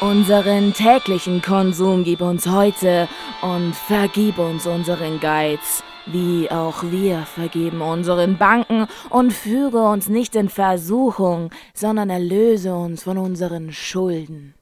Unseren 0.00 0.72
täglichen 0.72 1.42
Konsum 1.42 2.04
gib 2.04 2.22
uns 2.22 2.46
heute 2.46 3.06
und 3.42 3.76
vergib 3.76 4.38
uns 4.38 4.66
unseren 4.66 5.20
Geiz, 5.20 5.84
wie 6.06 6.50
auch 6.50 6.84
wir 6.84 7.18
vergeben 7.26 7.82
unseren 7.82 8.38
Banken 8.38 8.86
und 9.10 9.30
führe 9.30 9.90
uns 9.90 10.08
nicht 10.08 10.36
in 10.36 10.48
Versuchung, 10.48 11.50
sondern 11.74 12.08
erlöse 12.08 12.74
uns 12.74 13.02
von 13.02 13.18
unseren 13.18 13.74
Schulden. 13.74 14.54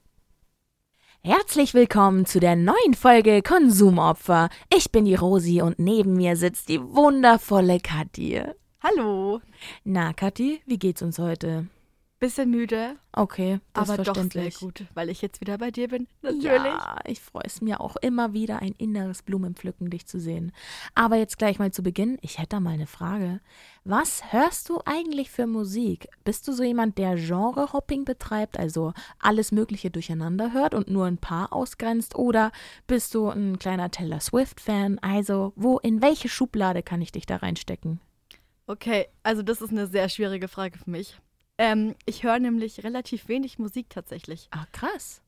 Herzlich 1.22 1.72
willkommen 1.72 2.26
zu 2.26 2.40
der 2.40 2.56
neuen 2.56 2.94
Folge 2.94 3.40
Konsumopfer. 3.40 4.48
Ich 4.74 4.90
bin 4.90 5.04
die 5.04 5.14
Rosi 5.14 5.62
und 5.62 5.78
neben 5.78 6.14
mir 6.14 6.34
sitzt 6.34 6.68
die 6.68 6.80
wundervolle 6.82 7.78
Kathi. 7.78 8.42
Hallo. 8.82 9.40
Na, 9.84 10.12
Kathi, 10.14 10.62
wie 10.66 10.78
geht's 10.80 11.02
uns 11.02 11.20
heute? 11.20 11.68
Bisschen 12.20 12.50
müde, 12.50 12.96
Okay, 13.18 13.58
das 13.72 13.90
aber 13.90 14.04
doch 14.04 14.14
sehr 14.30 14.50
gut, 14.50 14.84
weil 14.94 15.08
ich 15.08 15.22
jetzt 15.22 15.40
wieder 15.40 15.58
bei 15.58 15.72
dir 15.72 15.88
bin. 15.88 16.06
Natürlich. 16.22 16.44
Ja, 16.44 16.98
ich 17.04 17.20
freue 17.20 17.42
es 17.44 17.60
mir 17.60 17.80
auch 17.80 17.96
immer 17.96 18.32
wieder, 18.32 18.62
ein 18.62 18.74
inneres 18.78 19.22
Blumenpflücken 19.22 19.90
dich 19.90 20.06
zu 20.06 20.20
sehen. 20.20 20.52
Aber 20.94 21.16
jetzt 21.16 21.36
gleich 21.36 21.58
mal 21.58 21.72
zu 21.72 21.82
Beginn, 21.82 22.18
ich 22.20 22.38
hätte 22.38 22.50
da 22.50 22.60
mal 22.60 22.74
eine 22.74 22.86
Frage. 22.86 23.40
Was 23.82 24.32
hörst 24.32 24.68
du 24.68 24.80
eigentlich 24.84 25.30
für 25.30 25.48
Musik? 25.48 26.08
Bist 26.22 26.46
du 26.46 26.52
so 26.52 26.62
jemand, 26.62 26.96
der 26.98 27.16
Genre-Hopping 27.16 28.04
betreibt, 28.04 28.56
also 28.56 28.92
alles 29.18 29.50
Mögliche 29.50 29.90
durcheinander 29.90 30.52
hört 30.52 30.74
und 30.74 30.88
nur 30.88 31.06
ein 31.06 31.18
paar 31.18 31.52
ausgrenzt? 31.52 32.14
Oder 32.14 32.52
bist 32.86 33.16
du 33.16 33.28
ein 33.28 33.58
kleiner 33.58 33.90
Taylor 33.90 34.20
Swift-Fan? 34.20 35.00
Also, 35.00 35.52
wo, 35.56 35.78
in 35.78 36.02
welche 36.02 36.28
Schublade 36.28 36.84
kann 36.84 37.02
ich 37.02 37.10
dich 37.10 37.26
da 37.26 37.36
reinstecken? 37.36 38.00
Okay, 38.68 39.08
also 39.24 39.42
das 39.42 39.60
ist 39.60 39.70
eine 39.70 39.88
sehr 39.88 40.08
schwierige 40.08 40.46
Frage 40.46 40.78
für 40.78 40.90
mich. 40.90 41.18
Ähm, 41.58 41.94
ich 42.06 42.22
höre 42.22 42.38
nämlich 42.38 42.84
relativ 42.84 43.28
wenig 43.28 43.58
Musik 43.58 43.90
tatsächlich. 43.90 44.48
Ah, 44.52 44.66
krass. 44.72 45.22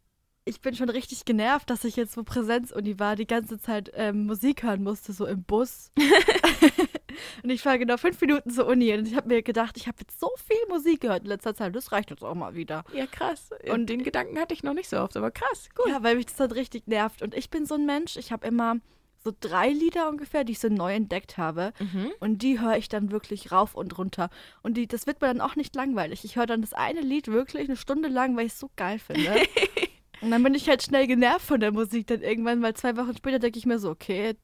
Ich 0.44 0.60
bin 0.60 0.74
schon 0.74 0.88
richtig 0.88 1.24
genervt, 1.24 1.68
dass 1.70 1.84
ich 1.84 1.96
jetzt, 1.96 2.16
wo 2.16 2.22
Präsenzuni 2.22 2.98
war, 2.98 3.14
die 3.14 3.26
ganze 3.26 3.58
Zeit 3.58 3.90
ähm, 3.94 4.26
Musik 4.26 4.62
hören 4.62 4.82
musste, 4.82 5.12
so 5.12 5.26
im 5.26 5.42
Bus. 5.42 5.92
und 7.42 7.50
ich 7.50 7.60
fahre 7.60 7.78
genau 7.78 7.96
fünf 7.96 8.20
Minuten 8.20 8.50
zur 8.50 8.66
Uni 8.66 8.92
und 8.94 9.06
ich 9.06 9.16
habe 9.16 9.28
mir 9.28 9.42
gedacht, 9.42 9.76
ich 9.76 9.86
habe 9.86 9.98
jetzt 10.00 10.18
so 10.18 10.30
viel 10.36 10.56
Musik 10.68 11.02
gehört 11.02 11.22
in 11.22 11.28
letzter 11.28 11.54
Zeit, 11.54 11.74
das 11.76 11.92
reicht 11.92 12.10
jetzt 12.10 12.24
auch 12.24 12.34
mal 12.34 12.54
wieder. 12.54 12.84
Ja, 12.94 13.06
krass. 13.06 13.50
Und 13.64 13.70
Und- 13.70 13.86
den 13.90 14.02
Gedanken 14.02 14.38
hatte 14.38 14.54
ich 14.54 14.62
noch 14.62 14.74
nicht 14.74 14.88
so 14.88 14.98
oft, 14.98 15.16
aber 15.16 15.30
krass, 15.30 15.68
gut. 15.74 15.88
Ja, 15.88 16.02
weil 16.02 16.16
mich 16.16 16.26
das 16.26 16.36
dann 16.36 16.52
richtig 16.52 16.86
nervt. 16.86 17.22
Und 17.22 17.34
ich 17.34 17.50
bin 17.50 17.66
so 17.66 17.74
ein 17.74 17.86
Mensch, 17.86 18.16
ich 18.16 18.32
habe 18.32 18.46
immer 18.46 18.76
so 19.22 19.32
drei 19.38 19.68
Lieder 19.68 20.08
ungefähr, 20.08 20.44
die 20.44 20.52
ich 20.52 20.58
so 20.60 20.68
neu 20.68 20.94
entdeckt 20.94 21.36
habe. 21.38 21.72
Mhm. 21.78 22.12
Und 22.20 22.42
die 22.42 22.60
höre 22.60 22.76
ich 22.76 22.88
dann 22.88 23.10
wirklich 23.10 23.52
rauf 23.52 23.74
und 23.74 23.96
runter. 23.98 24.30
Und 24.62 24.74
die, 24.76 24.86
das 24.86 25.06
wird 25.06 25.20
mir 25.20 25.28
dann 25.28 25.40
auch 25.40 25.56
nicht 25.56 25.74
langweilig. 25.74 26.24
Ich 26.24 26.36
höre 26.36 26.46
dann 26.46 26.62
das 26.62 26.72
eine 26.72 27.00
Lied 27.00 27.28
wirklich 27.28 27.68
eine 27.68 27.76
Stunde 27.76 28.08
lang, 28.08 28.36
weil 28.36 28.46
ich 28.46 28.52
es 28.52 28.58
so 28.58 28.70
geil 28.76 28.98
finde. 28.98 29.34
und 30.22 30.30
dann 30.30 30.42
bin 30.42 30.54
ich 30.54 30.68
halt 30.68 30.82
schnell 30.82 31.06
genervt 31.06 31.46
von 31.46 31.60
der 31.60 31.72
Musik. 31.72 32.06
Dann 32.06 32.22
irgendwann, 32.22 32.62
weil 32.62 32.74
zwei 32.74 32.96
Wochen 32.96 33.16
später 33.16 33.38
denke 33.38 33.58
ich 33.58 33.66
mir 33.66 33.78
so, 33.78 33.91
okay, 33.91 34.36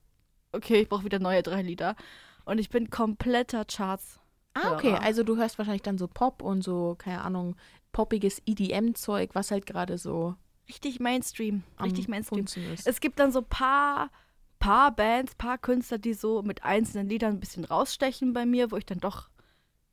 okay, 0.53 0.83
ich 0.83 0.89
brauche 0.89 1.05
wieder 1.05 1.19
neue 1.19 1.43
drei 1.43 1.63
Lieder. 1.63 1.97
Und 2.45 2.59
ich 2.59 2.69
bin 2.69 2.91
kompletter 2.91 3.65
Charts. 3.65 4.21
Ah, 4.55 4.75
okay. 4.75 4.93
Also 4.93 5.23
du 5.23 5.37
hörst 5.37 5.59
wahrscheinlich 5.59 5.83
dann 5.83 5.99
so 5.99 6.09
Pop 6.09 6.43
und 6.43 6.63
so, 6.63 6.95
keine 6.99 7.23
Ahnung, 7.23 7.57
poppiges 7.93 8.41
EDM-Zeug, 8.47 9.31
was 9.35 9.51
halt 9.51 9.67
gerade 9.67 9.99
so 9.99 10.35
Richtig 10.69 11.01
Mainstream. 11.01 11.63
am 11.77 11.85
Richtig 11.85 12.09
Mainstream. 12.09 12.45
Ist. 12.45 12.87
Es 12.87 13.01
gibt 13.01 13.19
dann 13.19 13.31
so 13.31 13.43
paar, 13.43 14.11
paar 14.59 14.95
Bands, 14.95 15.35
paar 15.35 15.59
Künstler, 15.59 15.99
die 15.99 16.15
so 16.15 16.43
mit 16.43 16.65
einzelnen 16.65 17.09
Liedern 17.09 17.35
ein 17.35 17.41
bisschen 17.41 17.65
rausstechen 17.65 18.33
bei 18.33 18.47
mir, 18.47 18.71
wo 18.71 18.77
ich 18.77 18.87
dann 18.87 18.99
doch 18.99 19.29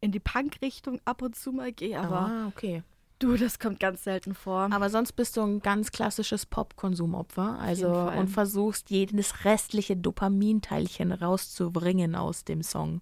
in 0.02 0.12
die 0.12 0.20
Punk-Richtung 0.20 1.00
ab 1.06 1.22
und 1.22 1.36
zu 1.36 1.52
mal 1.52 1.72
gehe. 1.72 2.00
Aber 2.00 2.20
ah, 2.20 2.48
okay. 2.48 2.84
du, 3.20 3.38
das 3.38 3.60
kommt 3.60 3.80
ganz 3.80 4.04
selten 4.04 4.36
vor. 4.36 4.70
Aber 4.72 4.90
sonst 4.90 5.14
bist 5.14 5.38
du 5.38 5.42
ein 5.42 5.62
ganz 5.62 5.92
klassisches 5.92 6.46
Pop-Konsumopfer. 6.46 7.58
Also 7.60 7.90
und 7.90 8.28
versuchst 8.28 8.90
jedes 8.90 9.46
restliche 9.46 9.96
Dopaminteilchen 9.96 11.12
rauszubringen 11.12 12.16
aus 12.16 12.44
dem 12.44 12.64
Song. 12.64 13.02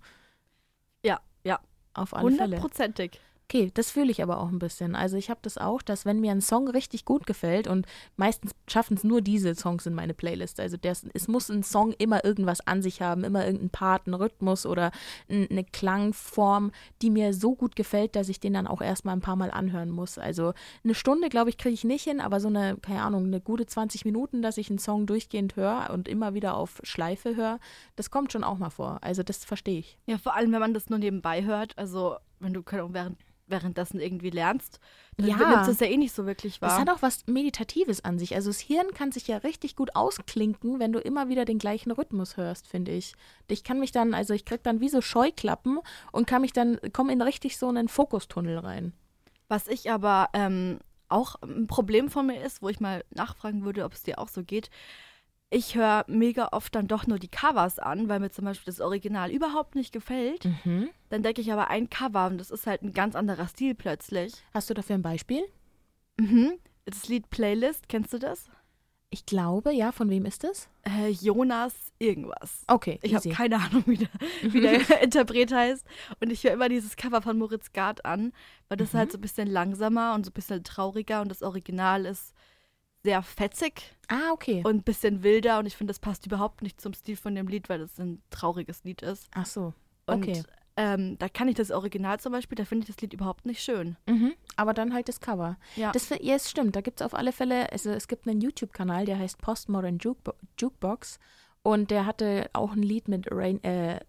ja, 1.04 1.20
ja, 1.44 1.60
Auf 1.94 2.16
alle 2.16 2.36
Fälle. 2.36 2.62
Okay, 3.52 3.70
das 3.74 3.92
fühle 3.92 4.12
ich 4.12 4.24
aber 4.24 4.40
auch 4.40 4.48
ein 4.48 4.60
bisschen. 4.60 4.96
Also 4.96 5.18
ich 5.18 5.30
habe 5.30 5.42
das 5.44 5.58
auch, 5.58 5.82
dass 5.82 6.06
wenn 6.06 6.22
mir 6.22 6.32
ein 6.32 6.40
Song 6.40 6.70
richtig 6.70 7.04
gut 7.04 7.28
gefällt 7.28 7.68
und 7.68 7.86
meistens 8.16 8.54
schaffen 8.66 8.96
es 8.96 9.04
nur 9.04 9.20
diese 9.20 9.56
Songs 9.56 9.86
in 9.86 9.94
meine 9.94 10.14
Playlist. 10.14 10.62
Also 10.62 10.78
der, 10.78 10.96
es 11.14 11.28
muss 11.28 11.50
ein 11.50 11.62
Song 11.62 11.92
immer 11.98 12.24
irgendwas 12.24 12.66
an 12.66 12.82
sich 12.82 13.02
haben, 13.02 13.26
immer 13.26 13.44
irgendeinen 13.44 13.70
Part, 13.70 14.08
einen 14.08 14.14
Rhythmus 14.14 14.66
oder 14.66 14.92
eine 15.30 15.66
Klangform, 15.66 16.72
die 17.02 17.10
mir 17.10 17.34
so 17.34 17.54
gut 17.54 17.76
gefällt, 17.76 18.16
dass 18.16 18.30
ich 18.30 18.40
den 18.40 18.54
dann 18.54 18.68
auch 18.68 18.80
erstmal 18.80 19.18
ein 19.18 19.22
paar 19.22 19.36
Mal 19.36 19.52
anhören 19.52 19.90
muss. 19.90 20.18
Also 20.18 20.54
eine 20.86 20.96
Stunde, 20.96 21.28
glaube 21.28 21.50
ich, 21.50 21.58
kriege 21.58 21.74
ich 21.74 21.84
nicht 21.84 22.06
hin, 22.06 22.22
aber 22.22 22.40
so 22.40 22.48
eine, 22.48 22.78
keine 22.78 23.02
Ahnung, 23.02 23.26
eine 23.26 23.42
gute 23.42 23.66
20 23.66 24.06
Minuten, 24.06 24.42
dass 24.42 24.58
ich 24.58 24.70
einen 24.70 24.80
Song 24.80 25.08
durchgehend 25.08 25.58
höre 25.58 25.90
und 25.92 26.08
immer 26.08 26.34
wieder 26.34 26.56
auf 26.56 26.80
Schleife 26.84 27.36
höre, 27.36 27.60
das 27.98 28.12
kommt 28.12 28.32
schon 28.32 28.46
auch 28.46 28.60
mal 28.60 28.70
vor. 28.70 29.00
Also 29.02 29.24
das 29.24 29.44
verstehe 29.44 29.80
ich. 29.80 29.98
Ja, 30.06 30.18
vor 30.18 30.38
allem, 30.38 30.54
wenn 30.54 30.62
man 30.62 30.74
das 30.74 30.90
nur 30.90 31.00
nebenbei 31.00 31.44
hört. 31.44 31.78
Also, 31.78 32.16
wenn 32.42 32.54
du 32.54 32.64
keine 32.64 32.84
Ahnung, 32.84 32.94
während, 32.94 33.18
währenddessen 33.48 34.00
irgendwie 34.00 34.30
lernst, 34.30 34.80
dann 35.18 35.28
Ja. 35.28 35.38
nimmst 35.38 35.68
du 35.68 35.72
es 35.72 35.80
ja 35.80 35.88
eh 35.88 35.98
nicht 35.98 36.14
so 36.14 36.26
wirklich 36.26 36.62
wahr. 36.62 36.80
hat 36.80 36.90
auch 36.90 37.02
was 37.02 37.28
Meditatives 37.28 38.04
an 38.04 38.18
sich. 38.18 38.34
Also 38.36 38.50
das 38.50 38.60
Hirn 38.60 38.94
kann 38.94 39.12
sich 39.12 39.28
ja 39.28 39.38
richtig 39.38 39.76
gut 39.76 39.96
ausklinken, 39.96 40.80
wenn 40.80 40.94
du 40.94 41.00
immer 41.00 41.28
wieder 41.28 41.46
den 41.46 41.58
gleichen 41.60 41.92
Rhythmus 41.92 42.38
hörst, 42.38 42.68
finde 42.68 42.92
ich. 42.92 43.14
Ich 43.48 43.64
kann 43.64 43.80
mich 43.80 43.92
dann, 43.92 44.14
also 44.14 44.34
ich 44.34 44.46
krieg 44.46 44.64
dann 44.64 44.80
wie 44.80 44.90
so 44.90 45.02
Scheuklappen 45.02 45.80
und 46.12 46.28
kann 46.28 46.42
mich 46.42 46.54
dann, 46.54 46.80
komme 46.94 47.12
in 47.14 47.22
richtig 47.22 47.58
so 47.58 47.68
einen 47.68 47.88
Fokustunnel 47.90 48.58
rein. 48.60 48.94
Was 49.50 49.68
ich 49.68 49.92
aber 49.92 50.30
ähm, 50.34 50.80
auch 51.10 51.36
ein 51.42 51.68
Problem 51.68 52.10
von 52.10 52.26
mir 52.28 52.42
ist, 52.42 52.62
wo 52.62 52.70
ich 52.70 52.80
mal 52.80 53.04
nachfragen 53.10 53.66
würde, 53.66 53.84
ob 53.84 53.94
es 53.94 54.04
dir 54.04 54.18
auch 54.18 54.30
so 54.30 54.44
geht. 54.44 54.70
Ich 55.54 55.76
höre 55.76 56.06
mega 56.08 56.48
oft 56.54 56.74
dann 56.74 56.88
doch 56.88 57.08
nur 57.08 57.20
die 57.20 57.28
Covers 57.28 57.78
an, 57.78 58.08
weil 58.08 58.22
mir 58.22 58.32
zum 58.32 58.46
Beispiel 58.46 58.72
das 58.72 58.80
Original 58.80 59.30
überhaupt 59.30 59.76
nicht 59.76 59.92
gefällt. 59.92 60.46
Mhm. 60.64 60.88
Dann 61.10 61.24
denke 61.24 61.42
ich 61.42 61.52
aber 61.52 61.68
ein 61.70 61.90
Cover 61.90 62.28
und 62.28 62.38
das 62.38 62.52
ist 62.52 62.66
halt 62.68 62.84
ein 62.84 62.94
ganz 62.94 63.16
anderer 63.18 63.48
Stil 63.50 63.76
plötzlich. 63.76 64.34
Hast 64.54 64.70
du 64.70 64.74
dafür 64.74 64.96
ein 64.96 65.02
Beispiel? 65.02 65.44
Mhm. 66.18 66.54
Das 66.86 67.10
Lied 67.10 67.30
Playlist, 67.30 67.90
kennst 67.90 68.14
du 68.14 68.18
das? 68.18 68.46
Ich 69.10 69.26
glaube, 69.26 69.74
ja. 69.74 69.92
Von 69.92 70.10
wem 70.10 70.26
ist 70.26 70.46
es? 70.46 70.70
Äh, 70.84 71.10
Jonas 71.10 71.74
irgendwas. 72.00 72.64
Okay, 72.68 72.98
Ich 73.04 73.14
habe 73.14 73.28
keine 73.30 73.58
Ahnung, 73.58 73.84
wie 73.86 73.98
der, 73.98 74.10
wie 74.44 74.62
der 74.62 74.72
Interpret 75.04 75.52
heißt. 75.54 75.86
Und 76.22 76.32
ich 76.32 76.46
höre 76.46 76.54
immer 76.54 76.70
dieses 76.70 76.96
Cover 76.96 77.22
von 77.22 77.38
Moritz 77.38 77.74
Gard 77.74 78.06
an, 78.06 78.32
weil 78.70 78.78
das 78.78 78.94
Mhm. 78.94 78.98
halt 79.00 79.12
so 79.12 79.18
ein 79.18 79.22
bisschen 79.22 79.50
langsamer 79.50 80.14
und 80.16 80.26
so 80.26 80.30
ein 80.30 80.34
bisschen 80.34 80.64
trauriger 80.64 81.22
und 81.22 81.28
das 81.28 81.44
Original 81.44 82.06
ist 82.06 82.34
sehr 83.04 83.22
fetzig 83.24 83.96
Ah, 84.08 84.32
okay. 84.32 84.62
und 84.64 84.76
ein 84.78 84.84
bisschen 84.84 85.24
wilder 85.24 85.60
und 85.60 85.66
ich 85.66 85.76
finde, 85.76 85.92
das 85.92 86.00
passt 86.00 86.26
überhaupt 86.26 86.62
nicht 86.62 86.80
zum 86.80 86.94
Stil 86.94 87.16
von 87.16 87.34
dem 87.36 87.48
Lied, 87.48 87.70
weil 87.70 87.80
das 87.80 88.00
ein 88.00 88.22
trauriges 88.30 88.84
Lied 88.84 89.02
ist. 89.02 89.28
Ach 89.34 89.46
so. 89.46 89.74
Und 90.06 90.24
Okay. 90.24 90.44
ähm, 90.78 91.18
da 91.18 91.28
kann 91.30 91.48
ich 91.48 91.56
das 91.56 91.72
Original 91.72 92.20
zum 92.20 92.32
Beispiel, 92.32 92.56
da 92.56 92.66
finde 92.66 92.84
ich 92.84 92.94
das 92.94 93.02
Lied 93.02 93.14
überhaupt 93.14 93.46
nicht 93.46 93.64
schön. 93.64 93.98
Mhm. 94.08 94.34
Aber 94.56 94.74
dann 94.74 94.94
halt 94.94 95.08
das 95.10 95.20
Cover. 95.20 95.58
Ja. 95.76 95.92
Das, 95.92 96.10
ja, 96.10 96.36
es 96.36 96.50
stimmt. 96.50 96.76
Da 96.76 96.82
gibt 96.82 97.02
es 97.02 97.06
auf 97.06 97.14
alle 97.14 97.32
Fälle, 97.32 97.72
also 97.72 97.90
es 97.92 98.08
gibt 98.08 98.28
einen 98.28 98.42
YouTube-Kanal, 98.42 99.06
der 99.06 99.18
heißt 99.18 99.40
Postmodern 99.42 99.98
Jukebo 100.00 100.34
Jukebox. 100.60 101.20
Und 101.64 101.92
der 101.92 102.06
hatte 102.06 102.50
auch 102.54 102.72
ein 102.74 102.82
Lied 102.84 103.08
mit 103.08 103.28
Rain, 103.32 103.64
äh, 103.64 104.00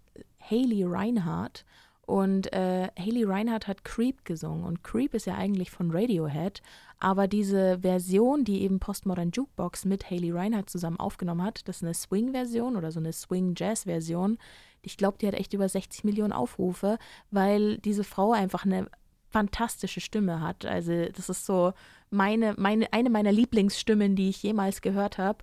Haley 0.40 0.84
Reinhardt. 0.84 1.64
Und 2.06 2.52
äh, 2.52 2.88
Haley 2.98 3.24
Reinhardt 3.24 3.68
hat 3.68 3.84
Creep 3.84 4.24
gesungen. 4.24 4.64
Und 4.64 4.82
Creep 4.82 5.14
ist 5.14 5.26
ja 5.26 5.34
eigentlich 5.36 5.70
von 5.70 5.90
Radiohead. 5.90 6.60
Aber 6.98 7.28
diese 7.28 7.80
Version, 7.80 8.44
die 8.44 8.62
eben 8.62 8.80
Postmodern 8.80 9.30
Jukebox 9.30 9.84
mit 9.84 10.10
Haley 10.10 10.32
Reinhardt 10.32 10.68
zusammen 10.68 10.98
aufgenommen 10.98 11.42
hat, 11.42 11.66
das 11.66 11.76
ist 11.76 11.84
eine 11.84 11.94
Swing-Version 11.94 12.76
oder 12.76 12.90
so 12.90 13.00
eine 13.00 13.12
Swing-Jazz-Version. 13.12 14.38
Ich 14.82 14.96
glaube, 14.96 15.18
die 15.18 15.26
hat 15.26 15.34
echt 15.34 15.52
über 15.52 15.68
60 15.68 16.04
Millionen 16.04 16.32
Aufrufe, 16.32 16.98
weil 17.30 17.78
diese 17.78 18.04
Frau 18.04 18.32
einfach 18.32 18.64
eine 18.64 18.88
fantastische 19.30 20.00
Stimme 20.00 20.40
hat. 20.40 20.64
Also 20.64 21.06
das 21.06 21.28
ist 21.28 21.46
so 21.46 21.72
meine, 22.10 22.54
meine, 22.58 22.92
eine 22.92 23.10
meiner 23.10 23.32
Lieblingsstimmen, 23.32 24.14
die 24.14 24.28
ich 24.28 24.42
jemals 24.42 24.82
gehört 24.82 25.18
habe. 25.18 25.38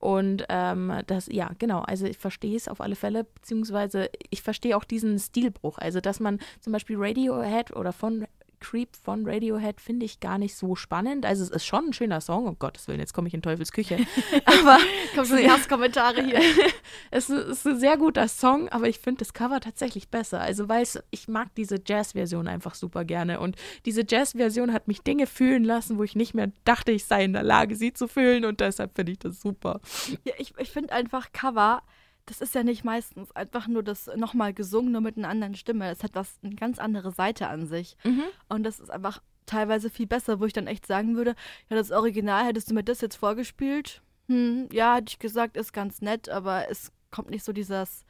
Und 0.00 0.46
ähm, 0.48 0.92
das, 1.06 1.28
ja, 1.30 1.50
genau, 1.58 1.80
also 1.80 2.06
ich 2.06 2.16
verstehe 2.16 2.56
es 2.56 2.68
auf 2.68 2.80
alle 2.80 2.96
Fälle, 2.96 3.24
beziehungsweise 3.24 4.08
ich 4.30 4.40
verstehe 4.40 4.74
auch 4.76 4.84
diesen 4.84 5.18
Stilbruch. 5.18 5.76
Also, 5.76 6.00
dass 6.00 6.20
man 6.20 6.38
zum 6.60 6.72
Beispiel 6.72 6.96
Radiohead 6.98 7.76
oder 7.76 7.92
von 7.92 8.26
Creep 8.60 8.96
von 8.96 9.26
Radiohead 9.26 9.80
finde 9.80 10.06
ich 10.06 10.20
gar 10.20 10.38
nicht 10.38 10.54
so 10.54 10.76
spannend. 10.76 11.26
Also 11.26 11.42
es 11.42 11.50
ist 11.50 11.66
schon 11.66 11.86
ein 11.86 11.92
schöner 11.92 12.20
Song, 12.20 12.46
um 12.46 12.58
Gottes 12.58 12.86
Willen, 12.88 13.00
jetzt 13.00 13.14
komme 13.14 13.28
ich 13.28 13.34
in 13.34 13.42
Teufels 13.42 13.72
Küche. 13.72 13.98
Aber 14.44 14.78
Kommt 15.14 15.28
schon 15.28 15.38
die 15.38 15.50
Hasskommentare 15.50 16.22
hier. 16.22 16.40
es 17.10 17.30
ist 17.30 17.66
ein 17.66 17.78
sehr 17.78 17.96
guter 17.96 18.28
Song, 18.28 18.68
aber 18.68 18.88
ich 18.88 18.98
finde 18.98 19.20
das 19.20 19.32
Cover 19.32 19.60
tatsächlich 19.60 20.08
besser. 20.08 20.40
Also, 20.40 20.68
weil 20.68 20.86
ich 21.10 21.28
mag 21.28 21.54
diese 21.56 21.80
Jazz-Version 21.84 22.48
einfach 22.48 22.74
super 22.74 23.04
gerne. 23.04 23.40
Und 23.40 23.56
diese 23.86 24.04
Jazz-Version 24.06 24.72
hat 24.72 24.88
mich 24.88 25.02
Dinge 25.02 25.26
fühlen 25.26 25.64
lassen, 25.64 25.98
wo 25.98 26.04
ich 26.04 26.16
nicht 26.16 26.34
mehr 26.34 26.52
dachte, 26.64 26.92
ich 26.92 27.04
sei 27.04 27.24
in 27.24 27.32
der 27.32 27.42
Lage, 27.42 27.76
sie 27.76 27.92
zu 27.92 28.08
fühlen. 28.08 28.44
Und 28.44 28.60
deshalb 28.60 28.94
finde 28.94 29.12
ich 29.12 29.18
das 29.18 29.40
super. 29.40 29.80
Ja, 30.24 30.34
ich, 30.38 30.54
ich 30.58 30.70
finde 30.70 30.92
einfach 30.92 31.32
Cover, 31.32 31.82
das 32.30 32.40
ist 32.40 32.54
ja 32.54 32.62
nicht 32.62 32.84
meistens 32.84 33.32
einfach 33.32 33.66
nur 33.66 33.82
das 33.82 34.08
nochmal 34.14 34.54
gesungen, 34.54 34.92
nur 34.92 35.00
mit 35.00 35.18
einer 35.18 35.28
anderen 35.28 35.56
Stimme. 35.56 35.90
Es 35.90 36.04
hat 36.04 36.14
was, 36.14 36.38
eine 36.44 36.54
ganz 36.54 36.78
andere 36.78 37.10
Seite 37.10 37.48
an 37.48 37.66
sich. 37.66 37.96
Mhm. 38.04 38.22
Und 38.48 38.62
das 38.62 38.78
ist 38.78 38.88
einfach 38.88 39.20
teilweise 39.46 39.90
viel 39.90 40.06
besser, 40.06 40.38
wo 40.38 40.44
ich 40.44 40.52
dann 40.52 40.68
echt 40.68 40.86
sagen 40.86 41.16
würde, 41.16 41.34
ja, 41.68 41.76
das 41.76 41.90
Original, 41.90 42.44
hättest 42.44 42.70
du 42.70 42.74
mir 42.74 42.84
das 42.84 43.00
jetzt 43.00 43.16
vorgespielt? 43.16 44.00
Hm, 44.28 44.68
ja, 44.70 44.94
hätte 44.94 45.08
ich 45.08 45.18
gesagt, 45.18 45.56
ist 45.56 45.72
ganz 45.72 46.02
nett, 46.02 46.28
aber 46.28 46.70
es 46.70 46.92
kommt 47.10 47.30
nicht 47.30 47.44
so 47.44 47.52
dieses 47.52 48.04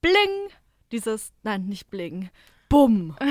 Bling, 0.00 0.48
dieses, 0.90 1.34
nein, 1.42 1.66
nicht 1.66 1.90
Bling, 1.90 2.30
Bumm. 2.70 3.16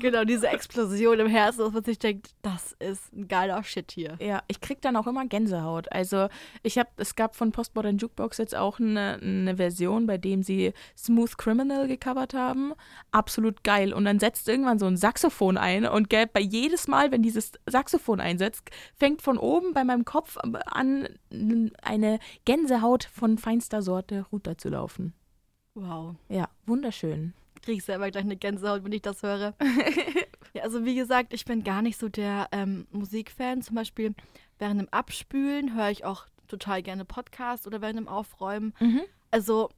genau, 0.00 0.24
diese 0.24 0.48
Explosion 0.48 1.20
im 1.20 1.26
Herzen, 1.26 1.60
dass 1.60 1.72
man 1.72 1.84
sich 1.84 1.98
denkt, 1.98 2.30
das 2.40 2.74
ist 2.78 3.12
ein 3.12 3.28
geiler 3.28 3.62
Shit 3.64 3.92
hier. 3.92 4.16
Ja, 4.18 4.42
ich 4.48 4.62
krieg 4.62 4.80
dann 4.80 4.96
auch 4.96 5.06
immer 5.06 5.26
Gänsehaut. 5.26 5.92
Also 5.92 6.28
ich 6.62 6.78
habe, 6.78 6.88
es 6.96 7.16
gab 7.16 7.36
von 7.36 7.52
Postmodern 7.52 7.98
Jukebox 7.98 8.38
jetzt 8.38 8.56
auch 8.56 8.80
eine, 8.80 9.18
eine 9.20 9.58
Version, 9.58 10.06
bei 10.06 10.16
dem 10.16 10.42
sie 10.42 10.72
Smooth 10.96 11.36
Criminal 11.36 11.86
gecovert 11.86 12.32
haben. 12.32 12.72
Absolut 13.10 13.62
geil. 13.62 13.92
Und 13.92 14.06
dann 14.06 14.18
setzt 14.18 14.48
irgendwann 14.48 14.78
so 14.78 14.86
ein 14.86 14.96
Saxophon 14.96 15.58
ein 15.58 15.84
und 15.84 16.08
gell, 16.08 16.26
bei 16.26 16.40
jedes 16.40 16.88
Mal, 16.88 17.12
wenn 17.12 17.22
dieses 17.22 17.52
Saxophon 17.66 18.20
einsetzt, 18.20 18.70
fängt 18.94 19.20
von 19.20 19.36
oben 19.36 19.74
bei 19.74 19.84
meinem 19.84 20.06
Kopf 20.06 20.38
an, 20.38 21.08
eine 21.82 22.18
Gänsehaut 22.46 23.04
von 23.04 23.36
feinster 23.36 23.82
Sorte 23.82 24.24
runterzulaufen. 24.32 25.12
Wow. 25.74 26.16
Ja, 26.28 26.48
wunderschön. 26.66 27.32
Kriege 27.62 27.78
ich 27.78 27.84
selber 27.84 28.10
gleich 28.10 28.24
eine 28.24 28.36
Gänsehaut, 28.36 28.84
wenn 28.84 28.92
ich 28.92 29.02
das 29.02 29.22
höre. 29.22 29.54
ja, 30.54 30.62
also 30.62 30.84
wie 30.84 30.94
gesagt, 30.94 31.32
ich 31.34 31.44
bin 31.44 31.62
gar 31.62 31.82
nicht 31.82 31.98
so 31.98 32.08
der 32.08 32.48
ähm, 32.52 32.86
Musikfan. 32.90 33.62
Zum 33.62 33.76
Beispiel 33.76 34.14
während 34.58 34.80
dem 34.80 34.88
Abspülen 34.90 35.74
höre 35.76 35.90
ich 35.90 36.04
auch 36.04 36.26
total 36.48 36.82
gerne 36.82 37.04
Podcasts 37.04 37.66
oder 37.66 37.80
während 37.80 37.98
dem 37.98 38.08
Aufräumen. 38.08 38.74
Mhm. 38.80 39.02
Also 39.30 39.70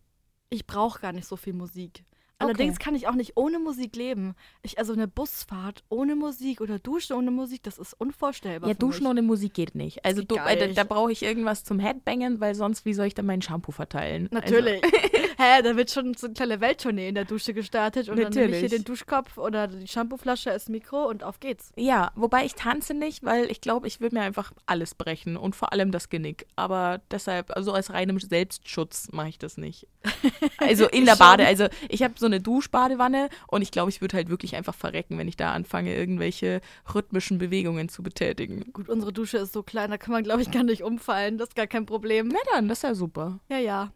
ich 0.49 0.67
brauche 0.67 1.01
gar 1.01 1.13
nicht 1.13 1.27
so 1.27 1.37
viel 1.37 1.53
Musik. 1.53 2.05
Allerdings 2.39 2.75
Okay. 2.75 2.85
kann 2.85 2.95
ich 2.97 3.07
auch 3.07 3.15
nicht 3.15 3.37
ohne 3.37 3.59
Musik 3.61 3.95
leben. 3.95 4.35
Ich, 4.63 4.79
also 4.79 4.93
eine 4.93 5.07
Busfahrt 5.07 5.85
ohne 5.89 6.17
Musik 6.17 6.61
oder 6.61 6.79
Duschen 6.81 7.15
ohne 7.15 7.31
Musik, 7.31 7.63
das 7.63 7.79
ist 7.79 7.95
unvorstellbar. 7.95 8.69
Ja, 8.69 8.75
Duschen 8.75 9.05
mich. 9.05 9.11
ohne 9.11 9.23
Musik 9.23 9.55
geht 9.55 9.75
nicht. 9.77 10.05
Also 10.05 10.23
geht 10.23 10.33
du, 10.33 10.37
äh, 10.37 10.57
da, 10.57 10.67
da 10.67 10.85
brauche 10.85 11.13
ich 11.13 11.23
irgendwas 11.23 11.63
zum 11.63 11.79
Headbangen, 11.79 12.41
weil 12.41 12.55
sonst, 12.57 12.85
wie 12.85 12.95
soll 12.95 13.07
ich 13.07 13.15
dann 13.15 13.27
meinen 13.27 13.43
Shampoo 13.43 13.71
verteilen? 13.71 14.29
Natürlich. 14.33 14.83
Hä, 15.43 15.61
da 15.63 15.77
wird 15.77 15.91
schon 15.91 16.15
so 16.15 16.27
eine 16.27 16.35
kleine 16.35 16.61
Welttournee 16.61 17.09
in 17.09 17.17
der 17.17 17.25
Dusche 17.25 17.53
gestartet 17.53 18.09
und 18.09 18.17
dann 18.17 18.33
nehme 18.33 18.45
ich 18.45 18.51
hier 18.51 18.63
Natürlich. 18.63 18.71
den 18.71 18.85
Duschkopf 18.85 19.39
oder 19.39 19.67
die 19.67 19.89
Shampooflasche 19.89 20.53
als 20.53 20.69
Mikro 20.69 21.09
und 21.09 21.25
auf 21.25 21.41
geht's. 21.41 21.73
Ja, 21.77 22.13
wobei 22.15 22.45
ich 22.45 22.55
tanze 22.55 22.95
nicht, 22.95 23.25
weil 23.25 23.51
ich 23.51 23.61
glaube, 23.61 23.89
ich 23.89 24.01
würde 24.01 24.15
mir 24.15 24.23
einfach 24.23 24.53
alles 24.67 24.95
brechen 24.95 25.37
und 25.37 25.57
vor 25.57 25.73
allem 25.73 25.91
das 25.91 26.11
Genick. 26.11 26.47
Aber 26.55 27.01
deshalb, 27.11 27.57
also 27.57 27.73
als 27.73 27.93
reinem 27.93 28.21
Selbstschutz 28.21 29.09
mache 29.11 29.31
ich 29.31 29.39
das 29.39 29.57
nicht. 29.57 29.89
Also 30.59 30.87
in 30.89 31.07
der. 31.07 31.17
Bade, 31.17 31.45
also 31.45 31.67
ich 31.89 32.03
habe 32.03 32.15
so 32.17 32.27
eine 32.27 32.41
Duschbadewanne 32.41 33.29
und 33.49 33.63
ich 33.63 33.73
glaube, 33.73 33.91
ich 33.91 34.01
würde 34.01 34.17
halt 34.17 34.29
wirklich 34.29 34.55
einfach 34.55 34.75
verrecken, 34.75 35.19
wenn 35.19 35.27
ich 35.27 35.37
da 35.37 35.53
anfange, 35.53 35.95
irgendwelche 35.95 36.61
rhythmischen 36.95 37.39
Bewegungen 37.39 37.89
zu 37.89 38.03
betätigen. 38.03 38.73
Gut, 38.73 38.89
unsere 38.89 39.13
Dusche 39.13 39.39
ist 39.39 39.53
so 39.53 39.63
klein, 39.63 39.91
da 39.91 39.99
kann 39.99 40.13
man, 40.13 40.23
glaube 40.23 40.43
ich, 40.43 40.51
gar 40.53 40.63
nicht 40.63 40.83
umfallen. 40.83 41.37
Das 41.37 41.49
ist 41.49 41.57
gar 41.57 41.67
kein 41.67 41.85
Problem. 41.85 42.29
Na 42.29 42.39
dann, 42.55 42.69
das 42.69 42.79
ist 42.79 42.83
ja 42.83 42.95
super. 42.95 43.41
Ja, 43.49 43.59
ja. 43.59 43.93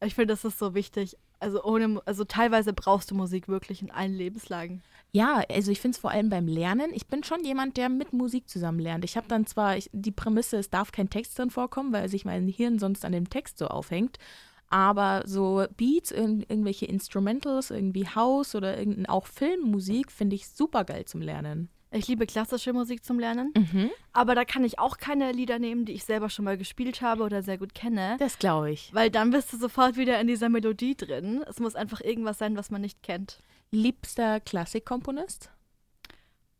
Ich 0.00 0.14
finde, 0.14 0.32
das 0.32 0.44
ist 0.44 0.58
so 0.58 0.74
wichtig. 0.74 1.16
Also 1.40 1.62
ohne, 1.62 2.00
also 2.04 2.24
teilweise 2.24 2.72
brauchst 2.72 3.10
du 3.10 3.14
Musik 3.14 3.48
wirklich 3.48 3.82
in 3.82 3.90
allen 3.90 4.14
Lebenslagen. 4.14 4.82
Ja, 5.12 5.42
also 5.48 5.70
ich 5.70 5.80
finde 5.80 5.96
es 5.96 6.00
vor 6.00 6.10
allem 6.10 6.28
beim 6.28 6.46
Lernen. 6.46 6.90
Ich 6.92 7.06
bin 7.06 7.24
schon 7.24 7.44
jemand, 7.44 7.76
der 7.76 7.88
mit 7.88 8.12
Musik 8.12 8.48
zusammen 8.48 8.78
lernt. 8.78 9.04
Ich 9.04 9.16
habe 9.16 9.28
dann 9.28 9.46
zwar 9.46 9.76
ich, 9.76 9.88
die 9.92 10.12
Prämisse, 10.12 10.58
es 10.58 10.70
darf 10.70 10.92
kein 10.92 11.10
Text 11.10 11.38
drin 11.38 11.50
vorkommen, 11.50 11.92
weil 11.92 12.08
sich 12.08 12.24
mein 12.24 12.48
Hirn 12.48 12.78
sonst 12.78 13.04
an 13.04 13.12
dem 13.12 13.30
Text 13.30 13.58
so 13.58 13.68
aufhängt. 13.68 14.18
Aber 14.68 15.22
so 15.26 15.64
Beats, 15.76 16.10
irg 16.10 16.44
irgendwelche 16.48 16.86
Instrumentals, 16.86 17.70
irgendwie 17.70 18.06
House 18.06 18.54
oder 18.54 18.76
auch 19.08 19.26
Filmmusik 19.26 20.12
finde 20.12 20.36
ich 20.36 20.48
super 20.48 20.84
geil 20.84 21.06
zum 21.06 21.22
Lernen. 21.22 21.70
Ich 21.90 22.06
liebe 22.06 22.26
klassische 22.26 22.72
Musik 22.74 23.02
zum 23.04 23.18
Lernen, 23.18 23.52
Mhm. 23.56 23.90
aber 24.12 24.34
da 24.34 24.44
kann 24.44 24.62
ich 24.64 24.78
auch 24.78 24.98
keine 24.98 25.32
Lieder 25.32 25.58
nehmen, 25.58 25.86
die 25.86 25.92
ich 25.92 26.04
selber 26.04 26.28
schon 26.28 26.44
mal 26.44 26.58
gespielt 26.58 27.00
habe 27.00 27.22
oder 27.22 27.42
sehr 27.42 27.56
gut 27.56 27.74
kenne. 27.74 28.16
Das 28.18 28.38
glaube 28.38 28.70
ich. 28.70 28.92
Weil 28.92 29.10
dann 29.10 29.30
bist 29.30 29.52
du 29.52 29.56
sofort 29.56 29.96
wieder 29.96 30.20
in 30.20 30.26
dieser 30.26 30.50
Melodie 30.50 30.94
drin. 30.96 31.42
Es 31.48 31.60
muss 31.60 31.74
einfach 31.76 32.00
irgendwas 32.02 32.36
sein, 32.38 32.56
was 32.56 32.70
man 32.70 32.82
nicht 32.82 33.02
kennt. 33.02 33.38
Liebster 33.70 34.38
Klassikkomponist? 34.40 35.50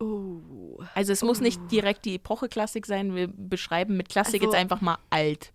Oh. 0.00 0.78
Also 0.94 1.12
es 1.12 1.22
muss 1.22 1.40
Oh. 1.40 1.42
nicht 1.42 1.60
direkt 1.70 2.04
die 2.04 2.14
Epoche-Klassik 2.14 2.86
sein. 2.86 3.14
Wir 3.14 3.28
beschreiben 3.28 3.96
mit 3.96 4.08
Klassik 4.08 4.40
Also- 4.42 4.52
jetzt 4.52 4.60
einfach 4.60 4.80
mal 4.80 4.98
alt. 5.10 5.52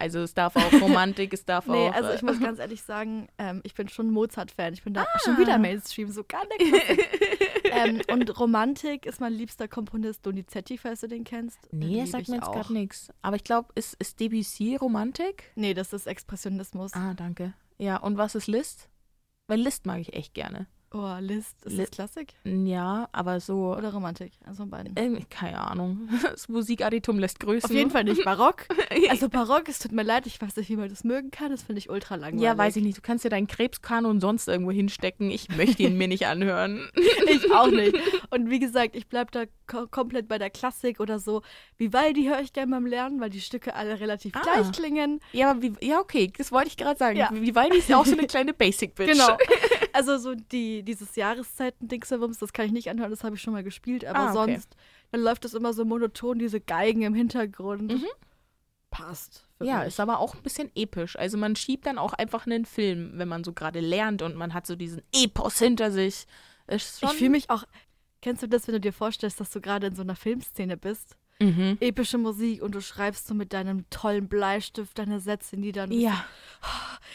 Also 0.00 0.20
es 0.20 0.34
darf 0.34 0.56
auch 0.56 0.72
Romantik, 0.80 1.32
es 1.34 1.44
darf 1.44 1.66
Nee, 1.68 1.88
auch. 1.88 1.94
also 1.94 2.08
äh, 2.10 2.16
ich 2.16 2.22
muss 2.22 2.40
ganz 2.40 2.58
ehrlich 2.58 2.82
sagen, 2.82 3.28
ähm, 3.38 3.60
ich 3.64 3.74
bin 3.74 3.88
schon 3.88 4.10
Mozart-Fan. 4.10 4.72
Ich 4.72 4.82
bin 4.82 4.94
da 4.94 5.02
Ah. 5.02 5.18
schon 5.24 5.36
wieder 5.38 5.58
Mainstream, 5.58 6.10
so 6.10 6.24
gar 6.24 6.42
nicht. 6.58 6.82
ähm, 7.64 8.00
und 8.10 8.38
Romantik 8.40 9.06
ist 9.06 9.20
mein 9.20 9.32
liebster 9.32 9.68
Komponist 9.68 10.24
Donizetti, 10.26 10.78
falls 10.78 11.00
du 11.00 11.08
den 11.08 11.24
kennst. 11.24 11.58
Den 11.70 11.78
Nee, 11.80 12.00
das 12.00 12.10
sagt 12.12 12.28
mir 12.28 12.36
jetzt 12.36 12.50
gerade 12.52 12.72
nichts. 12.72 13.10
Aber 13.22 13.36
ich 13.36 13.44
glaube, 13.44 13.68
ist, 13.74 13.94
ist 13.98 14.18
Debussy 14.20 14.76
Romantik? 14.76 15.52
Nee, 15.54 15.74
das 15.74 15.92
ist 15.92 16.06
Expressionismus. 16.06 16.92
Ah, 16.94 17.14
danke. 17.14 17.52
Ja, 17.78 17.96
und 17.98 18.16
was 18.18 18.34
ist 18.34 18.46
Liszt? 18.46 18.88
Weil 19.46 19.60
Liszt 19.60 19.84
mag 19.86 19.98
ich 20.00 20.12
echt 20.14 20.32
gerne. 20.34 20.66
Oh, 20.92 21.14
Liszt. 21.20 21.64
Ist 21.64 21.72
Li- 21.72 21.78
das 21.84 21.90
Klassik 21.92 22.32
Ja, 22.44 23.08
aber 23.12 23.38
so. 23.38 23.76
oder 23.76 23.92
Romantik? 23.92 24.32
Also 24.44 24.66
beiden. 24.66 24.94
Irgendwie, 24.96 25.24
keine 25.30 25.60
Ahnung. 25.60 26.08
Das 26.22 26.48
Musikadditum 26.48 27.18
lässt 27.20 27.38
grüßen. 27.38 27.70
Auf 27.70 27.76
jeden 27.76 27.90
Fall 27.90 28.04
nicht 28.04 28.24
Barock. 28.24 28.66
Also 29.08 29.28
Barock, 29.28 29.68
es 29.68 29.78
tut 29.78 29.92
mir 29.92 30.02
leid, 30.02 30.26
ich 30.26 30.40
weiß 30.42 30.56
nicht, 30.56 30.68
wie 30.68 30.76
man 30.76 30.88
das 30.88 31.04
mögen 31.04 31.30
kann. 31.30 31.50
Das 31.52 31.62
finde 31.62 31.78
ich 31.78 31.90
ultra 31.90 32.16
langweilig. 32.16 32.42
Ja, 32.42 32.58
weiß 32.58 32.74
ich 32.76 32.82
nicht. 32.82 32.98
Du 32.98 33.02
kannst 33.02 33.24
dir 33.24 33.28
deinen 33.30 33.46
Krebskanon 33.46 34.20
sonst 34.20 34.48
irgendwo 34.48 34.72
hinstecken. 34.72 35.30
Ich 35.30 35.48
möchte 35.56 35.82
ihn 35.84 35.96
mir 35.96 36.08
nicht 36.08 36.26
anhören. 36.26 36.88
Ich 37.32 37.52
auch 37.52 37.70
nicht. 37.70 37.94
Und 38.30 38.50
wie 38.50 38.58
gesagt, 38.58 38.96
ich 38.96 39.06
bleibe 39.06 39.30
da 39.30 39.44
ko 39.70 39.86
komplett 39.86 40.28
bei 40.28 40.38
der 40.38 40.50
Klassik 40.50 41.00
oder 41.00 41.18
so. 41.18 41.42
Vivaldi 41.78 42.24
höre 42.24 42.40
ich 42.40 42.52
gerne 42.52 42.70
beim 42.72 42.86
Lernen, 42.86 43.20
weil 43.20 43.30
die 43.30 43.40
Stücke 43.40 43.74
alle 43.74 44.00
relativ 44.00 44.34
Ah. 44.36 44.40
gleich 44.42 44.72
klingen. 44.72 45.20
Ja, 45.32 45.50
aber 45.52 45.62
wie, 45.62 45.72
ja, 45.80 46.00
okay, 46.00 46.32
das 46.36 46.50
wollte 46.52 46.68
ich 46.68 46.76
gerade 46.76 46.98
sagen. 46.98 47.16
Ja. 47.16 47.30
Vivaldi 47.32 47.78
ist 47.78 47.88
ja 47.88 47.98
auch 47.98 48.06
so 48.06 48.12
eine 48.16 48.26
kleine 48.26 48.52
Basic-Bitch. 48.52 49.12
Genau. 49.12 49.36
Also 49.92 50.18
so 50.18 50.34
die, 50.36 50.84
dieses 50.84 51.16
Jahreszeiten-Dingsabums, 51.16 52.38
das 52.38 52.52
kann 52.52 52.64
ich 52.66 52.70
nicht 52.72 52.88
anhören, 52.90 53.10
das 53.10 53.24
habe 53.24 53.34
ich 53.34 53.42
schon 53.42 53.52
mal 53.52 53.64
gespielt, 53.64 54.04
aber 54.04 54.18
Ah, 54.20 54.32
okay. 54.42 54.52
sonst, 54.54 54.76
dann 55.10 55.20
läuft 55.20 55.44
das 55.44 55.52
immer 55.52 55.72
so 55.72 55.84
monoton, 55.84 56.38
diese 56.38 56.60
Geigen 56.60 57.02
im 57.02 57.12
Hintergrund. 57.12 57.92
Mhm. 57.92 58.06
Passt. 58.90 59.46
Ja, 59.60 59.78
mich. 59.78 59.88
ist 59.88 60.00
aber 60.00 60.18
auch 60.20 60.34
ein 60.34 60.42
bisschen 60.42 60.70
episch. 60.74 61.16
Also 61.16 61.38
man 61.38 61.54
schiebt 61.56 61.86
dann 61.86 61.98
auch 61.98 62.12
einfach 62.12 62.46
einen 62.46 62.64
Film, 62.66 63.12
wenn 63.14 63.28
man 63.28 63.44
so 63.44 63.52
gerade 63.52 63.80
lernt 63.80 64.22
und 64.22 64.36
man 64.36 64.54
hat 64.54 64.66
so 64.66 64.74
diesen 64.76 65.02
Epos 65.12 65.58
hinter 65.58 65.90
sich. 65.90 66.26
Ich 66.68 66.84
fühle 66.84 67.30
mich 67.30 67.50
auch. 67.50 67.64
Kennst 68.22 68.42
du 68.42 68.48
das, 68.48 68.66
wenn 68.66 68.74
du 68.74 68.80
dir 68.80 68.92
vorstellst, 68.92 69.40
dass 69.40 69.50
du 69.50 69.60
gerade 69.60 69.86
in 69.88 69.94
so 69.94 70.02
einer 70.02 70.16
Filmszene 70.16 70.76
bist? 70.76 71.16
Mhm. 71.40 71.78
Epische 71.80 72.18
Musik 72.18 72.62
und 72.62 72.74
du 72.74 72.82
schreibst 72.82 73.26
so 73.26 73.34
mit 73.34 73.52
deinem 73.54 73.88
tollen 73.88 74.28
Bleistift 74.28 74.98
deine 74.98 75.20
Sätze 75.20 75.56
nieder 75.56 75.84
und 75.84 75.92
Ja, 75.92 76.24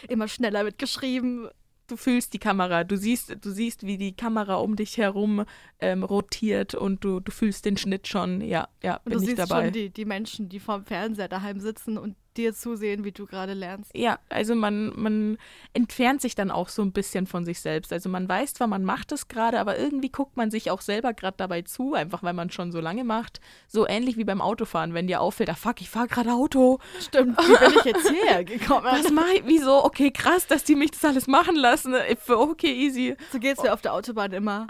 immer 0.08 0.28
schneller 0.28 0.64
mitgeschrieben. 0.64 1.48
du 1.88 1.96
fühlst 1.96 2.34
die 2.34 2.40
Kamera, 2.40 2.84
du 2.84 2.98
siehst, 2.98 3.38
du 3.46 3.52
siehst, 3.52 3.84
wie 3.86 4.00
die 4.00 4.14
Kamera 4.16 4.56
um 4.56 4.76
dich 4.76 4.98
herum 4.98 5.46
ähm, 5.80 6.04
rotiert 6.04 6.74
und 6.74 7.04
du, 7.04 7.20
du 7.20 7.32
fühlst 7.32 7.66
den 7.66 7.78
Schnitt 7.78 8.08
schon. 8.08 8.42
Ja, 8.42 8.68
ja, 8.82 8.96
Und 8.96 9.04
bin 9.06 9.14
du 9.14 9.20
ich 9.20 9.26
siehst 9.28 9.38
dabei. 9.40 9.66
schon 9.66 9.74
die, 9.74 9.92
die 9.92 10.06
Menschen, 10.06 10.50
die 10.50 10.60
vorm 10.60 10.86
Fernseher 10.86 11.28
daheim 11.28 11.60
sitzen 11.60 12.00
und 12.00 12.16
dir 12.38 12.54
zusehen, 12.54 13.04
wie 13.04 13.12
du 13.12 13.25
gerade 13.25 13.54
lernst. 13.54 13.92
Ja, 13.96 14.20
also 14.30 14.56
man, 14.56 14.92
man 14.96 15.38
entfernt 15.74 16.22
sich 16.22 16.36
dann 16.36 16.51
auch 16.51 16.70
so 16.70 16.82
ein 16.82 16.92
bisschen 16.92 17.27
von 17.27 17.46
sich 17.46 17.60
selbst. 17.62 17.92
Also 17.92 18.10
man 18.10 18.27
weiß 18.27 18.54
zwar, 18.54 18.68
man 18.68 18.84
macht 18.84 19.12
es 19.12 19.27
gerade, 19.27 19.60
aber 19.60 19.77
irgendwie 19.77 20.10
guckt 20.10 20.38
man 20.38 20.51
sich 20.51 20.72
auch 20.72 20.82
selber 20.82 21.13
gerade 21.13 21.38
dabei 21.38 21.62
zu, 21.62 21.94
einfach 21.94 22.24
weil 22.24 22.34
man 22.34 22.51
schon 22.51 22.72
so 22.72 22.80
lange 22.80 23.04
macht. 23.04 23.39
So 23.68 23.88
ähnlich 23.88 24.18
wie 24.18 24.24
beim 24.24 24.42
Autofahren, 24.42 24.94
wenn 24.94 25.08
dir 25.08 25.22
auffällt, 25.22 25.50
ah 25.50 25.56
fuck, 25.56 25.82
ich 25.82 25.89
fahre 25.89 26.08
gerade 26.08 26.32
Auto. 26.34 26.80
Stimmt, 27.00 27.38
wie 27.38 27.65
bin 27.65 27.80
ich 27.80 27.86
jetzt 27.86 28.10
hierher 28.10 28.44
gekommen? 28.44 28.86
Was 28.86 29.12
mache 29.12 29.36
ich? 29.36 29.44
Wieso? 29.46 29.84
Okay, 29.84 30.12
krass, 30.12 30.48
dass 30.48 30.63
die 30.63 30.75
mich 30.75 30.92
das 30.92 31.06
alles 31.06 31.27
machen 31.27 31.56
lassen. 31.56 31.96
Okay, 32.27 32.72
easy. 32.72 33.15
So 33.32 33.39
geht's 33.39 33.62
mir 33.62 33.74
auf 33.74 33.82
der 33.82 33.94
Autobahn 33.94 34.32
immer. 34.32 34.68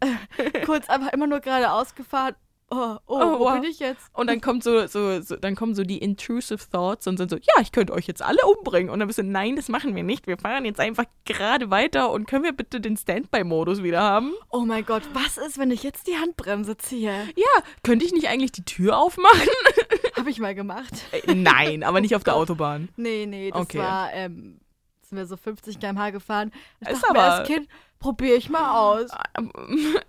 Kurz 0.64 0.88
einfach 0.88 1.12
immer 1.12 1.26
nur 1.26 1.40
geradeaus 1.40 1.94
gefahren. 1.94 2.34
Oh, 2.70 2.96
oh, 3.06 3.14
Oh, 3.20 3.38
wo 3.38 3.44
wow. 3.46 3.54
bin 3.54 3.64
ich 3.70 3.78
jetzt? 3.78 4.10
Und 4.12 4.26
dann 4.28 4.42
kommt 4.42 4.62
so, 4.62 4.86
so, 4.86 5.22
so, 5.22 5.36
dann 5.36 5.54
kommen 5.56 5.74
so 5.74 5.84
die 5.84 5.96
intrusive 5.98 6.58
Thoughts 6.70 7.06
und 7.06 7.16
sind 7.16 7.30
so, 7.30 7.36
ja, 7.36 7.62
ich 7.62 7.72
könnte 7.72 7.94
euch 7.94 8.06
jetzt 8.06 8.20
alle 8.20 8.42
umbringen. 8.44 8.90
Und 8.90 8.98
dann 8.98 9.08
bist 9.08 9.18
du, 9.18 9.22
nein, 9.22 9.56
das 9.56 9.68
machen 9.70 9.96
wir 9.96 10.02
nicht. 10.02 10.26
Wir 10.26 10.36
fahren 10.36 10.66
jetzt 10.66 10.78
einfach 10.78 11.04
gerade 11.24 11.70
weiter 11.70 12.10
und 12.10 12.26
können 12.28 12.44
wir 12.44 12.52
bitte 12.52 12.80
den 12.80 12.96
Standby-Modus 12.98 13.82
wieder 13.82 14.02
haben? 14.02 14.32
Oh 14.50 14.60
mein 14.60 14.84
Gott, 14.84 15.02
was 15.14 15.38
ist, 15.38 15.56
wenn 15.58 15.70
ich 15.70 15.82
jetzt 15.82 16.06
die 16.08 16.16
Handbremse 16.18 16.76
ziehe? 16.76 17.28
Ja, 17.36 17.62
könnte 17.82 18.04
ich 18.04 18.12
nicht 18.12 18.28
eigentlich 18.28 18.52
die 18.52 18.64
Tür 18.64 18.98
aufmachen? 18.98 19.48
Habe 20.16 20.28
ich 20.28 20.38
mal 20.38 20.54
gemacht. 20.54 20.92
Äh, 21.12 21.34
Nein, 21.34 21.82
aber 21.82 22.02
nicht 22.02 22.14
auf 22.16 22.24
der 22.24 22.34
Autobahn. 22.36 22.90
Nee, 22.96 23.24
nee, 23.26 23.50
das 23.50 23.62
Okay. 23.62 23.78
war, 23.78 24.12
ähm, 24.12 24.60
sind 25.02 25.16
wir 25.16 25.26
so 25.26 25.38
50 25.38 25.80
km/h 25.80 26.10
gefahren. 26.10 26.52
Ich 26.80 26.88
Ist 26.88 27.02
dachte 27.02 27.14
mir 27.14 27.20
aber- 27.20 27.32
als 27.38 27.48
Kind, 27.48 27.66
probiere 27.98 28.36
ich 28.36 28.48
mal 28.48 28.78
aus. 28.78 29.10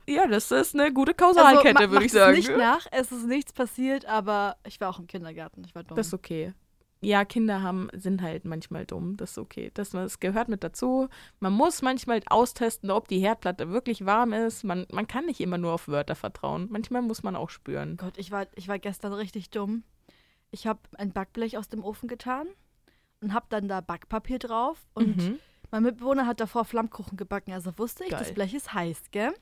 Ja, 0.08 0.25
das 0.27 0.51
ist 0.51 0.74
eine 0.74 0.91
gute 0.91 1.13
Kausalkette, 1.13 1.77
Also, 1.79 1.91
würde 1.91 2.05
ich 2.05 2.12
sagen. 2.12 2.36
nicht 2.36 2.50
nach, 2.58 2.88
es 2.91 3.12
ist 3.12 3.27
nichts 3.27 3.53
passiert, 3.53 4.05
aber 4.05 4.58
ich 4.65 4.81
war 4.81 4.89
auch 4.89 5.00
im 5.00 5.05
Kindergarten, 5.08 5.63
ich 5.63 5.75
war 5.75 5.84
dumm. 5.84 5.96
Das 5.98 6.08
ist 6.08 6.13
okay. 6.15 6.53
ja, 7.01 7.24
Kinder 7.25 7.62
haben, 7.62 7.89
sind 7.93 8.22
halt 8.24 8.43
manchmal 8.43 8.86
dumm. 8.88 9.17
Das 9.17 9.31
ist 9.31 9.38
okay. 9.38 9.69
Das, 9.75 9.91
das 9.91 10.19
gehört 10.19 10.50
mit 10.50 10.63
dazu. 10.63 11.08
Man 11.39 11.53
muss 11.53 11.81
manchmal 11.84 12.22
austesten, 12.27 12.89
ob 12.91 13.08
die 13.08 13.19
Herdplatte 13.19 13.69
wirklich 13.69 14.05
warm 14.05 14.34
ist. 14.34 14.63
Man, 14.63 14.88
man 14.91 15.08
kann 15.08 15.25
nicht 15.27 15.39
immer 15.41 15.58
nur 15.60 15.74
auf 15.74 15.88
Wörter 15.88 16.15
vertrauen. 16.15 16.67
Manchmal 16.72 17.03
muss 17.03 17.22
man 17.24 17.36
auch 17.36 17.51
spüren. 17.51 17.96
Gott, 17.98 18.17
ich 18.17 18.31
war, 18.31 18.48
ich 18.55 18.67
war 18.67 18.79
gestern 18.79 19.13
richtig 19.13 19.50
dumm. 19.51 19.84
Ich 20.51 20.65
habe 20.65 20.79
ein 20.98 21.13
Backblech 21.13 21.58
aus 21.60 21.69
dem 21.69 21.84
Ofen 21.84 22.10
getan 22.10 22.48
und 23.22 23.34
habe 23.34 23.46
dann 23.50 23.67
da 23.67 23.79
Backpapier 23.81 24.39
drauf. 24.39 24.79
Und 24.96 25.17
Mhm. 25.17 25.39
Mein 25.72 25.84
Mitbewohner 25.84 26.26
hat 26.26 26.40
davor 26.40 26.66
Flammkuchen 26.66 27.18
gebacken. 27.18 27.54
Also 27.54 27.78
wusste 27.78 28.04
ich, 28.04 28.12
das 28.12 28.28
Geil. 28.28 28.34
Blech 28.34 28.54
ist 28.54 28.74
heiß, 28.74 29.12
gell? 29.12 29.34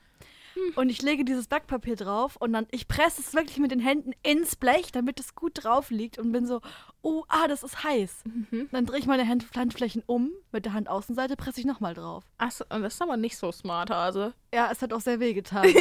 Und 0.76 0.90
ich 0.90 1.02
lege 1.02 1.24
dieses 1.24 1.48
Backpapier 1.48 1.96
drauf 1.96 2.36
und 2.38 2.54
dann, 2.54 2.68
ich 2.72 2.88
presse 2.88 3.22
es 3.22 3.34
wirklich 3.34 3.58
mit 3.60 3.72
den 3.72 3.80
Händen 3.80 4.14
ins 4.24 4.56
Blech, 4.56 4.92
damit 4.92 5.20
es 5.20 5.36
gut 5.36 5.64
drauf 5.64 5.90
liegt 5.90 6.18
und 6.18 6.32
bin 6.32 6.46
so, 6.46 6.62
oh, 7.02 7.24
ah, 7.28 7.48
das 7.48 7.64
ist 7.64 7.84
heiß. 7.84 8.24
Mhm. 8.26 8.70
Dann 8.72 8.86
drehe 8.86 9.00
ich 9.00 9.06
meine 9.06 9.28
Hand 9.28 9.48
Handflächen 9.56 10.04
um, 10.06 10.32
mit 10.52 10.66
der 10.66 10.74
Handaußenseite 10.74 11.36
presse 11.36 11.60
ich 11.60 11.66
nochmal 11.66 11.94
drauf. 11.94 12.24
Achso, 12.38 12.66
das 12.70 12.96
ist 12.96 13.02
aber 13.02 13.18
nicht 13.18 13.38
so 13.38 13.52
smart, 13.52 13.90
Hase. 13.90 14.34
Ja, 14.54 14.70
es 14.72 14.82
hat 14.82 14.94
auch 14.94 15.02
sehr 15.02 15.20
weh 15.20 15.34
getan. 15.34 15.68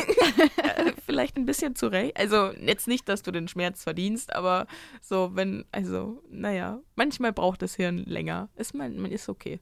Äh, 0.56 0.92
Vielleicht 1.06 1.36
ein 1.36 1.46
bisschen 1.46 1.74
zurecht. 1.74 2.18
Also 2.18 2.50
jetzt 2.60 2.88
nicht, 2.88 3.08
dass 3.08 3.22
du 3.22 3.30
den 3.30 3.48
Schmerz 3.48 3.82
verdienst, 3.82 4.34
aber 4.34 4.66
so, 5.00 5.30
wenn, 5.34 5.64
also, 5.72 6.22
naja, 6.28 6.80
manchmal 6.96 7.32
braucht 7.32 7.62
das 7.62 7.74
Hirn 7.74 7.98
länger. 7.98 8.48
Ist 8.56 8.74
man, 8.74 8.98
man 8.98 9.10
ist 9.10 9.28
okay. 9.28 9.60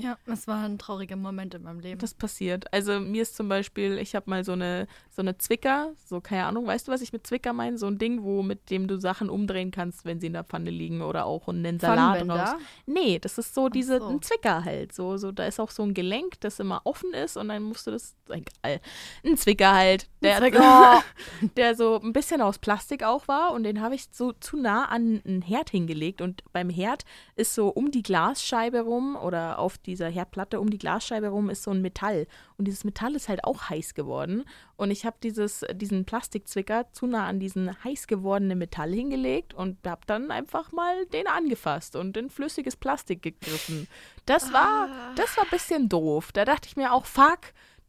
Ja, 0.00 0.16
das 0.26 0.46
war 0.46 0.64
ein 0.64 0.78
trauriger 0.78 1.16
Moment 1.16 1.54
in 1.54 1.64
meinem 1.64 1.80
Leben. 1.80 1.98
Das 1.98 2.14
passiert. 2.14 2.72
Also 2.72 3.00
mir 3.00 3.22
ist 3.22 3.34
zum 3.34 3.48
Beispiel, 3.48 3.98
ich 3.98 4.14
habe 4.14 4.30
mal 4.30 4.44
so 4.44 4.52
eine, 4.52 4.86
so 5.10 5.22
eine 5.22 5.38
Zwicker, 5.38 5.92
so 6.04 6.20
keine 6.20 6.44
Ahnung, 6.44 6.68
weißt 6.68 6.86
du, 6.86 6.92
was 6.92 7.00
ich 7.00 7.12
mit 7.12 7.26
Zwicker 7.26 7.52
meine? 7.52 7.78
So 7.78 7.88
ein 7.88 7.98
Ding, 7.98 8.22
wo 8.22 8.44
mit 8.44 8.70
dem 8.70 8.86
du 8.86 9.00
Sachen 9.00 9.28
umdrehen 9.28 9.72
kannst, 9.72 10.04
wenn 10.04 10.20
sie 10.20 10.28
in 10.28 10.34
der 10.34 10.44
Pfanne 10.44 10.70
liegen 10.70 11.02
oder 11.02 11.26
auch 11.26 11.48
einen 11.48 11.80
Salat 11.80 12.28
raus. 12.28 12.50
Nee, 12.86 13.18
das 13.18 13.38
ist 13.38 13.54
so 13.54 13.68
diese 13.68 13.98
so. 13.98 14.06
ein 14.06 14.22
Zwicker 14.22 14.64
halt. 14.64 14.92
So, 14.92 15.16
so, 15.16 15.32
da 15.32 15.46
ist 15.46 15.58
auch 15.58 15.72
so 15.72 15.82
ein 15.82 15.94
Gelenk, 15.94 16.38
das 16.38 16.60
immer 16.60 16.82
offen 16.84 17.12
ist 17.12 17.36
und 17.36 17.48
dann 17.48 17.64
musst 17.64 17.88
du 17.88 17.90
das. 17.90 18.14
Egal. 18.28 18.80
Ein 19.24 19.36
Zwicker 19.36 19.74
halt. 19.74 20.08
Der, 20.22 20.38
Zwicker. 20.38 21.02
der 21.56 21.74
so 21.74 22.00
ein 22.00 22.12
bisschen 22.12 22.40
aus 22.40 22.60
Plastik 22.60 23.02
auch 23.02 23.26
war 23.26 23.52
und 23.52 23.64
den 23.64 23.80
habe 23.80 23.96
ich 23.96 24.06
so 24.12 24.30
zu 24.30 24.58
nah 24.58 24.84
an 24.84 25.22
einen 25.26 25.42
Herd 25.42 25.70
hingelegt. 25.70 26.20
Und 26.20 26.44
beim 26.52 26.70
Herd 26.70 27.04
ist 27.34 27.54
so 27.54 27.68
um 27.68 27.90
die 27.90 28.02
Glasscheibe 28.02 28.82
rum 28.82 29.16
oder 29.16 29.58
auf 29.58 29.76
dieser 29.88 30.08
Herdplatte 30.08 30.60
um 30.60 30.70
die 30.70 30.78
Glasscheibe 30.78 31.28
rum 31.28 31.50
ist 31.50 31.64
so 31.64 31.72
ein 31.72 31.82
Metall. 31.82 32.26
Und 32.56 32.66
dieses 32.66 32.84
Metall 32.84 33.16
ist 33.16 33.28
halt 33.28 33.42
auch 33.44 33.68
heiß 33.68 33.94
geworden. 33.94 34.44
Und 34.76 34.92
ich 34.92 35.04
habe 35.04 35.16
dieses, 35.22 35.64
diesen 35.74 36.04
Plastikzwicker 36.04 36.92
zu 36.92 37.06
nah 37.06 37.26
an 37.26 37.40
diesen 37.40 37.82
heiß 37.82 38.06
gewordenen 38.06 38.58
Metall 38.58 38.92
hingelegt 38.92 39.54
und 39.54 39.78
habe 39.86 40.02
dann 40.06 40.30
einfach 40.30 40.70
mal 40.70 41.06
den 41.06 41.26
angefasst 41.26 41.96
und 41.96 42.16
in 42.16 42.30
flüssiges 42.30 42.76
Plastik 42.76 43.22
gegriffen. 43.22 43.88
Das 44.26 44.52
war, 44.52 44.88
das 45.16 45.36
war 45.36 45.44
ein 45.44 45.50
bisschen 45.50 45.88
doof. 45.88 46.30
Da 46.32 46.44
dachte 46.44 46.68
ich 46.68 46.76
mir 46.76 46.92
auch, 46.92 47.06
fuck, 47.06 47.40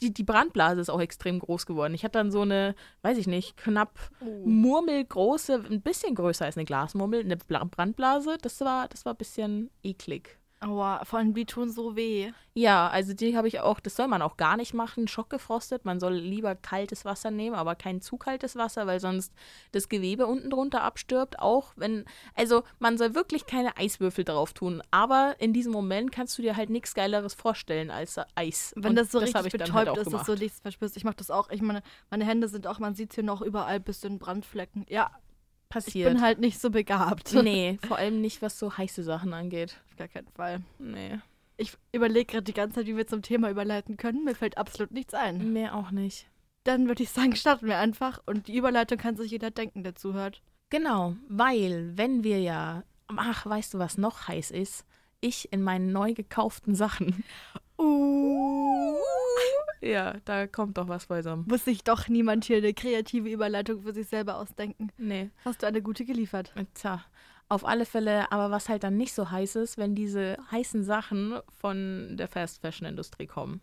die, 0.02 0.14
die 0.14 0.24
Brandblase 0.24 0.80
ist 0.80 0.90
auch 0.90 1.02
extrem 1.02 1.40
groß 1.40 1.66
geworden. 1.66 1.94
Ich 1.94 2.06
hatte 2.06 2.20
dann 2.20 2.32
so 2.32 2.42
eine, 2.42 2.74
weiß 3.02 3.18
ich 3.18 3.28
nicht, 3.28 3.58
knapp 3.58 4.00
murmelgroße, 4.46 5.66
ein 5.70 5.82
bisschen 5.82 6.16
größer 6.16 6.46
als 6.46 6.56
eine 6.58 6.64
Glasmurmel, 6.66 7.20
eine 7.20 7.36
Bla- 7.36 7.66
Brandblase. 7.66 8.38
Das 8.42 8.62
war, 8.62 8.88
das 8.88 9.04
war 9.06 9.14
ein 9.14 9.18
bisschen 9.18 9.70
eklig. 9.84 10.40
Aua, 10.62 11.06
vor 11.06 11.20
allem 11.20 11.34
die 11.34 11.46
tun 11.46 11.72
so 11.72 11.96
weh. 11.96 12.34
Ja, 12.54 12.90
also 12.90 13.14
die 13.14 13.38
habe 13.38 13.48
ich 13.48 13.62
auch, 13.62 13.80
das 13.80 13.96
soll 13.96 14.10
man 14.10 14.22
auch 14.22 14.36
gar 14.36 14.58
nicht 14.58 14.74
machen, 14.74 15.08
schockgefrostet. 15.08 15.86
Man 15.86 16.02
soll 16.02 16.16
lieber 16.16 16.54
kaltes 16.54 17.06
Wasser 17.06 17.32
nehmen, 17.32 17.56
aber 17.56 17.76
kein 17.76 18.02
zu 18.02 18.18
kaltes 18.18 18.58
Wasser, 18.58 18.86
weil 18.86 19.00
sonst 19.00 19.34
das 19.72 19.88
Gewebe 19.88 20.28
unten 20.28 20.50
drunter 20.50 20.84
abstirbt. 20.84 21.40
Auch 21.40 21.72
wenn, 21.78 22.04
also 22.36 22.64
man 22.80 22.98
soll 22.98 23.16
wirklich 23.16 23.46
keine 23.46 23.78
Eiswürfel 23.78 24.26
drauf 24.26 24.52
tun, 24.52 24.84
aber 24.92 25.36
in 25.40 25.54
diesem 25.54 25.72
Moment 25.72 26.12
kannst 26.12 26.38
du 26.38 26.42
dir 26.42 26.58
halt 26.58 26.70
nichts 26.70 26.94
Geileres 26.94 27.36
vorstellen 27.36 27.90
als 27.90 28.20
Eis. 28.36 28.74
Wenn 28.76 28.92
Und 28.92 28.96
das 28.98 29.12
so 29.12 29.20
hab 29.20 29.28
richtig 29.28 29.46
ich 29.46 29.52
dann 29.54 29.68
betäubt 29.70 29.98
halt 29.98 30.08
ist, 30.08 30.14
dass 30.14 30.26
du 30.26 30.34
nichts 30.34 30.60
verspürst. 30.60 30.98
Ich 30.98 31.06
mache 31.06 31.16
das 31.16 31.32
auch. 31.32 31.50
Ich 31.52 31.62
meine, 31.62 31.84
meine 32.10 32.26
Hände 32.26 32.50
sind 32.50 32.68
auch, 32.68 32.80
man 32.80 32.96
sieht 32.96 33.14
hier 33.14 33.24
noch 33.24 33.42
überall 33.42 33.80
bis 33.80 34.04
in 34.04 34.20
Brandflecken. 34.20 34.86
Ja, 34.90 35.10
ich 35.70 35.86
passiert. 35.86 36.12
bin 36.12 36.22
halt 36.22 36.40
nicht 36.40 36.60
so 36.60 36.70
begabt. 36.72 37.34
nee, 37.34 37.78
vor 37.88 37.98
allem 37.98 38.22
nicht, 38.22 38.42
was 38.42 38.58
so 38.58 38.76
heiße 38.78 39.04
Sachen 39.04 39.34
angeht. 39.34 39.80
Auf 39.90 39.98
gar 39.98 40.08
keinen 40.08 40.28
Fall. 40.30 40.62
Nee, 40.80 41.20
Ich 41.58 41.74
überlege 41.92 42.26
gerade 42.26 42.44
die 42.44 42.54
ganze 42.54 42.76
Zeit, 42.76 42.88
wie 42.88 42.98
wir 42.98 43.06
zum 43.08 43.22
Thema 43.22 43.50
überleiten 43.50 43.98
können. 43.98 44.24
Mir 44.24 44.36
fällt 44.36 44.58
absolut 44.58 44.92
nichts 44.92 45.14
ein. 45.14 45.54
mehr 45.54 45.76
auch 45.76 45.92
nicht. 45.92 46.28
Dann 46.64 46.88
würde 46.88 47.04
ich 47.04 47.10
sagen, 47.12 47.36
starten 47.36 47.68
wir 47.68 47.78
einfach. 47.78 48.20
Und 48.26 48.48
die 48.48 48.56
Überleitung 48.58 48.98
kann 48.98 49.16
sich 49.16 49.32
jeder 49.32 49.52
denken, 49.52 49.84
der 49.84 49.96
zuhört. 49.96 50.42
Genau, 50.72 51.16
weil 51.28 51.94
wenn 51.96 52.24
wir 52.24 52.40
ja, 52.40 52.84
ach, 53.08 53.46
weißt 53.46 53.74
du, 53.74 53.80
was 53.80 53.98
noch 53.98 54.28
heiß 54.28 54.52
ist? 54.52 54.86
Ich 55.22 55.52
in 55.52 55.62
meinen 55.64 55.92
neu 55.92 56.14
gekauften 56.14 56.76
Sachen. 56.76 57.24
Uh. 57.80 58.96
Ja, 59.82 60.16
da 60.26 60.46
kommt 60.48 60.78
doch 60.78 60.88
was 60.90 61.06
beisammen. 61.06 61.46
Muss 61.48 61.64
sich 61.66 61.84
doch 61.84 62.10
niemand 62.10 62.44
hier 62.46 62.58
eine 62.58 62.74
kreative 62.74 63.30
Überleitung 63.30 63.82
für 63.82 63.94
sich 63.94 64.08
selber 64.08 64.38
ausdenken. 64.38 64.90
Nee, 64.98 65.30
Hast 65.46 65.64
du 65.64 65.68
eine 65.68 65.82
gute 65.82 66.04
geliefert? 66.06 66.54
tja. 66.74 67.04
Auf 67.52 67.66
alle 67.66 67.86
Fälle, 67.86 68.32
aber 68.32 68.52
was 68.52 68.70
halt 68.70 68.84
dann 68.84 68.96
nicht 68.98 69.14
so 69.16 69.32
heiß 69.32 69.56
ist, 69.56 69.78
wenn 69.80 69.96
diese 69.96 70.38
heißen 70.52 70.84
Sachen 70.84 71.40
von 71.60 72.16
der 72.16 72.28
Fast 72.28 72.62
Fashion 72.62 72.88
Industrie 72.88 73.26
kommen. 73.26 73.62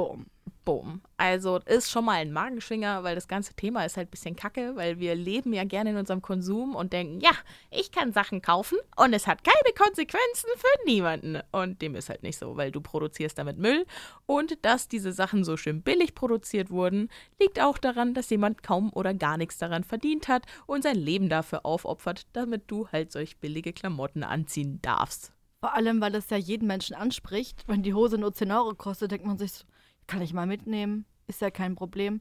Boom. 0.00 0.24
Boom. 0.64 1.02
Also 1.18 1.58
ist 1.66 1.90
schon 1.90 2.06
mal 2.06 2.12
ein 2.12 2.32
Magenschwinger, 2.32 3.04
weil 3.04 3.14
das 3.14 3.28
ganze 3.28 3.52
Thema 3.52 3.84
ist 3.84 3.98
halt 3.98 4.08
ein 4.08 4.10
bisschen 4.10 4.34
kacke, 4.34 4.74
weil 4.74 4.98
wir 4.98 5.14
leben 5.14 5.52
ja 5.52 5.64
gerne 5.64 5.90
in 5.90 5.96
unserem 5.98 6.22
Konsum 6.22 6.74
und 6.74 6.94
denken, 6.94 7.20
ja, 7.20 7.32
ich 7.70 7.92
kann 7.92 8.14
Sachen 8.14 8.40
kaufen 8.40 8.78
und 8.96 9.12
es 9.12 9.26
hat 9.26 9.44
keine 9.44 9.74
Konsequenzen 9.76 10.48
für 10.56 10.86
niemanden. 10.86 11.40
Und 11.52 11.82
dem 11.82 11.94
ist 11.96 12.08
halt 12.08 12.22
nicht 12.22 12.38
so, 12.38 12.56
weil 12.56 12.72
du 12.72 12.80
produzierst 12.80 13.36
damit 13.36 13.58
Müll 13.58 13.84
und 14.24 14.64
dass 14.64 14.88
diese 14.88 15.12
Sachen 15.12 15.44
so 15.44 15.58
schön 15.58 15.82
billig 15.82 16.14
produziert 16.14 16.70
wurden, 16.70 17.10
liegt 17.38 17.60
auch 17.60 17.76
daran, 17.76 18.14
dass 18.14 18.30
jemand 18.30 18.62
kaum 18.62 18.90
oder 18.94 19.12
gar 19.12 19.36
nichts 19.36 19.58
daran 19.58 19.84
verdient 19.84 20.28
hat 20.28 20.46
und 20.64 20.82
sein 20.82 20.96
Leben 20.96 21.28
dafür 21.28 21.66
aufopfert, 21.66 22.26
damit 22.32 22.70
du 22.70 22.88
halt 22.88 23.12
solch 23.12 23.36
billige 23.36 23.74
Klamotten 23.74 24.24
anziehen 24.24 24.78
darfst. 24.80 25.34
Vor 25.60 25.74
allem, 25.74 26.00
weil 26.00 26.14
es 26.14 26.30
ja 26.30 26.38
jeden 26.38 26.66
Menschen 26.66 26.96
anspricht. 26.96 27.64
Wenn 27.66 27.82
die 27.82 27.92
Hose 27.92 28.16
nur 28.16 28.32
10 28.32 28.50
Euro 28.50 28.74
kostet, 28.74 29.10
denkt 29.10 29.26
man 29.26 29.36
sich 29.36 29.52
so, 29.52 29.64
kann 30.06 30.22
ich 30.22 30.32
mal 30.32 30.46
mitnehmen, 30.46 31.04
ist 31.26 31.40
ja 31.40 31.50
kein 31.50 31.74
Problem. 31.74 32.20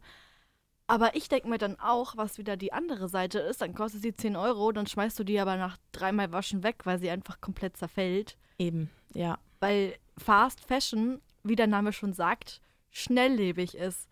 Aber 0.88 1.15
ich 1.15 1.29
denke 1.29 1.48
mir 1.48 1.59
dann 1.59 1.79
auch, 1.79 2.17
was 2.17 2.39
wieder 2.39 2.57
die 2.57 2.74
andere 2.74 3.09
Seite 3.09 3.39
ist, 3.39 3.62
dann 3.62 3.75
kostet 3.75 4.01
sie 4.01 4.15
10 4.15 4.36
Euro, 4.36 4.71
dann 4.71 4.88
schmeißt 4.88 5.19
du 5.19 5.24
die 5.24 5.39
aber 5.39 5.55
nach 5.55 5.77
dreimal 5.91 6.31
Waschen 6.31 6.63
weg, 6.63 6.77
weil 6.86 6.98
sie 7.00 7.12
einfach 7.12 7.41
komplett 7.41 7.77
zerfällt. 7.77 8.38
Eben, 8.57 8.89
ja. 9.13 9.38
Weil 9.59 9.95
Fast 10.17 10.65
Fashion, 10.65 11.21
wie 11.43 11.55
der 11.55 11.67
Name 11.67 11.93
schon 11.93 12.13
sagt, 12.13 12.62
schnelllebig 12.89 13.75
ist. 13.75 14.09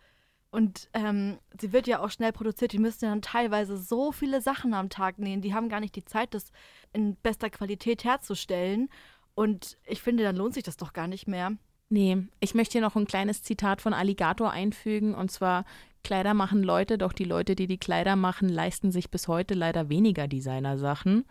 Und 0.52 0.90
ähm, 0.94 1.40
sie 1.60 1.74
wird 1.74 1.88
ja 1.88 2.00
auch 2.00 2.12
schnell 2.12 2.32
produziert. 2.32 2.74
Die 2.74 2.80
müssen 2.80 3.06
ja 3.06 3.10
dann 3.10 3.22
teilweise 3.22 3.78
so 3.78 4.12
viele 4.12 4.42
Sachen 4.42 4.74
am 4.74 4.90
Tag 4.90 5.18
nähen. 5.18 5.42
Die 5.42 5.54
haben 5.54 5.70
gar 5.70 5.80
nicht 5.80 5.96
die 5.96 6.06
Zeit, 6.06 6.34
das 6.34 6.52
in 6.94 7.16
bester 7.16 7.50
Qualität 7.50 8.04
herzustellen. 8.04 8.90
Und 9.36 9.78
ich 9.86 10.02
finde, 10.02 10.24
dann 10.24 10.36
lohnt 10.36 10.54
sich 10.54 10.64
das 10.64 10.78
doch 10.78 10.94
gar 10.94 11.08
nicht 11.08 11.28
mehr. 11.28 11.58
Nee, 11.90 12.18
ich 12.40 12.54
möchte 12.54 12.74
hier 12.74 12.82
noch 12.82 12.96
ein 12.96 13.08
kleines 13.08 13.44
Zitat 13.44 13.82
von 13.82 13.94
Alligator 13.94 14.52
einfügen 14.52 15.16
und 15.16 15.32
zwar 15.32 15.64
Kleider 16.04 16.34
machen 16.34 16.64
Leute, 16.64 16.98
doch 16.98 17.14
die 17.14 17.24
Leute, 17.24 17.56
die 17.56 17.68
die 17.68 17.78
Kleider 17.78 18.16
machen, 18.16 18.50
leisten 18.50 18.92
sich 18.92 19.10
bis 19.10 19.28
heute 19.28 19.54
leider 19.54 19.90
weniger 19.90 20.28
Designersachen. 20.28 21.26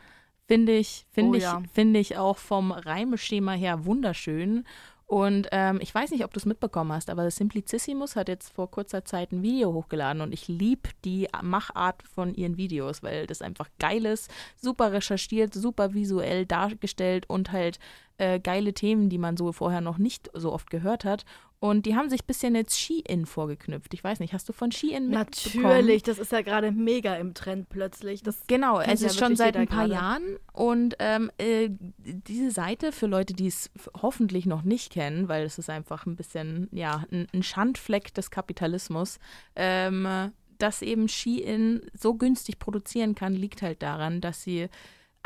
Finde 0.48 0.76
ich, 0.76 1.06
finde 1.10 1.30
Oh 1.30 1.34
ich, 1.34 1.42
ja. 1.42 1.62
finde 1.72 2.00
ich 2.00 2.16
auch 2.16 2.38
vom 2.38 2.72
Reimeschema 2.72 3.52
her 3.52 3.84
wunderschön. 3.84 4.64
Und 5.06 5.46
ähm, 5.52 5.78
ich 5.80 5.94
weiß 5.94 6.10
nicht, 6.10 6.24
ob 6.24 6.32
du 6.32 6.40
es 6.40 6.46
mitbekommen 6.46 6.92
hast, 6.92 7.10
aber 7.10 7.30
Simplicissimus 7.30 8.16
hat 8.16 8.28
jetzt 8.28 8.52
vor 8.52 8.68
kurzer 8.68 9.04
Zeit 9.04 9.30
ein 9.30 9.42
Video 9.42 9.72
hochgeladen 9.72 10.20
und 10.20 10.32
ich 10.34 10.48
liebe 10.48 10.88
die 11.04 11.28
Machart 11.42 12.02
von 12.02 12.34
ihren 12.34 12.56
Videos, 12.56 13.04
weil 13.04 13.28
das 13.28 13.40
einfach 13.40 13.68
geil 13.78 14.04
ist, 14.04 14.28
super 14.56 14.92
recherchiert, 14.92 15.54
super 15.54 15.94
visuell 15.94 16.44
dargestellt 16.44 17.30
und 17.30 17.52
halt 17.52 17.78
äh, 18.18 18.40
geile 18.40 18.74
Themen, 18.74 19.08
die 19.08 19.18
man 19.18 19.36
so 19.36 19.52
vorher 19.52 19.80
noch 19.80 19.98
nicht 19.98 20.28
so 20.34 20.52
oft 20.52 20.70
gehört 20.70 21.04
hat. 21.04 21.24
Und 21.58 21.86
die 21.86 21.96
haben 21.96 22.10
sich 22.10 22.22
ein 22.22 22.26
bisschen 22.26 22.54
jetzt 22.54 22.78
Shein 22.78 23.24
vorgeknüpft. 23.24 23.94
Ich 23.94 24.04
weiß 24.04 24.20
nicht, 24.20 24.34
hast 24.34 24.48
du 24.48 24.52
von 24.52 24.70
Shein 24.70 25.08
mitbekommen? 25.08 25.62
Natürlich, 25.62 26.02
das 26.02 26.18
ist 26.18 26.30
ja 26.30 26.42
gerade 26.42 26.70
mega 26.70 27.14
im 27.16 27.32
Trend 27.32 27.68
plötzlich. 27.70 28.22
Das 28.22 28.46
Genau, 28.46 28.78
es 28.80 29.00
ja 29.00 29.06
ist 29.06 29.18
schon 29.18 29.36
seit 29.36 29.56
ein 29.56 29.66
paar 29.66 29.88
gerade. 29.88 29.94
Jahren 29.94 30.36
und 30.52 30.96
ähm, 30.98 31.30
äh, 31.38 31.70
diese 31.70 32.50
Seite 32.50 32.92
für 32.92 33.06
Leute, 33.06 33.32
die 33.32 33.46
es 33.46 33.70
hoffentlich 34.02 34.44
noch 34.44 34.62
nicht 34.62 34.92
kennen, 34.92 35.28
weil 35.28 35.44
es 35.44 35.58
ist 35.58 35.70
einfach 35.70 36.04
ein 36.04 36.16
bisschen, 36.16 36.68
ja, 36.72 37.04
ein, 37.10 37.26
ein 37.32 37.42
Schandfleck 37.42 38.12
des 38.12 38.30
Kapitalismus, 38.30 39.18
ähm, 39.54 40.32
dass 40.58 40.82
eben 40.82 41.08
Shein 41.08 41.82
so 41.94 42.14
günstig 42.14 42.58
produzieren 42.58 43.14
kann, 43.14 43.34
liegt 43.34 43.62
halt 43.62 43.82
daran, 43.82 44.20
dass 44.20 44.42
sie 44.42 44.68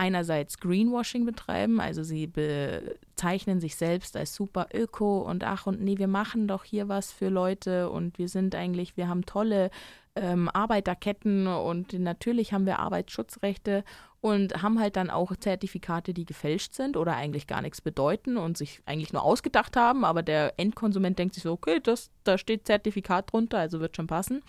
einerseits 0.00 0.58
Greenwashing 0.58 1.26
betreiben, 1.26 1.78
also 1.78 2.02
sie 2.02 2.26
bezeichnen 2.26 3.60
sich 3.60 3.76
selbst 3.76 4.16
als 4.16 4.34
super 4.34 4.68
öko 4.72 5.20
und 5.20 5.44
ach 5.44 5.66
und 5.66 5.82
nee, 5.82 5.98
wir 5.98 6.08
machen 6.08 6.48
doch 6.48 6.64
hier 6.64 6.88
was 6.88 7.12
für 7.12 7.28
Leute 7.28 7.90
und 7.90 8.16
wir 8.18 8.28
sind 8.28 8.54
eigentlich, 8.54 8.96
wir 8.96 9.08
haben 9.08 9.26
tolle 9.26 9.70
ähm, 10.16 10.48
Arbeiterketten 10.48 11.46
und 11.46 11.92
natürlich 11.92 12.54
haben 12.54 12.64
wir 12.64 12.78
Arbeitsschutzrechte 12.78 13.84
und 14.22 14.62
haben 14.62 14.80
halt 14.80 14.96
dann 14.96 15.10
auch 15.10 15.36
Zertifikate, 15.36 16.14
die 16.14 16.24
gefälscht 16.24 16.72
sind 16.72 16.96
oder 16.96 17.14
eigentlich 17.16 17.46
gar 17.46 17.60
nichts 17.60 17.82
bedeuten 17.82 18.38
und 18.38 18.56
sich 18.56 18.80
eigentlich 18.86 19.12
nur 19.12 19.22
ausgedacht 19.22 19.76
haben, 19.76 20.06
aber 20.06 20.22
der 20.22 20.54
Endkonsument 20.58 21.18
denkt 21.18 21.34
sich 21.34 21.42
so, 21.42 21.52
okay, 21.52 21.78
das, 21.82 22.10
da 22.24 22.38
steht 22.38 22.66
Zertifikat 22.66 23.30
drunter, 23.30 23.58
also 23.58 23.80
wird 23.80 23.96
schon 23.96 24.06
passen. 24.06 24.42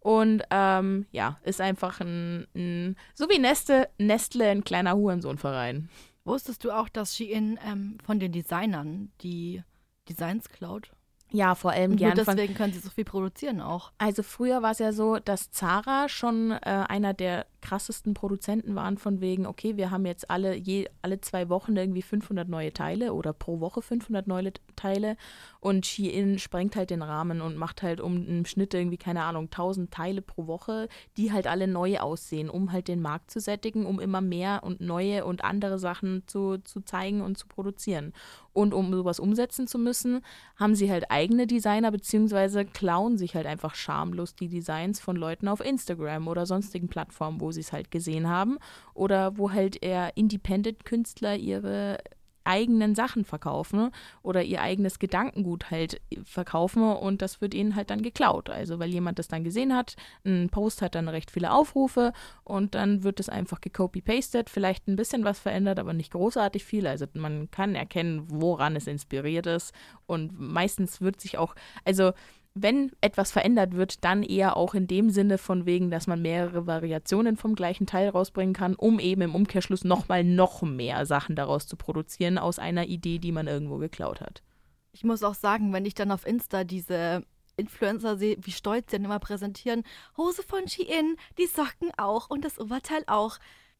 Und 0.00 0.42
ähm, 0.50 1.06
ja, 1.10 1.38
ist 1.42 1.60
einfach 1.60 2.00
ein, 2.00 2.46
ein 2.54 2.96
so 3.14 3.28
wie 3.28 3.38
Neste, 3.38 3.88
Nestle 3.98 4.48
ein 4.48 4.64
kleiner 4.64 4.94
Hurensohnverein. 4.94 5.88
Wusstest 6.24 6.64
du 6.64 6.70
auch, 6.70 6.88
dass 6.88 7.16
Shein 7.16 7.58
ähm, 7.66 7.98
von 8.04 8.20
den 8.20 8.32
Designern 8.32 9.10
die 9.22 9.62
Designs 10.08 10.48
klaut? 10.48 10.92
Ja, 11.30 11.54
vor 11.54 11.72
allem 11.72 11.92
Und 11.92 11.96
gern 11.98 12.16
nur 12.16 12.24
deswegen 12.24 12.54
können 12.54 12.72
sie 12.72 12.78
so 12.78 12.90
viel 12.90 13.04
produzieren 13.04 13.60
auch. 13.60 13.92
Also 13.98 14.22
früher 14.22 14.62
war 14.62 14.70
es 14.70 14.78
ja 14.78 14.92
so, 14.92 15.18
dass 15.18 15.50
Zara 15.50 16.08
schon 16.08 16.52
äh, 16.52 16.58
einer 16.62 17.12
der 17.12 17.46
krassesten 17.60 18.14
Produzenten 18.14 18.74
waren 18.74 18.98
von 18.98 19.20
wegen, 19.20 19.46
okay, 19.46 19.76
wir 19.76 19.90
haben 19.90 20.06
jetzt 20.06 20.30
alle 20.30 20.54
je 20.54 20.88
alle 21.02 21.20
zwei 21.20 21.48
Wochen 21.48 21.76
irgendwie 21.76 22.02
500 22.02 22.48
neue 22.48 22.72
Teile 22.72 23.12
oder 23.14 23.32
pro 23.32 23.60
Woche 23.60 23.82
500 23.82 24.26
neue 24.26 24.52
Teile 24.76 25.16
und 25.60 25.86
Shein 25.86 26.38
sprengt 26.38 26.76
halt 26.76 26.90
den 26.90 27.02
Rahmen 27.02 27.40
und 27.40 27.56
macht 27.56 27.82
halt 27.82 28.00
um 28.00 28.26
im 28.26 28.44
Schnitt 28.44 28.74
irgendwie 28.74 28.96
keine 28.96 29.24
Ahnung 29.24 29.44
1000 29.44 29.90
Teile 29.90 30.22
pro 30.22 30.46
Woche, 30.46 30.88
die 31.16 31.32
halt 31.32 31.46
alle 31.46 31.66
neu 31.66 31.98
aussehen, 31.98 32.48
um 32.48 32.72
halt 32.72 32.88
den 32.88 33.02
Markt 33.02 33.30
zu 33.30 33.40
sättigen, 33.40 33.86
um 33.86 34.00
immer 34.00 34.20
mehr 34.20 34.62
und 34.62 34.80
neue 34.80 35.24
und 35.24 35.44
andere 35.44 35.78
Sachen 35.78 36.22
zu, 36.26 36.58
zu 36.58 36.80
zeigen 36.80 37.20
und 37.20 37.38
zu 37.38 37.46
produzieren. 37.46 38.12
Und 38.52 38.74
um 38.74 38.92
sowas 38.92 39.20
umsetzen 39.20 39.68
zu 39.68 39.78
müssen, 39.78 40.20
haben 40.56 40.74
sie 40.74 40.90
halt 40.90 41.10
eigene 41.10 41.46
Designer 41.46 41.92
beziehungsweise 41.92 42.64
klauen 42.64 43.16
sich 43.16 43.36
halt 43.36 43.46
einfach 43.46 43.76
schamlos 43.76 44.34
die 44.34 44.48
Designs 44.48 44.98
von 44.98 45.16
Leuten 45.16 45.46
auf 45.46 45.64
Instagram 45.64 46.26
oder 46.26 46.44
sonstigen 46.44 46.88
Plattformen, 46.88 47.40
wo 47.40 47.52
sie 47.52 47.57
es 47.60 47.72
halt 47.72 47.90
gesehen 47.90 48.28
haben 48.28 48.58
oder 48.94 49.36
wo 49.38 49.52
halt 49.52 49.82
eher 49.82 50.16
Independent-Künstler 50.16 51.36
ihre 51.36 51.98
eigenen 52.48 52.94
Sachen 52.94 53.24
verkaufen 53.24 53.90
oder 54.22 54.42
ihr 54.42 54.62
eigenes 54.62 54.98
Gedankengut 54.98 55.70
halt 55.70 56.00
verkaufen 56.24 56.82
und 56.82 57.20
das 57.20 57.42
wird 57.42 57.52
ihnen 57.52 57.76
halt 57.76 57.90
dann 57.90 58.00
geklaut. 58.00 58.48
Also 58.48 58.78
weil 58.78 58.88
jemand 58.88 59.18
das 59.18 59.28
dann 59.28 59.44
gesehen 59.44 59.76
hat, 59.76 59.96
ein 60.24 60.48
Post 60.48 60.80
hat 60.80 60.94
dann 60.94 61.08
recht 61.08 61.30
viele 61.30 61.52
Aufrufe 61.52 62.12
und 62.44 62.74
dann 62.74 63.04
wird 63.04 63.20
es 63.20 63.28
einfach 63.28 63.60
gecopy-pasted, 63.60 64.48
vielleicht 64.48 64.88
ein 64.88 64.96
bisschen 64.96 65.24
was 65.24 65.38
verändert, 65.38 65.78
aber 65.78 65.92
nicht 65.92 66.12
großartig 66.12 66.64
viel. 66.64 66.86
Also 66.86 67.04
man 67.12 67.50
kann 67.50 67.74
erkennen, 67.74 68.24
woran 68.28 68.76
es 68.76 68.86
inspiriert 68.86 69.46
ist 69.46 69.74
und 70.06 70.40
meistens 70.40 71.02
wird 71.02 71.20
sich 71.20 71.36
auch, 71.36 71.54
also 71.84 72.12
wenn 72.62 72.92
etwas 73.00 73.30
verändert 73.30 73.74
wird, 73.74 74.04
dann 74.04 74.22
eher 74.22 74.56
auch 74.56 74.74
in 74.74 74.86
dem 74.86 75.10
Sinne 75.10 75.38
von 75.38 75.66
wegen, 75.66 75.90
dass 75.90 76.06
man 76.06 76.22
mehrere 76.22 76.66
Variationen 76.66 77.36
vom 77.36 77.54
gleichen 77.54 77.86
Teil 77.86 78.08
rausbringen 78.08 78.54
kann, 78.54 78.74
um 78.74 78.98
eben 78.98 79.22
im 79.22 79.34
Umkehrschluss 79.34 79.84
nochmal 79.84 80.24
noch 80.24 80.62
mehr 80.62 81.06
Sachen 81.06 81.36
daraus 81.36 81.66
zu 81.66 81.76
produzieren 81.76 82.38
aus 82.38 82.58
einer 82.58 82.86
Idee, 82.86 83.18
die 83.18 83.32
man 83.32 83.46
irgendwo 83.46 83.78
geklaut 83.78 84.20
hat. 84.20 84.42
Ich 84.92 85.04
muss 85.04 85.22
auch 85.22 85.34
sagen, 85.34 85.72
wenn 85.72 85.86
ich 85.86 85.94
dann 85.94 86.10
auf 86.10 86.26
Insta 86.26 86.64
diese 86.64 87.24
Influencer 87.56 88.16
sehe, 88.16 88.36
wie 88.40 88.52
stolz 88.52 88.90
sie 88.90 88.96
dann 88.96 89.04
immer 89.04 89.18
präsentieren, 89.18 89.82
Hose 90.16 90.42
von 90.42 90.66
Shein, 90.68 91.16
die 91.38 91.46
Socken 91.46 91.90
auch 91.96 92.30
und 92.30 92.44
das 92.44 92.58
Oberteil 92.58 93.02
auch. 93.06 93.38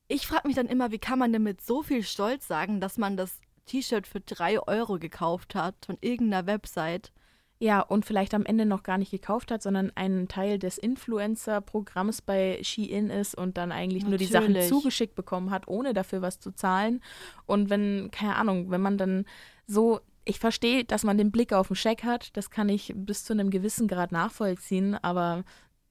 Ich 0.08 0.26
frage 0.26 0.48
mich 0.48 0.56
dann 0.56 0.66
immer, 0.66 0.90
wie 0.90 0.98
kann 0.98 1.18
man 1.18 1.32
denn 1.32 1.42
mit 1.42 1.60
so 1.60 1.82
viel 1.82 2.02
Stolz 2.02 2.46
sagen, 2.46 2.80
dass 2.80 2.98
man 2.98 3.16
das 3.16 3.40
T-Shirt 3.66 4.06
für 4.06 4.20
drei 4.20 4.60
Euro 4.60 4.98
gekauft 4.98 5.54
hat 5.54 5.74
von 5.84 5.98
irgendeiner 6.00 6.46
Website? 6.46 7.12
Ja, 7.60 7.80
und 7.80 8.06
vielleicht 8.06 8.34
am 8.34 8.46
Ende 8.46 8.66
noch 8.66 8.84
gar 8.84 8.98
nicht 8.98 9.10
gekauft 9.10 9.50
hat, 9.50 9.62
sondern 9.62 9.90
ein 9.96 10.28
Teil 10.28 10.60
des 10.60 10.78
Influencer-Programms 10.78 12.22
bei 12.22 12.60
Shein 12.62 13.10
ist 13.10 13.34
und 13.34 13.56
dann 13.56 13.72
eigentlich 13.72 14.06
nur 14.06 14.16
die 14.16 14.26
Sachen 14.26 14.52
Natürlich. 14.52 14.68
zugeschickt 14.68 15.16
bekommen 15.16 15.50
hat, 15.50 15.66
ohne 15.66 15.92
dafür 15.92 16.22
was 16.22 16.38
zu 16.38 16.52
zahlen. 16.52 17.00
Und 17.46 17.68
wenn, 17.68 18.10
keine 18.12 18.36
Ahnung, 18.36 18.70
wenn 18.70 18.80
man 18.80 18.96
dann 18.96 19.24
so, 19.66 19.98
ich 20.24 20.38
verstehe, 20.38 20.84
dass 20.84 21.02
man 21.02 21.18
den 21.18 21.32
Blick 21.32 21.52
auf 21.52 21.66
den 21.66 21.76
Scheck 21.76 22.04
hat, 22.04 22.36
das 22.36 22.50
kann 22.50 22.68
ich 22.68 22.92
bis 22.94 23.24
zu 23.24 23.32
einem 23.32 23.50
gewissen 23.50 23.88
Grad 23.88 24.12
nachvollziehen, 24.12 24.94
aber 24.94 25.42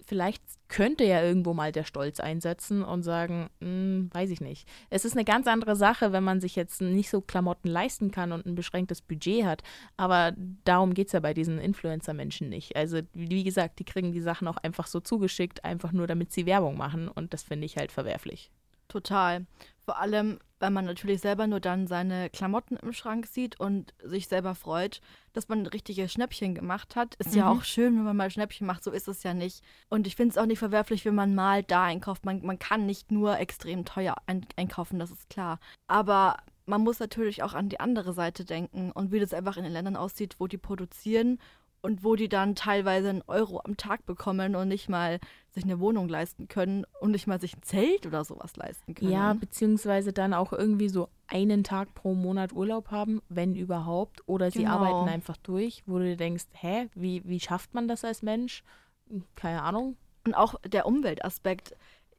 vielleicht 0.08 0.42
könnte 0.70 1.04
ja 1.04 1.22
irgendwo 1.22 1.54
mal 1.54 1.72
der 1.72 1.84
Stolz 1.84 2.20
einsetzen 2.20 2.84
und 2.84 3.04
sagen, 3.04 3.50
hm, 3.62 4.10
weiß 4.14 4.30
ich 4.32 4.42
nicht. 4.42 4.68
Es 4.90 5.06
ist 5.06 5.14
eine 5.14 5.26
ganz 5.26 5.48
andere 5.48 5.76
Sache, 5.76 6.14
wenn 6.14 6.24
man 6.24 6.40
sich 6.40 6.56
jetzt 6.56 6.82
nicht 6.82 7.10
so 7.10 7.22
Klamotten 7.22 7.68
leisten 7.68 8.10
kann 8.12 8.32
und 8.32 8.46
ein 8.46 8.56
beschränktes 8.56 9.02
Budget 9.02 9.46
hat. 9.46 9.64
Aber 9.98 10.34
darum 10.64 10.94
geht 10.94 11.08
es 11.08 11.14
ja 11.14 11.20
bei 11.20 11.34
diesen 11.34 11.60
Influencer-Menschen 11.60 12.50
nicht. 12.50 12.76
Also, 12.76 13.02
wie 13.14 13.44
gesagt, 13.44 13.80
die 13.80 13.86
kriegen 13.86 14.14
die 14.14 14.22
Sachen 14.22 14.48
auch 14.48 14.58
einfach 14.58 14.88
so 14.88 15.00
zugeschickt, 15.00 15.64
einfach 15.66 15.92
nur 15.92 16.08
damit 16.08 16.32
sie 16.32 16.46
Werbung 16.46 16.78
machen. 16.78 17.10
Und 17.10 17.34
das 17.34 17.44
finde 17.44 17.66
ich 17.66 17.78
halt 17.78 17.92
verwerflich. 17.92 18.50
Total. 18.88 19.46
Vor 19.80 20.00
allem, 20.00 20.40
weil 20.60 20.72
man 20.72 20.86
natürlich 20.86 21.22
selber 21.22 21.48
nur 21.48 21.60
dann 21.60 21.88
seine 21.88 22.30
Klamotten 22.30 22.78
im 22.78 22.92
Schrank 22.94 23.26
sieht 23.28 23.60
und 23.60 23.94
sich 24.04 24.28
selber 24.28 24.56
freut, 24.56 25.02
dass 25.34 25.48
man 25.50 25.60
ein 25.60 25.68
richtiges 25.68 26.12
Schnäppchen 26.12 26.56
gemacht 26.56 26.96
hat. 26.96 27.16
Ist 27.16 27.36
ja 27.36 27.46
Mhm. 27.52 27.60
auch 27.60 27.64
schön, 27.64 27.96
wenn 27.96 28.04
man 28.04 28.18
mal 28.18 28.32
Schnäppchen 28.32 28.66
macht, 28.68 28.84
so 28.84 28.92
ist 28.92 29.08
es 29.08 29.24
ja 29.24 29.34
nicht. 29.34 29.64
Und 29.90 30.08
ich 30.08 30.16
finde 30.16 30.32
es 30.32 30.38
auch 30.38 30.46
nicht 30.46 30.60
verwerflich, 30.60 31.06
wenn 31.06 31.16
man 31.16 31.36
mal 31.36 31.64
da 31.64 31.84
einkauft. 31.84 32.26
Man, 32.26 32.46
man 32.46 32.60
kann 32.60 32.86
nicht 32.86 33.12
nur 33.12 33.38
extrem 33.40 33.86
teuer 33.86 34.16
ein, 34.26 34.46
einkaufen, 34.56 35.00
das 35.00 35.12
ist 35.12 35.30
klar. 35.30 35.60
Aber 35.88 36.38
man 36.66 36.82
muss 36.82 37.00
natürlich 37.00 37.44
auch 37.44 37.54
an 37.54 37.70
die 37.70 37.80
andere 37.80 38.12
Seite 38.14 38.44
denken 38.44 38.92
und 38.92 39.12
wie 39.14 39.20
das 39.20 39.34
einfach 39.34 39.56
in 39.58 39.64
den 39.64 39.72
Ländern 39.74 39.96
aussieht, 39.96 40.36
wo 40.40 40.48
die 40.48 40.58
produzieren 40.58 41.40
und 41.88 42.04
wo 42.04 42.18
die 42.18 42.28
dann 42.28 42.54
teilweise 42.54 43.10
einen 43.10 43.24
Euro 43.28 43.62
am 43.64 43.78
Tag 43.78 44.06
bekommen 44.06 44.58
und 44.58 44.68
nicht 44.68 44.90
mal 44.90 45.22
sich 45.52 45.64
eine 45.64 45.80
Wohnung 45.80 46.10
leisten 46.10 46.50
können 46.50 46.86
und 47.00 47.12
nicht 47.12 47.28
mal 47.28 47.40
sich 47.40 47.56
ein 47.56 47.64
Zelt 47.64 48.06
oder 48.06 48.26
sowas 48.26 48.58
leisten 48.58 48.94
können. 48.94 49.10
Ja, 49.10 49.32
beziehungsweise 49.34 50.12
dann 50.12 50.34
auch 50.34 50.52
irgendwie 50.52 50.90
so 50.90 51.08
einen 51.28 51.64
Tag 51.64 51.96
pro 51.96 52.14
Monat 52.14 52.52
Urlaub 52.52 52.92
haben, 52.92 53.22
wenn 53.30 53.56
überhaupt. 53.56 54.22
Oder 54.28 54.52
sie 54.52 54.64
Genau. 54.64 54.72
arbeiten 54.72 55.08
einfach 55.08 55.38
durch, 55.38 55.84
wo 55.86 55.98
du 55.98 56.18
denkst, 56.18 56.48
hä, 56.52 56.90
wie, 56.94 57.22
wie 57.24 57.40
schafft 57.40 57.74
man 57.74 57.88
das 57.88 58.04
als 58.04 58.22
Mensch? 58.22 58.64
Hm, 59.10 59.24
Keine 59.36 59.62
Ahnung. 59.64 59.96
Und 60.26 60.34
auch 60.34 60.56
der 60.66 60.86
Umweltaspekt. 60.88 61.74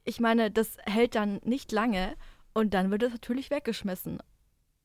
Ich 0.05 0.19
meine, 0.19 0.51
das 0.51 0.79
hält 0.87 1.15
dann 1.15 1.41
nicht 1.45 1.73
lange 1.73 2.15
und 2.55 2.73
dann 2.73 2.91
wird 2.91 3.03
es 3.03 3.13
natürlich 3.13 3.51
weggeschmissen. 3.51 4.19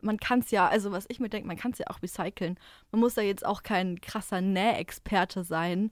Man 0.04 0.18
kann 0.18 0.40
es 0.40 0.52
ja, 0.52 0.68
also 0.68 0.92
was 0.92 1.06
ich 1.10 1.20
mir 1.20 1.30
denke, 1.30 1.48
man 1.48 1.58
kann 1.58 1.72
es 1.72 1.80
ja 1.80 1.88
auch 1.88 2.02
recyceln. 2.02 2.58
Man 2.92 3.02
muss 3.02 3.14
da 3.16 3.22
jetzt 3.22 3.46
auch 3.46 3.64
kein 3.64 4.00
krasser 4.02 4.42
Nähexperte 4.42 5.44
sein. 5.44 5.92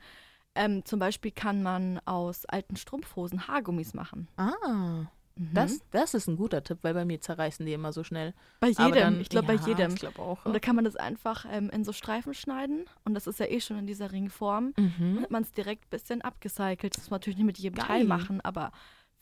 Ähm, 0.55 0.83
zum 0.85 0.99
Beispiel 0.99 1.31
kann 1.31 1.63
man 1.63 1.99
aus 2.05 2.45
alten 2.45 2.75
Strumpfhosen 2.75 3.47
Haargummis 3.47 3.93
machen. 3.93 4.27
Ah, 4.37 5.05
das, 5.53 5.79
das 5.91 6.13
ist 6.13 6.27
ein 6.27 6.35
guter 6.35 6.61
Tipp, 6.61 6.79
weil 6.81 6.93
bei 6.93 7.05
mir 7.05 7.21
zerreißen 7.21 7.65
die 7.65 7.71
immer 7.73 7.93
so 7.93 8.03
schnell. 8.03 8.33
bei 8.59 8.67
jedem, 8.67 8.91
dann- 8.93 9.21
ich 9.21 9.29
glaube 9.29 9.53
ja, 9.53 9.59
bei 9.61 9.65
jedem. 9.67 9.93
Ich 9.93 10.01
glaube 10.01 10.19
auch. 10.19 10.45
Und 10.45 10.53
da 10.53 10.59
kann 10.59 10.75
man 10.75 10.83
das 10.85 10.97
einfach 10.97 11.45
ähm, 11.49 11.69
in 11.69 11.85
so 11.85 11.93
Streifen 11.93 12.33
schneiden 12.33 12.83
und 13.05 13.13
das 13.13 13.27
ist 13.27 13.39
ja 13.39 13.45
eh 13.47 13.61
schon 13.61 13.77
in 13.79 13.87
dieser 13.87 14.11
Ringform. 14.11 14.73
Dann 14.75 14.93
Mhm. 14.99 15.21
hat 15.21 15.31
man 15.31 15.43
es 15.43 15.51
direkt 15.53 15.85
ein 15.85 15.89
bisschen 15.89 16.21
abgecycelt. 16.21 16.95
Das 16.95 17.03
muss 17.03 17.09
man 17.11 17.19
natürlich 17.19 17.37
nicht 17.37 17.45
mit 17.45 17.57
jedem 17.57 17.77
Geil. 17.77 17.87
Teil 17.87 18.03
machen, 18.05 18.41
aber 18.41 18.71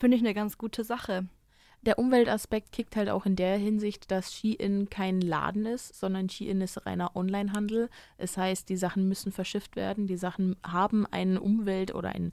finde 0.00 0.16
ich 0.16 0.22
eine 0.22 0.34
ganz 0.34 0.58
gute 0.58 0.82
Sache. 0.82 1.26
Der 1.82 1.98
Umweltaspekt 1.98 2.72
kickt 2.72 2.94
halt 2.94 3.08
auch 3.08 3.24
in 3.24 3.36
der 3.36 3.56
Hinsicht, 3.56 4.10
dass 4.10 4.34
Shein 4.34 4.88
kein 4.90 5.22
Laden 5.22 5.64
ist, 5.64 5.98
sondern 5.98 6.28
Shein 6.28 6.60
ist 6.60 6.84
reiner 6.84 7.16
Onlinehandel. 7.16 7.88
Es 8.18 8.36
heißt, 8.36 8.68
die 8.68 8.76
Sachen 8.76 9.08
müssen 9.08 9.32
verschifft 9.32 9.76
werden, 9.76 10.06
die 10.06 10.18
Sachen 10.18 10.56
haben 10.62 11.06
einen 11.06 11.38
Umwelt- 11.38 11.94
oder 11.94 12.10
einen, 12.10 12.32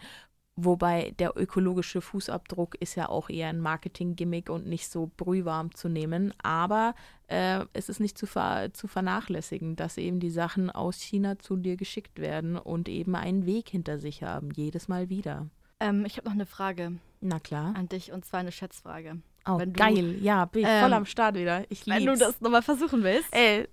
wobei 0.57 1.13
der 1.17 1.37
ökologische 1.37 2.01
Fußabdruck 2.01 2.75
ist 2.81 2.95
ja 2.95 3.07
auch 3.07 3.29
eher 3.29 3.47
ein 3.47 3.61
Marketing-Gimmick 3.61 4.49
und 4.49 4.67
nicht 4.67 4.89
so 4.89 5.09
brühwarm 5.15 5.73
zu 5.73 5.87
nehmen. 5.87 6.33
Aber 6.43 6.93
äh, 7.27 7.63
es 7.71 7.87
ist 7.87 8.01
nicht 8.01 8.17
zu, 8.17 8.25
ver 8.25 8.73
zu 8.73 8.87
vernachlässigen, 8.87 9.77
dass 9.77 9.97
eben 9.97 10.19
die 10.19 10.29
Sachen 10.29 10.69
aus 10.69 10.99
China 10.99 11.39
zu 11.39 11.55
dir 11.55 11.77
geschickt 11.77 12.19
werden 12.19 12.57
und 12.57 12.89
eben 12.89 13.15
einen 13.15 13.45
Weg 13.45 13.69
hinter 13.69 13.97
sich 13.97 14.23
haben, 14.23 14.49
jedes 14.51 14.89
Mal 14.89 15.07
wieder. 15.09 15.47
Ähm, 15.79 16.03
ich 16.05 16.17
habe 16.17 16.27
noch 16.27 16.33
eine 16.33 16.45
Frage 16.47 16.97
Na 17.21 17.39
klar. 17.39 17.73
an 17.75 17.87
dich 17.87 18.11
und 18.11 18.25
zwar 18.25 18.41
eine 18.41 18.51
Schätzfrage. 18.51 19.21
Oh, 19.47 19.59
wenn 19.59 19.73
du- 19.73 19.79
geil. 19.79 20.17
Ja, 20.21 20.45
bin 20.45 20.63
ich 20.63 20.67
ähm, 20.69 20.81
voll 20.81 20.93
am 20.93 21.05
Start 21.05 21.35
wieder. 21.35 21.63
Ich 21.71 21.85
lieb's. 21.85 21.99
Wenn 21.99 22.05
du 22.05 22.17
das 22.17 22.41
nochmal 22.41 22.61
versuchen 22.61 23.03
willst. 23.03 23.33
Ey, 23.33 23.67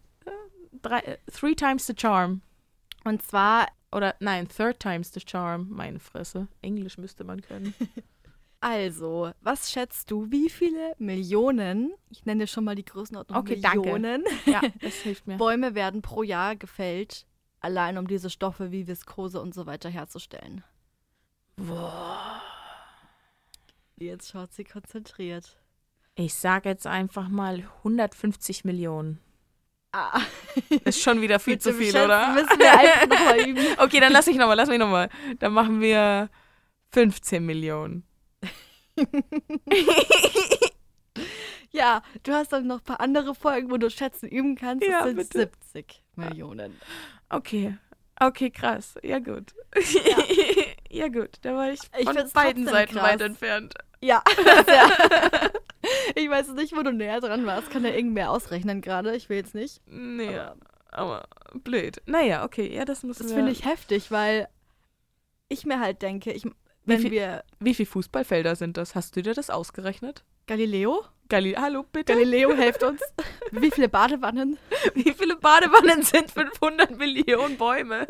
drei, 0.83 1.19
three 1.33 1.55
times 1.55 1.87
the 1.87 1.95
charm. 1.97 2.43
Und 3.05 3.23
zwar, 3.23 3.69
Oder 3.93 4.15
nein, 4.21 4.49
third 4.49 4.81
times 4.81 5.13
the 5.13 5.21
charm. 5.25 5.69
Meine 5.71 6.01
Fresse. 6.01 6.49
Englisch 6.63 6.99
müsste 6.99 7.23
man 7.25 7.43
können. 7.43 7.75
also, 8.61 9.31
was 9.41 9.71
schätzt 9.71 10.11
du, 10.11 10.31
wie 10.31 10.49
viele 10.51 10.95
Millionen, 10.99 11.93
ich 12.11 12.25
nenne 12.25 12.45
dir 12.45 12.47
schon 12.47 12.65
mal 12.65 12.75
die 12.75 12.85
Größenordnung 12.85 13.39
Okay, 13.39 13.61
danke. 13.61 13.81
Millionen, 13.81 14.25
ja, 14.47 14.61
das 14.81 14.95
hilft 14.97 15.27
mir. 15.27 15.37
Bäume 15.37 15.75
werden 15.75 16.03
pro 16.03 16.23
Jahr 16.23 16.57
gefällt, 16.57 17.27
allein 17.61 17.99
um 17.99 18.07
diese 18.09 18.31
Stoffe 18.31 18.73
wie 18.73 18.87
Viskose 18.87 19.41
und 19.41 19.55
so 19.55 19.67
weiter 19.67 19.91
herzustellen? 19.91 20.65
Boah. 21.57 22.41
Jetzt 23.97 24.31
schaut 24.33 24.53
sie 24.53 24.65
konzentriert. 24.65 25.57
Ich 26.17 26.35
sag 26.35 26.65
jetzt 26.65 26.87
einfach 26.87 27.29
mal 27.29 27.69
150 27.79 28.65
Millionen. 28.65 29.19
Ah, 29.93 30.21
Ist 30.85 31.01
schon 31.01 31.21
wieder 31.21 31.39
viel 31.39 31.59
zu 31.59 31.73
viel, 31.73 31.97
oder? 31.97 32.33
müssen 32.33 32.59
wir 32.59 32.73
einfach 32.73 33.07
nochmal 33.09 33.41
üben. 33.49 33.65
Okay, 33.79 34.01
dann 34.01 34.13
lass 34.13 34.27
mich 34.27 34.37
nochmal, 34.37 34.57
lass 34.57 34.69
mich 34.69 34.79
nochmal. 34.79 35.09
Dann 35.39 35.53
machen 35.53 35.81
wir 35.81 36.31
15 36.93 37.45
Millionen. 37.45 38.05
Ja, 41.71 42.03
du 42.23 42.33
hast 42.33 42.53
dann 42.53 42.69
noch 42.69 42.79
ein 42.79 42.85
paar 42.85 43.01
andere 43.01 43.35
Folgen, 43.35 43.69
wo 43.69 43.77
du 43.79 43.91
Schätzen 43.91 44.29
üben 44.29 44.55
kannst. 44.55 44.87
Ja, 44.87 44.99
das 45.01 45.07
sind 45.09 45.17
bitte. 45.17 45.51
70 45.73 46.05
Millionen. 46.15 46.79
Okay. 47.31 47.77
Okay, 48.21 48.51
krass. 48.51 48.95
Ja, 49.03 49.19
gut. 49.19 49.53
Ja, 50.89 51.09
gut. 51.09 51.31
Da 51.43 51.57
war 51.57 51.73
ich 51.73 51.81
Ich 51.99 52.05
von 52.09 52.31
beiden 52.33 52.69
Seiten 52.69 52.95
krass. 52.95 53.03
weit 53.03 53.21
entfernt. 53.23 53.75
Ja. 54.01 54.23
Ich 56.15 56.29
weiß 56.29 56.49
nicht, 56.55 56.77
wo 56.77 56.83
du 56.83 56.93
näher 56.93 57.21
dran 57.21 57.47
warst. 57.47 57.71
Kann 57.71 57.83
der 57.83 57.97
irgendwer 57.97 58.31
ausrechnen 58.31 58.81
gerade? 58.81 59.15
Ich 59.17 59.29
will 59.29 59.37
jetzt 59.39 59.55
nicht. 59.55 59.81
Nee, 59.87 60.37
Aber- 60.39 60.57
aber, 60.91 61.29
blöd. 61.55 62.01
Naja, 62.07 62.45
okay. 62.45 62.73
Ja, 62.75 62.85
das 62.85 63.03
müssen 63.03 63.25
Das 63.25 63.33
finde 63.33 63.51
ich 63.53 63.65
heftig, 63.65 64.11
weil 64.11 64.49
ich 65.49 65.67
mir 65.67 65.81
halt 65.81 66.03
denke, 66.03 66.33
ich, 66.33 66.45
wenn 66.85 67.01
viel- 67.01 67.11
wir 67.11 67.45
Wie 67.61 67.75
viele 67.75 67.87
Fußballfelder 67.87 68.57
sind 68.57 68.77
das? 68.77 68.95
Hast 68.95 69.17
du 69.17 69.23
dir 69.23 69.35
das 69.35 69.51
ausgerechnet? 69.51 70.25
Galileo, 70.47 71.03
Gali 71.29 71.53
Hallo, 71.53 71.85
bitte? 71.85 72.13
Galileo 72.13 72.55
hilft 72.55 72.83
uns. 72.83 73.01
Wie 73.51 73.71
viele 73.71 73.89
Badewannen? 73.89 74.59
Wie 74.95 75.13
viele 75.13 75.37
Badewannen 75.37 76.03
sind 76.03 76.31
500 76.31 76.99
Millionen 76.99 77.57
Bäume? 77.57 78.07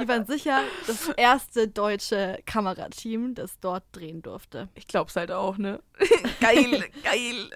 Die 0.00 0.08
waren 0.08 0.26
sicher 0.26 0.62
das 0.86 1.08
erste 1.16 1.68
deutsche 1.68 2.38
Kamerateam, 2.46 3.34
das 3.34 3.58
dort 3.60 3.84
drehen 3.92 4.22
durfte. 4.22 4.68
Ich 4.74 4.86
glaub's 4.86 5.16
halt 5.16 5.30
auch, 5.30 5.58
ne? 5.58 5.80
geil, 6.40 6.84
geil. 7.02 7.50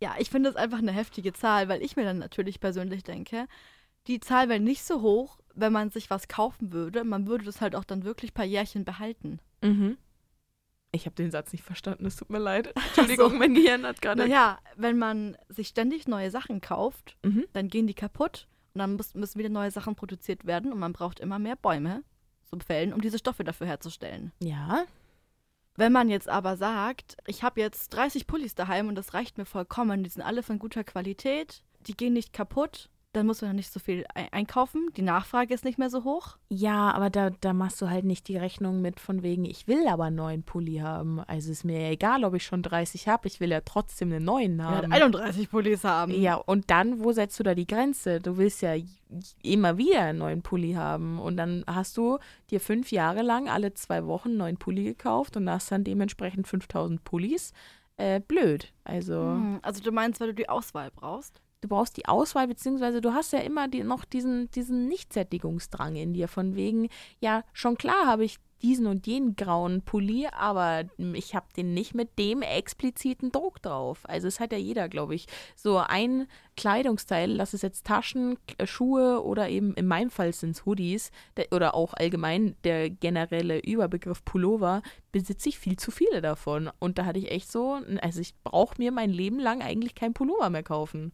Ja, 0.00 0.14
ich 0.18 0.30
finde 0.30 0.50
es 0.50 0.56
einfach 0.56 0.78
eine 0.78 0.92
heftige 0.92 1.32
Zahl, 1.32 1.68
weil 1.68 1.82
ich 1.82 1.96
mir 1.96 2.04
dann 2.04 2.18
natürlich 2.18 2.60
persönlich 2.60 3.02
denke, 3.02 3.46
die 4.06 4.20
Zahl 4.20 4.48
wäre 4.48 4.60
nicht 4.60 4.84
so 4.84 5.02
hoch, 5.02 5.38
wenn 5.54 5.72
man 5.72 5.90
sich 5.90 6.10
was 6.10 6.28
kaufen 6.28 6.72
würde. 6.72 7.04
Man 7.04 7.26
würde 7.26 7.44
das 7.44 7.60
halt 7.60 7.74
auch 7.74 7.84
dann 7.84 8.04
wirklich 8.04 8.30
ein 8.30 8.34
paar 8.34 8.44
Jährchen 8.44 8.84
behalten. 8.84 9.40
Mhm. 9.62 9.98
Ich 10.92 11.06
habe 11.06 11.14
den 11.14 11.30
Satz 11.30 11.52
nicht 11.52 11.64
verstanden, 11.64 12.04
es 12.06 12.16
tut 12.16 12.30
mir 12.30 12.38
leid. 12.38 12.74
Entschuldigung, 12.88 13.38
mein 13.38 13.54
Gehirn 13.54 13.86
hat 13.86 14.02
gerade... 14.02 14.22
Naja, 14.26 14.58
wenn 14.76 14.98
man 14.98 15.36
sich 15.48 15.68
ständig 15.68 16.08
neue 16.08 16.30
Sachen 16.30 16.60
kauft, 16.60 17.16
Mhm. 17.24 17.44
dann 17.52 17.68
gehen 17.68 17.86
die 17.86 17.94
kaputt 17.94 18.48
und 18.74 18.80
dann 18.80 18.94
muss, 18.96 19.14
müssen 19.14 19.38
wieder 19.38 19.48
neue 19.50 19.70
Sachen 19.70 19.94
produziert 19.94 20.46
werden 20.46 20.72
und 20.72 20.78
man 20.80 20.92
braucht 20.92 21.20
immer 21.20 21.38
mehr 21.38 21.56
Bäume 21.56 22.02
zum 22.44 22.60
Fällen, 22.60 22.92
um 22.92 23.00
diese 23.00 23.18
Stoffe 23.18 23.44
dafür 23.44 23.68
herzustellen. 23.68 24.32
Ja, 24.42 24.84
Wenn 25.76 25.92
man 25.92 26.08
jetzt 26.10 26.28
aber 26.28 26.56
sagt, 26.56 27.16
ich 27.26 27.42
habe 27.44 27.60
jetzt 27.60 27.90
30 27.90 28.26
Pullis 28.26 28.54
daheim 28.56 28.88
und 28.88 28.96
das 28.96 29.14
reicht 29.14 29.38
mir 29.38 29.46
vollkommen, 29.46 30.02
die 30.02 30.10
sind 30.10 30.22
alle 30.22 30.42
von 30.42 30.58
guter 30.58 30.82
Qualität, 30.82 31.62
die 31.86 31.96
gehen 31.96 32.12
nicht 32.12 32.32
kaputt, 32.32 32.90
dann 33.12 33.26
muss 33.26 33.42
man 33.42 33.56
nicht 33.56 33.72
so 33.72 33.80
viel 33.80 34.04
ei- 34.14 34.28
einkaufen, 34.30 34.88
die 34.96 35.02
Nachfrage 35.02 35.52
ist 35.52 35.64
nicht 35.64 35.78
mehr 35.78 35.90
so 35.90 36.04
hoch. 36.04 36.36
Ja, 36.48 36.92
aber 36.92 37.10
da, 37.10 37.30
da 37.30 37.52
machst 37.52 37.82
du 37.82 37.90
halt 37.90 38.04
nicht 38.04 38.28
die 38.28 38.36
Rechnung 38.36 38.80
mit 38.80 39.00
von 39.00 39.24
wegen, 39.24 39.44
ich 39.44 39.66
will 39.66 39.88
aber 39.88 40.04
einen 40.04 40.16
neuen 40.16 40.42
Pulli 40.44 40.76
haben. 40.76 41.18
Also 41.26 41.50
ist 41.50 41.64
mir 41.64 41.80
ja 41.80 41.90
egal, 41.90 42.22
ob 42.24 42.34
ich 42.34 42.44
schon 42.44 42.62
30 42.62 43.08
habe, 43.08 43.26
ich 43.26 43.40
will 43.40 43.50
ja 43.50 43.62
trotzdem 43.62 44.12
einen 44.12 44.24
neuen 44.24 44.58
Ja, 44.60 44.64
haben. 44.66 44.92
31 44.92 45.50
Pullis 45.50 45.82
haben. 45.82 46.12
Ja, 46.12 46.36
und 46.36 46.70
dann, 46.70 47.02
wo 47.02 47.10
setzt 47.10 47.38
du 47.40 47.42
da 47.42 47.54
die 47.56 47.66
Grenze? 47.66 48.20
Du 48.20 48.36
willst 48.36 48.62
ja 48.62 48.74
immer 49.42 49.76
wieder 49.76 50.02
einen 50.02 50.18
neuen 50.20 50.42
Pulli 50.42 50.74
haben. 50.74 51.18
Und 51.18 51.36
dann 51.36 51.64
hast 51.66 51.96
du 51.96 52.18
dir 52.50 52.60
fünf 52.60 52.92
Jahre 52.92 53.22
lang 53.22 53.48
alle 53.48 53.74
zwei 53.74 54.06
Wochen 54.06 54.28
einen 54.28 54.38
neuen 54.38 54.56
Pulli 54.56 54.84
gekauft 54.84 55.36
und 55.36 55.50
hast 55.50 55.72
dann 55.72 55.82
dementsprechend 55.82 56.46
5000 56.46 57.02
Pullis. 57.02 57.52
Äh, 57.96 58.20
blöd. 58.20 58.72
Also, 58.84 59.14
Hm, 59.20 59.58
Also 59.62 59.82
du 59.82 59.90
meinst, 59.90 60.20
weil 60.20 60.28
du 60.28 60.34
die 60.34 60.48
Auswahl 60.48 60.92
brauchst? 60.94 61.40
Du 61.60 61.68
brauchst 61.68 61.96
die 61.96 62.06
Auswahl, 62.06 62.48
beziehungsweise 62.48 63.00
du 63.00 63.12
hast 63.12 63.32
ja 63.32 63.40
immer 63.40 63.68
die, 63.68 63.84
noch 63.84 64.04
diesen, 64.04 64.50
diesen 64.50 64.88
Nichtsättigungsdrang 64.88 65.96
in 65.96 66.14
dir, 66.14 66.28
von 66.28 66.54
wegen, 66.56 66.88
ja, 67.20 67.44
schon 67.52 67.76
klar 67.76 68.06
habe 68.06 68.24
ich 68.24 68.38
diesen 68.62 68.86
und 68.86 69.06
jenen 69.06 69.36
grauen 69.36 69.80
Pulli, 69.80 70.28
aber 70.32 70.84
ich 71.14 71.34
habe 71.34 71.46
den 71.56 71.72
nicht 71.72 71.94
mit 71.94 72.18
dem 72.18 72.42
expliziten 72.42 73.32
Druck 73.32 73.62
drauf. 73.62 74.00
Also 74.04 74.28
es 74.28 74.38
hat 74.38 74.52
ja 74.52 74.58
jeder, 74.58 74.90
glaube 74.90 75.14
ich, 75.14 75.26
so 75.56 75.78
ein 75.78 76.26
Kleidungsteil, 76.58 77.30
lass 77.30 77.54
es 77.54 77.62
jetzt 77.62 77.86
Taschen, 77.86 78.36
Schuhe 78.64 79.24
oder 79.24 79.48
eben 79.48 79.72
in 79.74 79.86
meinem 79.86 80.10
Fall 80.10 80.34
sind 80.34 80.50
es 80.50 80.66
Hoodies 80.66 81.10
der, 81.38 81.46
oder 81.52 81.74
auch 81.74 81.94
allgemein 81.94 82.54
der 82.64 82.90
generelle 82.90 83.60
Überbegriff 83.60 84.26
Pullover, 84.26 84.82
besitze 85.10 85.48
ich 85.48 85.58
viel 85.58 85.78
zu 85.78 85.90
viele 85.90 86.20
davon. 86.20 86.70
Und 86.78 86.98
da 86.98 87.06
hatte 87.06 87.18
ich 87.18 87.30
echt 87.30 87.50
so, 87.50 87.80
also 88.02 88.20
ich 88.20 88.34
brauche 88.44 88.74
mir 88.76 88.92
mein 88.92 89.10
Leben 89.10 89.38
lang 89.38 89.62
eigentlich 89.62 89.94
kein 89.94 90.12
Pullover 90.12 90.50
mehr 90.50 90.62
kaufen. 90.62 91.12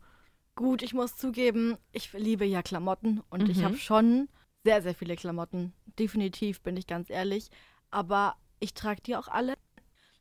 Gut, 0.56 0.82
ich 0.82 0.94
muss 0.94 1.16
zugeben, 1.16 1.76
ich 1.92 2.12
liebe 2.12 2.44
ja 2.44 2.62
Klamotten 2.62 3.22
und 3.30 3.48
ich 3.48 3.58
Mhm. 3.58 3.62
habe 3.64 3.76
schon 3.76 4.28
sehr, 4.64 4.82
sehr 4.82 4.94
viele 4.94 5.14
Klamotten. 5.14 5.72
Definitiv, 5.98 6.60
bin 6.62 6.76
ich 6.76 6.86
ganz 6.86 7.10
ehrlich. 7.10 7.50
Aber 7.90 8.36
ich 8.58 8.74
trage 8.74 9.00
die 9.02 9.16
auch 9.16 9.28
alle. 9.28 9.54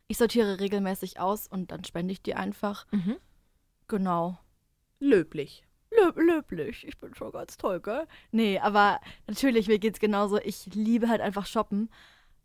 Ich 0.07 0.17
sortiere 0.17 0.59
regelmäßig 0.59 1.19
aus 1.19 1.47
und 1.47 1.71
dann 1.71 1.83
spende 1.83 2.11
ich 2.11 2.21
die 2.21 2.35
einfach. 2.35 2.85
Mhm. 2.91 3.15
Genau. 3.87 4.37
Löblich. 4.99 5.63
Löb, 5.89 6.17
löblich. 6.17 6.85
Ich 6.85 6.97
bin 6.97 7.15
schon 7.15 7.31
ganz 7.31 7.57
toll, 7.57 7.79
gell? 7.79 8.05
Nee, 8.31 8.59
aber 8.59 8.99
natürlich, 9.27 9.67
mir 9.67 9.79
geht's 9.79 9.99
genauso. 9.99 10.37
Ich 10.39 10.65
liebe 10.75 11.07
halt 11.07 11.21
einfach 11.21 11.45
shoppen. 11.45 11.89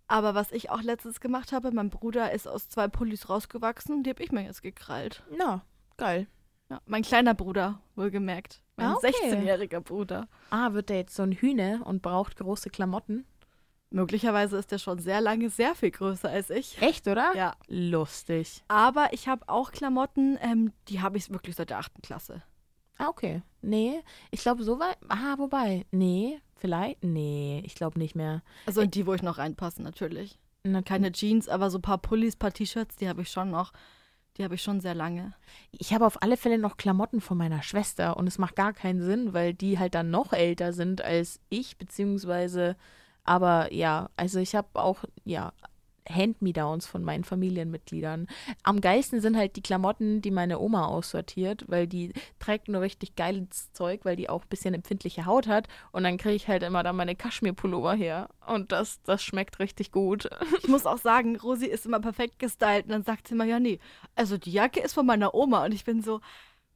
Aber 0.07 0.35
was 0.35 0.53
ich 0.53 0.71
auch 0.71 0.83
letztens 0.83 1.21
gemacht 1.21 1.53
habe, 1.53 1.71
mein 1.73 1.91
Bruder 1.91 2.33
ist 2.33 2.47
aus 2.49 2.69
zwei 2.69 2.89
Pullis 2.89 3.29
rausgewachsen, 3.29 4.03
die 4.05 4.11
habe 4.11 4.23
ich 4.23 4.31
mir 4.33 4.43
jetzt 4.45 4.63
gekrallt. 4.63 5.23
Na, 5.37 5.65
geil. 5.97 6.27
Ja, 6.71 6.81
mein 6.87 7.03
kleiner 7.03 7.35
Bruder, 7.35 7.81
wohlgemerkt. 7.97 8.63
Mein 8.77 8.87
Ah, 8.87 8.95
okay. 8.95 9.09
16-jähriger 9.09 9.81
Bruder. 9.81 10.29
Ah, 10.51 10.73
wird 10.73 10.89
der 10.89 10.99
jetzt 10.99 11.15
so 11.17 11.23
ein 11.25 11.33
Hühne 11.33 11.83
und 11.85 12.01
braucht 12.01 12.37
große 12.37 12.71
Klamotten? 12.71 13.27
Möglicherweise 13.91 14.57
ist 14.57 14.71
der 14.71 14.79
schon 14.79 15.01
sehr 15.01 15.21
lange 15.21 15.51
sehr 15.51 15.75
viel 15.75 15.91
größer 15.91 16.31
als 16.31 16.49
ich. 16.49 16.81
Echt, 16.81 17.09
oder? 17.09 17.35
Ja. 17.35 17.55
Lustig. 17.67 18.63
Aber 18.69 19.13
ich 19.13 19.27
habe 19.27 19.49
auch 19.49 19.73
Klamotten, 19.73 20.39
ähm, 20.41 20.73
die 20.89 21.01
habe 21.01 21.19
ich 21.19 21.29
wirklich 21.31 21.57
seit 21.57 21.71
der 21.71 21.79
achten 21.79 22.01
Klasse. 22.03 22.43
Ah, 22.99 23.09
okay. 23.09 23.43
Nee, 23.63 24.01
ich 24.31 24.43
glaube 24.43 24.63
so 24.63 24.79
weit. 24.79 24.97
Ah, 25.09 25.35
wobei. 25.39 25.87
Nee, 25.91 26.39
vielleicht. 26.55 27.03
Nee, 27.03 27.63
ich 27.65 27.75
glaube 27.75 27.99
nicht 27.99 28.15
mehr. 28.15 28.43
Also 28.67 28.81
in 28.83 28.93
die, 28.93 29.07
wo 29.09 29.15
ich 29.15 29.23
noch 29.23 29.39
reinpasse, 29.39 29.83
natürlich. 29.83 30.39
Na, 30.63 30.83
Keine 30.83 31.11
Jeans, 31.11 31.49
aber 31.49 31.71
so 31.71 31.79
ein 31.79 31.83
paar 31.83 31.99
Pullis, 31.99 32.37
paar 32.37 32.53
T-Shirts, 32.53 32.95
die 32.97 33.09
habe 33.09 33.23
ich 33.23 33.31
schon 33.31 33.51
noch. 33.51 33.73
Die 34.37 34.45
habe 34.45 34.55
ich 34.55 34.63
schon 34.63 34.81
sehr 34.81 34.95
lange. 34.95 35.35
Ich 35.73 35.93
habe 35.93 36.07
auf 36.07 36.23
alle 36.23 36.37
Fälle 36.37 36.59
noch 36.59 36.77
Klamotten 36.77 37.21
von 37.21 37.37
meiner 37.37 37.63
Schwester 37.63 38.17
und 38.17 38.27
es 38.27 38.39
macht 38.39 38.57
gar 38.57 38.73
keinen 38.73 39.03
Sinn, 39.03 39.35
weil 39.35 39.55
die 39.55 39.79
halt 39.79 39.95
dann 39.95 40.11
noch 40.11 40.33
älter 40.33 40.73
sind 40.73 41.03
als 41.03 41.41
ich, 41.49 41.77
beziehungsweise, 41.79 42.77
aber 43.25 43.73
ja, 43.73 44.11
also 44.17 44.39
ich 44.39 44.55
habe 44.55 44.69
auch, 44.75 45.05
ja, 45.25 45.53
Hand-Me-Downs 46.11 46.87
von 46.87 47.05
meinen 47.05 47.25
Familienmitgliedern. 47.25 48.27
Am 48.63 48.81
geilsten 48.81 49.21
sind 49.21 49.37
halt 49.37 49.57
die 49.57 49.63
Klamotten, 49.63 50.23
die 50.23 50.31
meine 50.31 50.59
Oma 50.59 50.87
aussortiert, 50.87 51.65
weil 51.69 51.87
die 51.87 52.13
trägt 52.39 52.69
nur 52.69 52.81
richtig 52.81 53.17
geiles 53.17 53.73
Zeug, 53.73 54.01
weil 54.05 54.17
die 54.17 54.29
auch 54.29 54.43
ein 54.43 54.49
bisschen 54.49 54.75
empfindliche 54.75 55.27
Haut 55.27 55.47
hat 55.47 55.69
und 55.93 56.05
dann 56.05 56.19
kriege 56.19 56.35
ich 56.35 56.49
halt 56.49 56.63
immer 56.63 56.83
da 56.83 56.93
meine 56.93 57.17
Kaschmir-Pullover 57.17 57.95
her 57.95 58.29
und 58.47 58.73
das, 58.73 59.01
das 59.05 59.23
schmeckt 59.23 59.59
richtig 59.61 59.93
gut. 59.93 60.29
Ich 60.59 60.69
muss 60.69 60.87
auch 60.87 60.99
sagen, 60.99 61.37
Rosi 61.37 61.67
ist 61.67 61.87
immer 61.87 62.01
perfekt 62.01 62.39
gestylt. 62.39 62.85
Und 62.85 62.91
dann 62.91 63.05
sagt 63.05 63.29
sie 63.29 63.35
immer, 63.35 63.45
ja, 63.45 63.61
nee, 63.61 63.79
also 64.15 64.39
die 64.39 64.53
Jacke 64.53 64.81
ist 64.81 64.95
von 64.95 65.07
meiner 65.07 65.35
Oma. 65.35 65.65
Und 65.65 65.73
ich 65.73 65.85
bin 65.85 66.03
so, 66.03 66.21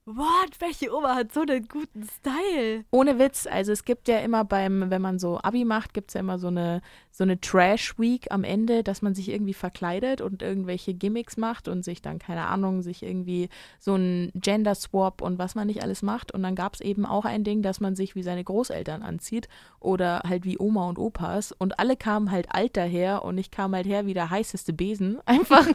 what? 0.07 0.61
Welche 0.61 0.95
Oma 0.95 1.15
hat 1.15 1.33
so 1.33 1.41
einen 1.41 1.67
guten 1.67 2.07
Style? 2.07 2.85
Ohne 2.91 3.19
Witz, 3.19 3.47
also 3.47 3.73
es 3.73 3.85
gibt 3.85 4.09
ja 4.09 4.19
immer 4.19 4.45
beim, 4.45 4.91
wenn 4.91 5.01
man 5.01 5.19
so 5.19 5.39
Abi 5.43 5.65
macht, 5.65 5.95
gibt 5.95 6.11
es 6.11 6.15
ja 6.15 6.21
immer 6.21 6.39
so 6.39 6.49
eine, 6.49 6.83
so 7.11 7.25
eine 7.25 7.41
Trash-Week 7.41 8.27
am 8.31 8.45
Ende, 8.45 8.83
dass 8.83 9.01
man 9.01 9.15
sich 9.15 9.31
irgendwie 9.31 9.55
verkleidet 9.55 10.21
und 10.21 10.43
irgendwelche 10.43 10.95
Gimmicks 10.95 11.37
macht 11.37 11.69
und 11.69 11.85
sich 11.85 12.03
dann, 12.03 12.19
keine 12.19 12.47
Ahnung, 12.47 12.83
sich 12.83 13.03
irgendwie 13.03 13.49
so 13.79 13.95
ein 13.95 14.31
Gender-Swap 14.35 15.23
und 15.23 15.39
was 15.39 15.55
man 15.55 15.69
nicht 15.69 15.83
alles 15.83 16.03
macht. 16.03 16.33
Und 16.33 16.43
dann 16.43 16.55
gab 16.55 16.75
es 16.75 16.81
eben 16.81 17.07
auch 17.07 17.25
ein 17.25 17.45
Ding, 17.45 17.63
dass 17.63 17.81
man 17.81 17.97
sich 17.97 18.15
wie 18.15 18.23
seine 18.23 18.45
Großeltern 18.45 19.03
anzieht 19.03 19.49
oder 19.81 20.23
halt 20.29 20.45
wie 20.45 20.59
Oma 20.59 20.89
und 20.89 20.99
Opas. 20.99 21.53
Und 21.53 21.79
alle 21.79 21.97
kamen 21.97 22.31
halt 22.31 22.49
alt 22.53 22.77
daher 22.77 23.25
und 23.25 23.39
ich 23.39 23.51
kam 23.51 23.75
halt 23.75 23.87
her 23.87 24.07
wie 24.07 24.15
der 24.15 24.31
heißeste 24.31 24.73
Besen. 24.73 25.19
Einfach, 25.27 25.67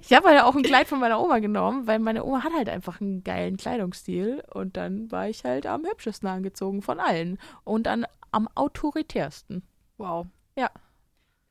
ich 0.00 0.12
habe 0.12 0.28
halt 0.28 0.42
auch 0.42 0.56
ein 0.56 0.62
Kleid 0.62 0.88
von 0.88 1.00
meiner 1.00 1.20
Oma 1.20 1.38
genommen, 1.38 1.86
weil 1.86 1.98
meine 1.98 2.24
Oma 2.24 2.42
hat 2.42 2.52
halt 2.54 2.68
einfach 2.68 3.00
einen 3.00 3.22
geilen 3.24 3.58
Kleidungsstil 3.68 4.42
und 4.52 4.76
dann 4.76 5.10
war 5.10 5.28
ich 5.28 5.44
halt 5.44 5.66
am 5.66 5.84
hübschesten 5.84 6.28
angezogen 6.28 6.80
von 6.80 7.00
allen 7.00 7.38
und 7.64 7.84
dann 7.84 8.06
am 8.30 8.48
autoritärsten. 8.54 9.62
Wow. 9.98 10.26
Ja. 10.56 10.70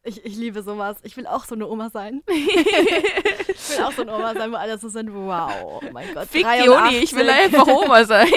Ich, 0.03 0.25
ich 0.25 0.35
liebe 0.35 0.63
sowas. 0.63 0.97
Ich 1.03 1.15
will 1.17 1.27
auch 1.27 1.45
so 1.45 1.53
eine 1.53 1.67
Oma 1.67 1.89
sein. 1.89 2.23
ich 2.27 2.57
will 2.57 3.83
auch 3.83 3.91
so 3.91 4.01
eine 4.01 4.15
Oma 4.15 4.33
sein, 4.33 4.51
wo 4.51 4.55
alle 4.55 4.77
so 4.79 4.89
sind, 4.89 5.13
wow, 5.13 5.51
oh 5.63 5.81
mein 5.91 6.11
Gott. 6.13 6.27
Fick 6.27 6.45
Uni, 6.45 6.97
ich 6.97 7.13
will 7.13 7.25
83. 7.25 7.59
einfach 7.59 7.67
Oma 7.67 8.05
sein. 8.05 8.27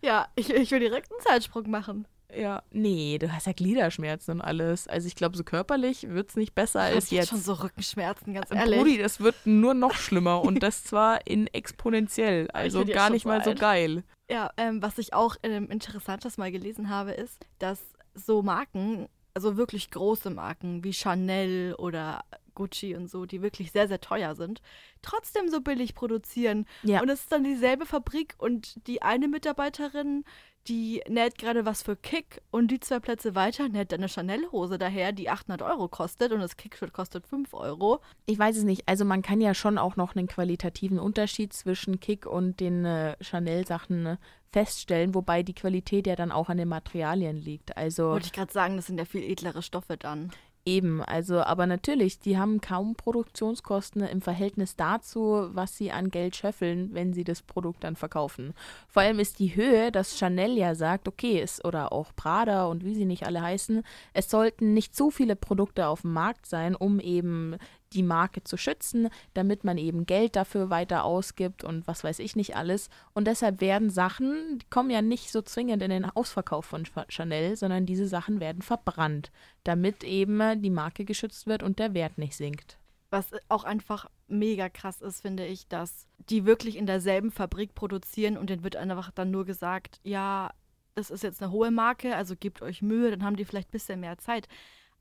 Ja, 0.00 0.28
ich, 0.34 0.50
ich 0.50 0.70
will 0.70 0.80
direkt 0.80 1.10
einen 1.10 1.20
Zeitsprung 1.22 1.70
machen. 1.70 2.06
Ja, 2.36 2.62
nee, 2.70 3.18
du 3.18 3.32
hast 3.32 3.46
ja 3.46 3.52
Gliederschmerzen 3.52 4.34
und 4.34 4.40
alles. 4.40 4.88
Also 4.88 5.06
ich 5.06 5.14
glaube, 5.14 5.36
so 5.36 5.44
körperlich 5.44 6.08
wird 6.08 6.30
es 6.30 6.36
nicht 6.36 6.54
besser 6.54 6.80
als 6.80 7.06
ich 7.06 7.12
jetzt. 7.12 7.28
schon 7.28 7.40
so 7.40 7.54
Rückenschmerzen, 7.54 8.34
ganz 8.34 8.50
ehrlich. 8.50 8.78
Brudi, 8.78 8.98
das 8.98 9.20
wird 9.20 9.34
nur 9.44 9.74
noch 9.74 9.94
schlimmer 9.94 10.42
und 10.42 10.58
das 10.62 10.84
zwar 10.84 11.26
in 11.26 11.46
exponentiell, 11.48 12.50
also 12.52 12.84
gar 12.84 13.10
nicht 13.10 13.22
so 13.22 13.28
mal 13.28 13.42
so 13.42 13.50
alt. 13.50 13.60
geil. 13.60 14.04
Ja, 14.30 14.50
ähm, 14.56 14.82
was 14.82 14.98
ich 14.98 15.14
auch 15.14 15.36
ähm, 15.42 15.70
interessantes 15.70 16.38
mal 16.38 16.50
gelesen 16.50 16.88
habe, 16.88 17.12
ist, 17.12 17.46
dass 17.58 17.80
so 18.14 18.42
Marken 18.42 19.08
also 19.34 19.56
wirklich 19.56 19.90
große 19.90 20.30
Marken 20.30 20.84
wie 20.84 20.92
Chanel 20.92 21.74
oder 21.74 22.24
Gucci 22.54 22.94
und 22.94 23.10
so, 23.10 23.26
die 23.26 23.42
wirklich 23.42 23.72
sehr, 23.72 23.88
sehr 23.88 24.00
teuer 24.00 24.34
sind, 24.34 24.62
trotzdem 25.02 25.48
so 25.48 25.60
billig 25.60 25.94
produzieren. 25.94 26.66
Ja. 26.82 27.02
Und 27.02 27.08
es 27.08 27.22
ist 27.22 27.32
dann 27.32 27.44
dieselbe 27.44 27.84
Fabrik 27.84 28.34
und 28.38 28.86
die 28.86 29.02
eine 29.02 29.28
Mitarbeiterin, 29.28 30.24
die 30.68 31.02
näht 31.08 31.38
gerade 31.38 31.66
was 31.66 31.82
für 31.82 31.96
Kick 31.96 32.40
und 32.50 32.70
die 32.70 32.80
zwei 32.80 33.00
Plätze 33.00 33.34
weiter 33.34 33.68
näht 33.68 33.92
eine 33.92 34.08
Chanel-Hose 34.08 34.78
daher, 34.78 35.12
die 35.12 35.28
800 35.28 35.62
Euro 35.62 35.88
kostet 35.88 36.32
und 36.32 36.40
das 36.40 36.56
Kickshirt 36.56 36.92
kostet 36.92 37.26
5 37.26 37.52
Euro. 37.54 38.00
Ich 38.26 38.38
weiß 38.38 38.56
es 38.56 38.64
nicht. 38.64 38.88
Also 38.88 39.04
man 39.04 39.22
kann 39.22 39.40
ja 39.40 39.54
schon 39.54 39.78
auch 39.78 39.96
noch 39.96 40.16
einen 40.16 40.26
qualitativen 40.26 40.98
Unterschied 40.98 41.52
zwischen 41.52 42.00
Kick 42.00 42.26
und 42.26 42.60
den 42.60 42.84
äh, 42.84 43.16
Chanel-Sachen 43.22 44.06
äh, 44.06 44.16
feststellen, 44.52 45.14
wobei 45.14 45.42
die 45.42 45.54
Qualität 45.54 46.06
ja 46.06 46.14
dann 46.16 46.30
auch 46.30 46.48
an 46.48 46.56
den 46.56 46.68
Materialien 46.68 47.36
liegt. 47.36 47.76
Also 47.76 48.10
Wollte 48.10 48.26
ich 48.26 48.32
gerade 48.32 48.52
sagen, 48.52 48.76
das 48.76 48.86
sind 48.86 48.98
ja 48.98 49.04
viel 49.04 49.24
edlere 49.24 49.62
Stoffe 49.62 49.96
dann. 49.96 50.30
Eben, 50.66 51.02
also, 51.02 51.42
aber 51.42 51.66
natürlich, 51.66 52.20
die 52.20 52.38
haben 52.38 52.62
kaum 52.62 52.94
Produktionskosten 52.94 54.00
im 54.00 54.22
Verhältnis 54.22 54.76
dazu, 54.76 55.50
was 55.52 55.76
sie 55.76 55.92
an 55.92 56.08
Geld 56.08 56.36
schöffeln, 56.36 56.94
wenn 56.94 57.12
sie 57.12 57.22
das 57.22 57.42
Produkt 57.42 57.84
dann 57.84 57.96
verkaufen. 57.96 58.54
Vor 58.88 59.02
allem 59.02 59.18
ist 59.18 59.40
die 59.40 59.56
Höhe, 59.56 59.92
dass 59.92 60.16
Chanel 60.16 60.56
ja 60.56 60.74
sagt, 60.74 61.06
okay, 61.06 61.38
es, 61.38 61.62
oder 61.62 61.92
auch 61.92 62.16
Prada 62.16 62.64
und 62.64 62.82
wie 62.82 62.94
sie 62.94 63.04
nicht 63.04 63.26
alle 63.26 63.42
heißen, 63.42 63.82
es 64.14 64.30
sollten 64.30 64.72
nicht 64.72 64.96
so 64.96 65.10
viele 65.10 65.36
Produkte 65.36 65.86
auf 65.86 66.00
dem 66.00 66.14
Markt 66.14 66.46
sein, 66.46 66.74
um 66.74 66.98
eben 66.98 67.56
die 67.92 68.02
Marke 68.02 68.42
zu 68.42 68.56
schützen, 68.56 69.08
damit 69.34 69.64
man 69.64 69.78
eben 69.78 70.06
Geld 70.06 70.34
dafür 70.34 70.68
weiter 70.70 71.04
ausgibt 71.04 71.62
und 71.62 71.86
was 71.86 72.04
weiß 72.04 72.18
ich 72.18 72.36
nicht 72.36 72.56
alles. 72.56 72.88
Und 73.12 73.26
deshalb 73.26 73.60
werden 73.60 73.90
Sachen, 73.90 74.58
die 74.58 74.66
kommen 74.68 74.90
ja 74.90 75.00
nicht 75.00 75.30
so 75.30 75.42
zwingend 75.42 75.82
in 75.82 75.90
den 75.90 76.04
Ausverkauf 76.04 76.64
von 76.64 76.84
Cha- 76.84 77.06
Chanel, 77.08 77.54
sondern 77.56 77.86
diese 77.86 78.08
Sachen 78.08 78.40
werden 78.40 78.62
verbrannt, 78.62 79.30
damit 79.64 80.04
eben 80.04 80.62
die 80.62 80.70
Marke 80.70 81.04
geschützt 81.04 81.46
wird 81.46 81.62
und 81.62 81.78
der 81.78 81.94
Wert 81.94 82.18
nicht 82.18 82.36
sinkt. 82.36 82.78
Was 83.10 83.30
auch 83.48 83.64
einfach 83.64 84.10
mega 84.26 84.68
krass 84.68 85.00
ist, 85.00 85.20
finde 85.20 85.46
ich, 85.46 85.68
dass 85.68 86.06
die 86.18 86.46
wirklich 86.46 86.76
in 86.76 86.86
derselben 86.86 87.30
Fabrik 87.30 87.74
produzieren 87.74 88.36
und 88.36 88.50
denen 88.50 88.64
wird 88.64 88.76
einfach 88.76 89.10
dann 89.10 89.30
nur 89.30 89.44
gesagt, 89.44 90.00
ja, 90.02 90.50
das 90.94 91.10
ist 91.10 91.22
jetzt 91.22 91.42
eine 91.42 91.52
hohe 91.52 91.70
Marke, 91.70 92.16
also 92.16 92.34
gebt 92.36 92.62
euch 92.62 92.82
Mühe, 92.82 93.10
dann 93.10 93.24
haben 93.24 93.36
die 93.36 93.44
vielleicht 93.44 93.68
ein 93.68 93.72
bisschen 93.72 94.00
mehr 94.00 94.18
Zeit. 94.18 94.48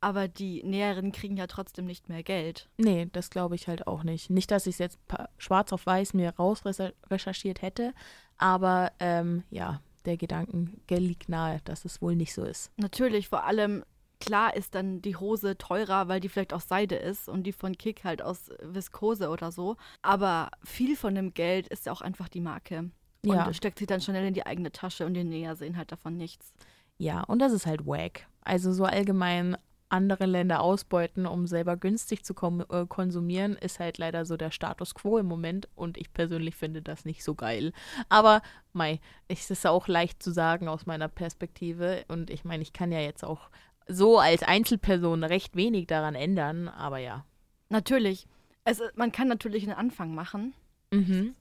Aber 0.02 0.28
die 0.28 0.62
Näheren 0.64 1.14
kriegen 1.14 1.38
ja 1.38 1.48
trotzdem 1.48 1.86
nicht 1.86 2.10
mehr 2.10 2.24
Geld. 2.24 2.68
Nee, 2.78 3.08
das 3.14 3.30
glaube 3.30 3.56
ich 3.56 3.70
halt 3.70 3.88
auch 3.88 4.04
nicht. 4.04 4.30
Nicht, 4.30 4.52
dass 4.52 4.68
ich 4.68 4.76
es 4.76 4.80
jetzt 4.80 5.00
schwarz 5.38 5.72
auf 5.72 5.86
weiß 5.86 6.14
mir 6.14 6.36
rausrecherchiert 6.36 7.62
hätte, 7.62 7.94
aber 8.38 8.92
ähm, 9.00 9.44
ja, 9.50 9.82
der 10.06 10.18
Gedanken 10.18 10.82
liegt 10.90 11.30
nahe, 11.30 11.62
dass 11.64 11.86
es 11.86 12.02
wohl 12.02 12.16
nicht 12.16 12.34
so 12.34 12.44
ist. 12.44 12.72
Natürlich, 12.76 13.30
vor 13.30 13.46
allem, 13.46 13.86
klar 14.26 14.56
ist 14.56 14.76
dann 14.76 15.02
die 15.02 15.16
Hose 15.16 15.58
teurer, 15.58 16.08
weil 16.08 16.20
die 16.20 16.30
vielleicht 16.30 16.54
aus 16.54 16.68
Seide 16.68 16.96
ist 16.96 17.28
und 17.30 17.44
die 17.44 17.52
von 17.54 17.78
Kick 17.78 18.04
halt 18.04 18.22
aus 18.22 18.50
Viskose 18.62 19.30
oder 19.30 19.52
so. 19.52 19.76
Aber 20.02 20.50
viel 20.64 20.96
von 20.96 21.16
dem 21.16 21.34
Geld 21.34 21.68
ist 21.68 21.86
ja 21.86 21.92
auch 21.92 22.02
einfach 22.02 22.30
die 22.30 22.42
Marke. 22.42 22.90
Und 23.26 23.34
Ja. 23.36 23.54
steckt 23.54 23.80
sie 23.80 23.86
dann 23.86 24.02
schnell 24.02 24.26
in 24.26 24.34
die 24.34 24.46
eigene 24.46 24.72
Tasche 24.72 25.06
und 25.06 25.14
die 25.14 25.24
Näher 25.24 25.56
sehen 25.56 25.78
halt 25.78 25.92
davon 25.92 26.18
nichts. 26.18 26.54
Ja, 26.98 27.22
und 27.22 27.40
das 27.40 27.54
ist 27.54 27.66
halt 27.66 27.86
wack. 27.86 28.28
Also 28.42 28.72
so 28.74 28.84
allgemein 28.86 29.58
andere 29.90 30.26
Länder 30.26 30.62
ausbeuten, 30.62 31.28
um 31.28 31.46
selber 31.46 31.78
günstig 31.78 32.24
zu 32.26 32.34
äh, 32.70 32.86
konsumieren, 32.88 33.54
ist 33.56 33.80
halt 33.80 34.00
leider 34.00 34.26
so 34.26 34.38
der 34.38 34.50
Status 34.52 34.96
quo 34.96 35.20
im 35.20 35.28
Moment 35.28 35.70
und 35.76 35.98
ich 35.98 36.12
persönlich 36.12 36.56
finde 36.56 36.82
das 36.82 37.06
nicht 37.06 37.24
so 37.24 37.36
geil. 37.36 37.74
Aber 38.10 38.42
mei, 38.74 39.00
es 39.28 39.52
ist 39.52 39.68
auch 39.68 39.88
leicht 39.88 40.24
zu 40.24 40.32
sagen 40.32 40.68
aus 40.68 40.88
meiner 40.88 41.10
Perspektive 41.10 42.06
und 42.08 42.30
ich 42.32 42.44
meine, 42.44 42.64
ich 42.64 42.74
kann 42.74 42.92
ja 42.92 43.00
jetzt 43.02 43.24
auch 43.24 43.50
so 43.88 44.20
als 44.20 44.44
Einzelperson 44.44 45.24
recht 45.24 45.56
wenig 45.56 45.88
daran 45.88 46.16
ändern, 46.16 46.68
aber 46.68 46.98
ja. 46.98 47.26
Natürlich. 47.70 48.28
Es, 48.66 48.82
man 48.96 49.12
kann 49.12 49.28
natürlich 49.28 49.64
einen 49.64 49.78
Anfang 49.78 50.16
machen. 50.16 50.54
Mhm. 50.92 51.36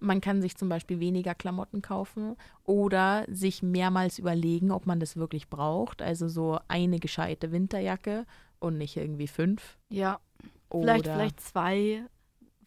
Man 0.00 0.20
kann 0.20 0.42
sich 0.42 0.56
zum 0.56 0.68
Beispiel 0.68 1.00
weniger 1.00 1.34
Klamotten 1.34 1.82
kaufen 1.82 2.36
oder 2.64 3.24
sich 3.28 3.62
mehrmals 3.62 4.18
überlegen, 4.18 4.70
ob 4.70 4.86
man 4.86 5.00
das 5.00 5.16
wirklich 5.16 5.48
braucht. 5.48 6.02
Also 6.02 6.28
so 6.28 6.58
eine 6.68 6.98
gescheite 6.98 7.52
Winterjacke 7.52 8.26
und 8.58 8.78
nicht 8.78 8.96
irgendwie 8.96 9.28
fünf. 9.28 9.78
Ja. 9.88 10.18
Oder, 10.68 10.94
Vielleicht, 10.94 11.06
vielleicht 11.06 11.40
zwei, 11.40 12.04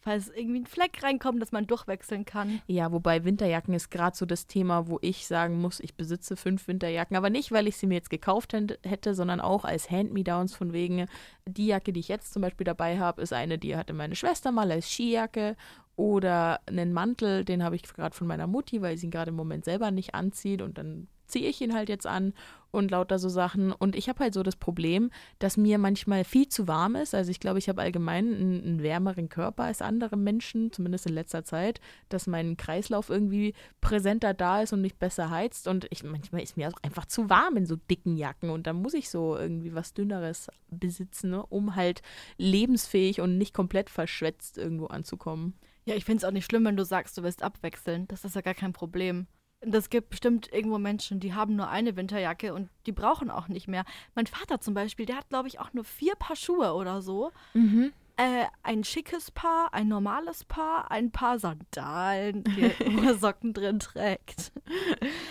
falls 0.00 0.30
irgendwie 0.30 0.60
ein 0.60 0.66
Fleck 0.66 1.02
reinkommt, 1.02 1.40
dass 1.40 1.52
man 1.52 1.66
durchwechseln 1.66 2.24
kann. 2.24 2.62
Ja, 2.66 2.90
wobei 2.90 3.24
Winterjacken 3.24 3.74
ist 3.74 3.90
gerade 3.90 4.16
so 4.16 4.24
das 4.26 4.46
Thema, 4.46 4.88
wo 4.88 4.98
ich 5.02 5.26
sagen 5.26 5.60
muss, 5.60 5.78
ich 5.80 5.94
besitze 5.94 6.36
fünf 6.36 6.66
Winterjacken. 6.66 7.16
Aber 7.16 7.30
nicht, 7.30 7.52
weil 7.52 7.68
ich 7.68 7.76
sie 7.76 7.86
mir 7.86 7.94
jetzt 7.94 8.10
gekauft 8.10 8.54
hätte, 8.54 9.14
sondern 9.14 9.40
auch 9.40 9.64
als 9.64 9.90
Hand-Me-Downs 9.90 10.54
von 10.54 10.72
wegen, 10.72 11.06
die 11.46 11.66
Jacke, 11.66 11.92
die 11.92 12.00
ich 12.00 12.08
jetzt 12.08 12.32
zum 12.32 12.42
Beispiel 12.42 12.64
dabei 12.64 12.98
habe, 12.98 13.20
ist 13.20 13.32
eine, 13.32 13.58
die 13.58 13.76
hatte 13.76 13.92
meine 13.92 14.16
Schwester 14.16 14.52
mal 14.52 14.70
als 14.70 14.90
Skijacke. 14.90 15.56
Oder 15.96 16.60
einen 16.64 16.94
Mantel, 16.94 17.44
den 17.44 17.62
habe 17.62 17.76
ich 17.76 17.82
gerade 17.82 18.16
von 18.16 18.26
meiner 18.26 18.46
Mutti, 18.46 18.80
weil 18.80 18.96
sie 18.96 19.06
ihn 19.06 19.10
gerade 19.10 19.30
im 19.30 19.36
Moment 19.36 19.66
selber 19.66 19.90
nicht 19.90 20.14
anzieht. 20.14 20.62
Und 20.62 20.78
dann 20.78 21.08
ziehe 21.30 21.48
ich 21.48 21.60
ihn 21.60 21.74
halt 21.74 21.88
jetzt 21.88 22.06
an 22.06 22.34
und 22.70 22.90
lauter 22.90 23.18
so 23.18 23.28
Sachen. 23.28 23.72
Und 23.72 23.96
ich 23.96 24.08
habe 24.08 24.20
halt 24.20 24.34
so 24.34 24.42
das 24.42 24.56
Problem, 24.56 25.10
dass 25.38 25.56
mir 25.56 25.78
manchmal 25.78 26.24
viel 26.24 26.48
zu 26.48 26.68
warm 26.68 26.94
ist. 26.94 27.14
Also 27.14 27.30
ich 27.30 27.40
glaube, 27.40 27.58
ich 27.58 27.68
habe 27.68 27.82
allgemein 27.82 28.26
einen, 28.26 28.62
einen 28.62 28.82
wärmeren 28.82 29.28
Körper 29.28 29.64
als 29.64 29.82
andere 29.82 30.16
Menschen, 30.16 30.72
zumindest 30.72 31.06
in 31.06 31.14
letzter 31.14 31.44
Zeit, 31.44 31.80
dass 32.08 32.26
mein 32.26 32.56
Kreislauf 32.56 33.10
irgendwie 33.10 33.54
präsenter 33.80 34.34
da 34.34 34.62
ist 34.62 34.72
und 34.72 34.80
mich 34.80 34.96
besser 34.96 35.30
heizt. 35.30 35.68
Und 35.68 35.86
ich, 35.90 36.04
manchmal 36.04 36.42
ist 36.42 36.56
mir 36.56 36.68
auch 36.68 36.82
einfach 36.82 37.06
zu 37.06 37.28
warm 37.28 37.56
in 37.56 37.66
so 37.66 37.76
dicken 37.76 38.16
Jacken. 38.16 38.50
Und 38.50 38.66
dann 38.66 38.76
muss 38.76 38.94
ich 38.94 39.10
so 39.10 39.36
irgendwie 39.36 39.74
was 39.74 39.94
Dünneres 39.94 40.48
besitzen, 40.70 41.30
ne, 41.30 41.44
um 41.46 41.74
halt 41.74 42.02
lebensfähig 42.38 43.20
und 43.20 43.38
nicht 43.38 43.54
komplett 43.54 43.90
verschwätzt 43.90 44.58
irgendwo 44.58 44.86
anzukommen. 44.86 45.54
Ja, 45.86 45.94
ich 45.96 46.04
finde 46.04 46.18
es 46.18 46.24
auch 46.24 46.32
nicht 46.32 46.44
schlimm, 46.44 46.64
wenn 46.64 46.76
du 46.76 46.84
sagst, 46.84 47.16
du 47.18 47.22
willst 47.22 47.42
abwechseln. 47.42 48.06
Das 48.08 48.24
ist 48.24 48.36
ja 48.36 48.42
gar 48.42 48.54
kein 48.54 48.72
Problem. 48.72 49.26
Es 49.60 49.90
gibt 49.90 50.10
bestimmt 50.10 50.52
irgendwo 50.52 50.78
Menschen, 50.78 51.20
die 51.20 51.34
haben 51.34 51.54
nur 51.54 51.68
eine 51.68 51.96
Winterjacke 51.96 52.54
und 52.54 52.70
die 52.86 52.92
brauchen 52.92 53.30
auch 53.30 53.48
nicht 53.48 53.68
mehr. 53.68 53.84
Mein 54.14 54.26
Vater 54.26 54.60
zum 54.60 54.72
Beispiel, 54.74 55.04
der 55.06 55.16
hat, 55.16 55.28
glaube 55.28 55.48
ich, 55.48 55.60
auch 55.60 55.72
nur 55.74 55.84
vier 55.84 56.14
Paar 56.14 56.36
Schuhe 56.36 56.72
oder 56.72 57.02
so. 57.02 57.30
Mhm. 57.52 57.92
Äh, 58.20 58.44
ein 58.62 58.84
schickes 58.84 59.30
Paar, 59.30 59.72
ein 59.72 59.88
normales 59.88 60.44
Paar, 60.44 60.90
ein 60.90 61.10
paar 61.10 61.38
Sandalen, 61.38 62.44
die 62.56 62.70
er 63.02 63.14
Socken 63.14 63.54
drin 63.54 63.78
trägt. 63.78 64.52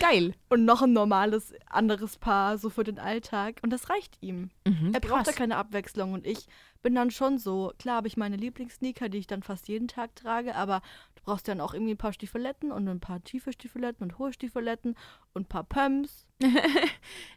Geil. 0.00 0.34
Und 0.48 0.64
noch 0.64 0.82
ein 0.82 0.92
normales 0.92 1.54
anderes 1.66 2.16
Paar, 2.18 2.58
so 2.58 2.68
für 2.68 2.82
den 2.82 2.98
Alltag. 2.98 3.60
Und 3.62 3.70
das 3.70 3.90
reicht 3.90 4.18
ihm. 4.20 4.50
Mhm, 4.66 4.90
Er 4.92 4.98
braucht 5.00 5.20
da 5.20 5.30
krass. 5.30 5.36
keine 5.36 5.56
Abwechslung 5.56 6.14
und 6.14 6.26
ich 6.26 6.46
bin 6.82 6.94
dann 6.96 7.12
schon 7.12 7.38
so, 7.38 7.72
klar 7.78 7.96
habe 7.96 8.08
ich 8.08 8.16
meine 8.16 8.36
Lieblingssneaker, 8.36 9.08
die 9.08 9.18
ich 9.18 9.26
dann 9.28 9.42
fast 9.44 9.68
jeden 9.68 9.86
Tag 9.86 10.16
trage, 10.16 10.56
aber 10.56 10.80
du 11.14 11.22
brauchst 11.22 11.46
dann 11.46 11.60
auch 11.60 11.74
irgendwie 11.74 11.92
ein 11.92 11.98
paar 11.98 12.12
Stiefeletten 12.14 12.72
und 12.72 12.88
ein 12.88 13.00
paar 13.00 13.22
tiefe 13.22 13.52
Stiefeletten 13.52 14.02
und 14.02 14.18
hohe 14.18 14.32
Stiefeletten 14.32 14.96
und 15.34 15.42
ein 15.42 15.48
paar 15.48 15.64
Pumps 15.64 16.26
und 16.42 16.54
das 16.54 16.64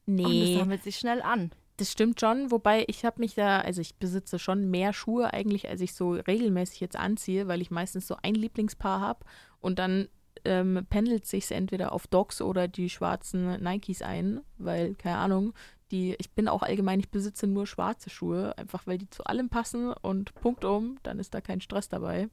Nee, 0.08 0.58
sammelt 0.58 0.82
sich 0.84 0.96
schnell 0.98 1.22
an. 1.22 1.52
Das 1.78 1.92
stimmt 1.92 2.20
schon. 2.20 2.52
Wobei 2.52 2.86
ich 2.88 3.06
habe 3.06 3.20
mich 3.20 3.36
da, 3.36 3.60
also 3.60 3.82
ich 3.82 3.96
besitze 3.96 4.40
schon 4.40 4.70
mehr 4.70 4.94
Schuhe 4.94 5.34
eigentlich, 5.34 5.70
als 5.70 5.82
ich 5.82 5.94
so 5.94 6.14
regelmäßig 6.14 6.80
jetzt 6.80 6.96
anziehe, 6.96 7.48
weil 7.48 7.62
ich 7.62 7.72
meistens 7.72 8.08
so 8.08 8.18
ein 8.22 8.36
Lieblingspaar 8.36 9.00
habe 9.00 9.26
und 9.60 9.80
dann 9.80 10.08
ähm, 10.46 10.86
pendelt 10.90 11.26
sich 11.26 11.52
entweder 11.52 11.94
auf 11.94 12.08
Docs 12.08 12.42
oder 12.42 12.68
die 12.68 12.90
schwarzen 12.90 13.62
Nikes 13.64 14.02
ein, 14.02 14.42
weil, 14.58 14.96
keine 14.96 15.18
Ahnung, 15.18 15.54
die, 15.92 16.16
ich 16.20 16.32
bin 16.32 16.48
auch 16.48 16.64
allgemein, 16.64 17.00
ich 17.00 17.10
besitze 17.10 17.48
nur 17.48 17.68
schwarze 17.68 18.10
Schuhe, 18.10 18.58
einfach 18.58 18.88
weil 18.88 18.98
die 18.98 19.10
zu 19.10 19.24
allem 19.26 19.50
passen 19.50 19.94
und 19.94 20.34
Punkt 20.36 20.66
um, 20.66 20.98
dann 21.04 21.20
ist 21.20 21.34
da 21.34 21.42
kein 21.42 21.62
Stress 21.62 21.88
dabei. 21.88 22.30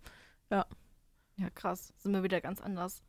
Ja, 1.41 1.49
krass. 1.51 1.95
Sind 1.97 2.13
wir 2.13 2.23
wieder 2.23 2.41
ganz 2.41 2.61
anders. 2.61 3.03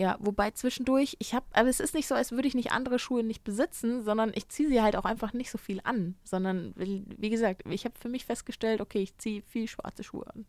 Ja, 0.00 0.16
wobei 0.18 0.50
zwischendurch, 0.52 1.16
ich 1.18 1.34
habe, 1.34 1.44
aber 1.52 1.68
es 1.68 1.78
ist 1.78 1.92
nicht 1.94 2.06
so, 2.06 2.14
als 2.14 2.32
würde 2.32 2.48
ich 2.48 2.54
nicht 2.54 2.72
andere 2.72 2.98
Schuhe 2.98 3.22
nicht 3.22 3.44
besitzen, 3.44 4.02
sondern 4.02 4.32
ich 4.34 4.48
ziehe 4.48 4.66
sie 4.70 4.80
halt 4.80 4.96
auch 4.96 5.04
einfach 5.04 5.34
nicht 5.34 5.50
so 5.50 5.58
viel 5.58 5.80
an, 5.84 6.14
sondern 6.24 6.72
wie 6.76 7.28
gesagt, 7.28 7.62
ich 7.68 7.84
habe 7.84 7.98
für 7.98 8.08
mich 8.08 8.24
festgestellt, 8.24 8.80
okay, 8.80 9.00
ich 9.02 9.18
ziehe 9.18 9.42
viel 9.42 9.68
schwarze 9.68 10.02
Schuhe 10.02 10.26
an. 10.34 10.46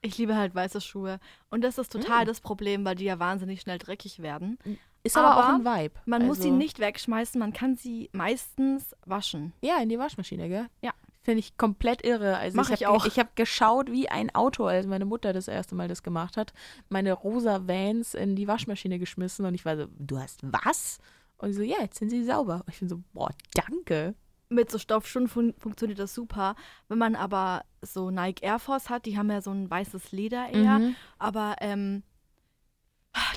Ich 0.00 0.18
liebe 0.18 0.34
halt 0.36 0.52
weiße 0.54 0.80
Schuhe. 0.80 1.20
Und 1.48 1.62
das 1.62 1.78
ist 1.78 1.92
total 1.92 2.24
Mm. 2.24 2.26
das 2.26 2.40
Problem, 2.40 2.84
weil 2.84 2.96
die 2.96 3.04
ja 3.04 3.20
wahnsinnig 3.20 3.60
schnell 3.60 3.78
dreckig 3.78 4.18
werden. 4.20 4.58
Ist 5.04 5.16
aber, 5.16 5.36
auch 5.36 5.44
Aber 5.44 5.70
ein 5.72 5.82
Vibe. 5.84 5.94
Man 6.04 6.26
muss 6.26 6.38
sie 6.38 6.48
Also- 6.48 6.56
nicht 6.56 6.80
wegschmeißen, 6.80 7.38
man 7.38 7.52
kann 7.52 7.76
sie 7.76 8.10
meistens 8.12 8.96
waschen. 9.06 9.52
Ja, 9.62 9.80
in 9.80 9.88
die 9.88 9.98
Waschmaschine, 9.98 10.48
gell? 10.48 10.66
Ja. 10.82 10.92
Finde 11.28 11.40
ich 11.40 11.58
komplett 11.58 12.06
irre. 12.06 12.38
Also 12.38 12.56
Mach 12.56 12.70
ich, 12.70 12.80
ich 12.80 12.86
hab, 12.86 12.94
auch. 12.94 13.04
Ich 13.04 13.18
habe 13.18 13.28
geschaut 13.34 13.92
wie 13.92 14.08
ein 14.08 14.34
Auto, 14.34 14.64
als 14.64 14.86
meine 14.86 15.04
Mutter 15.04 15.34
das 15.34 15.46
erste 15.46 15.74
Mal 15.74 15.86
das 15.86 16.02
gemacht 16.02 16.38
hat. 16.38 16.54
Meine 16.88 17.12
rosa 17.12 17.68
Vans 17.68 18.14
in 18.14 18.34
die 18.34 18.48
Waschmaschine 18.48 18.98
geschmissen 18.98 19.44
und 19.44 19.52
ich 19.52 19.66
war 19.66 19.76
so, 19.76 19.88
du 19.98 20.18
hast 20.18 20.40
was? 20.42 21.00
Und 21.36 21.52
so, 21.52 21.60
ja, 21.60 21.76
jetzt 21.82 21.98
sind 21.98 22.08
sie 22.08 22.24
sauber. 22.24 22.62
Und 22.64 22.72
ich 22.72 22.78
bin 22.78 22.88
so, 22.88 23.02
boah, 23.12 23.28
danke. 23.52 24.14
Mit 24.48 24.70
so 24.70 24.78
Stoffschuhen 24.78 25.28
fun 25.28 25.52
funktioniert 25.58 25.98
das 25.98 26.14
super. 26.14 26.54
Wenn 26.88 26.96
man 26.96 27.14
aber 27.14 27.62
so 27.82 28.10
Nike 28.10 28.42
Air 28.42 28.58
Force 28.58 28.88
hat, 28.88 29.04
die 29.04 29.18
haben 29.18 29.30
ja 29.30 29.42
so 29.42 29.50
ein 29.50 29.70
weißes 29.70 30.12
Leder 30.12 30.48
eher. 30.50 30.78
Mhm. 30.78 30.96
Aber 31.18 31.56
ähm, 31.60 32.04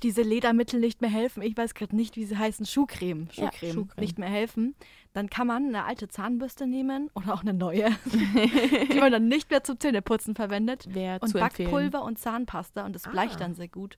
diese 0.04 0.22
Ledermittel 0.22 0.80
nicht 0.80 1.02
mehr 1.02 1.10
helfen, 1.10 1.42
ich 1.44 1.56
weiß 1.56 1.74
gerade 1.74 1.96
nicht, 1.96 2.16
wie 2.16 2.26
sie 2.26 2.38
heißen, 2.38 2.66
Schuhcreme, 2.66 3.28
Ja, 3.34 3.52
Schuhcreme, 3.52 3.74
Schuhcreme. 3.74 4.02
nicht 4.02 4.20
mehr 4.20 4.30
helfen, 4.30 4.76
dann 5.14 5.30
kann 5.30 5.48
man 5.48 5.68
eine 5.68 5.86
alte 5.86 6.08
Zahnbürste 6.08 6.68
nehmen 6.68 7.10
oder 7.16 7.34
auch 7.34 7.42
eine 7.42 7.54
neue, 7.54 7.90
die 8.92 9.00
man 9.00 9.12
dann 9.12 9.28
nicht 9.28 9.50
mehr 9.50 9.64
zum 9.64 9.80
Zähneputzen 9.80 10.36
verwendet 10.36 10.94
Wäre 10.94 11.20
und 11.20 11.30
zu 11.30 11.38
empfehlen. 11.38 11.70
Backpulver 11.72 12.04
und 12.04 12.20
Zahnpasta 12.20 12.86
und 12.86 12.94
das 12.96 13.04
bleicht 13.04 13.36
Ah. 13.36 13.40
dann 13.40 13.56
sehr 13.56 13.68
gut. 13.70 13.98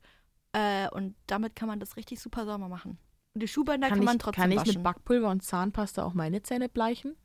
Äh, 0.53 0.87
und 0.89 1.15
damit 1.27 1.55
kann 1.55 1.67
man 1.67 1.79
das 1.79 1.97
richtig 1.97 2.19
super 2.19 2.45
sauber 2.45 2.67
machen. 2.69 2.99
Und 3.33 3.41
die 3.41 3.47
Schuhbänder 3.47 3.87
kann, 3.89 3.97
Kann, 3.97 4.05
man 4.05 4.15
ich, 4.17 4.21
trotzdem 4.21 4.41
kann 4.41 4.51
ich 4.51 4.59
waschen. 4.59 4.73
mit 4.75 4.83
Backpulver 4.83 5.29
und 5.29 5.41
Zahnpasta 5.43 6.03
auch 6.03 6.13
meine 6.13 6.43
Zähne 6.43 6.69
bleichen? 6.69 7.15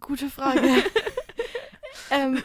Gute 0.00 0.28
Frage. 0.28 0.60
ähm, 2.10 2.42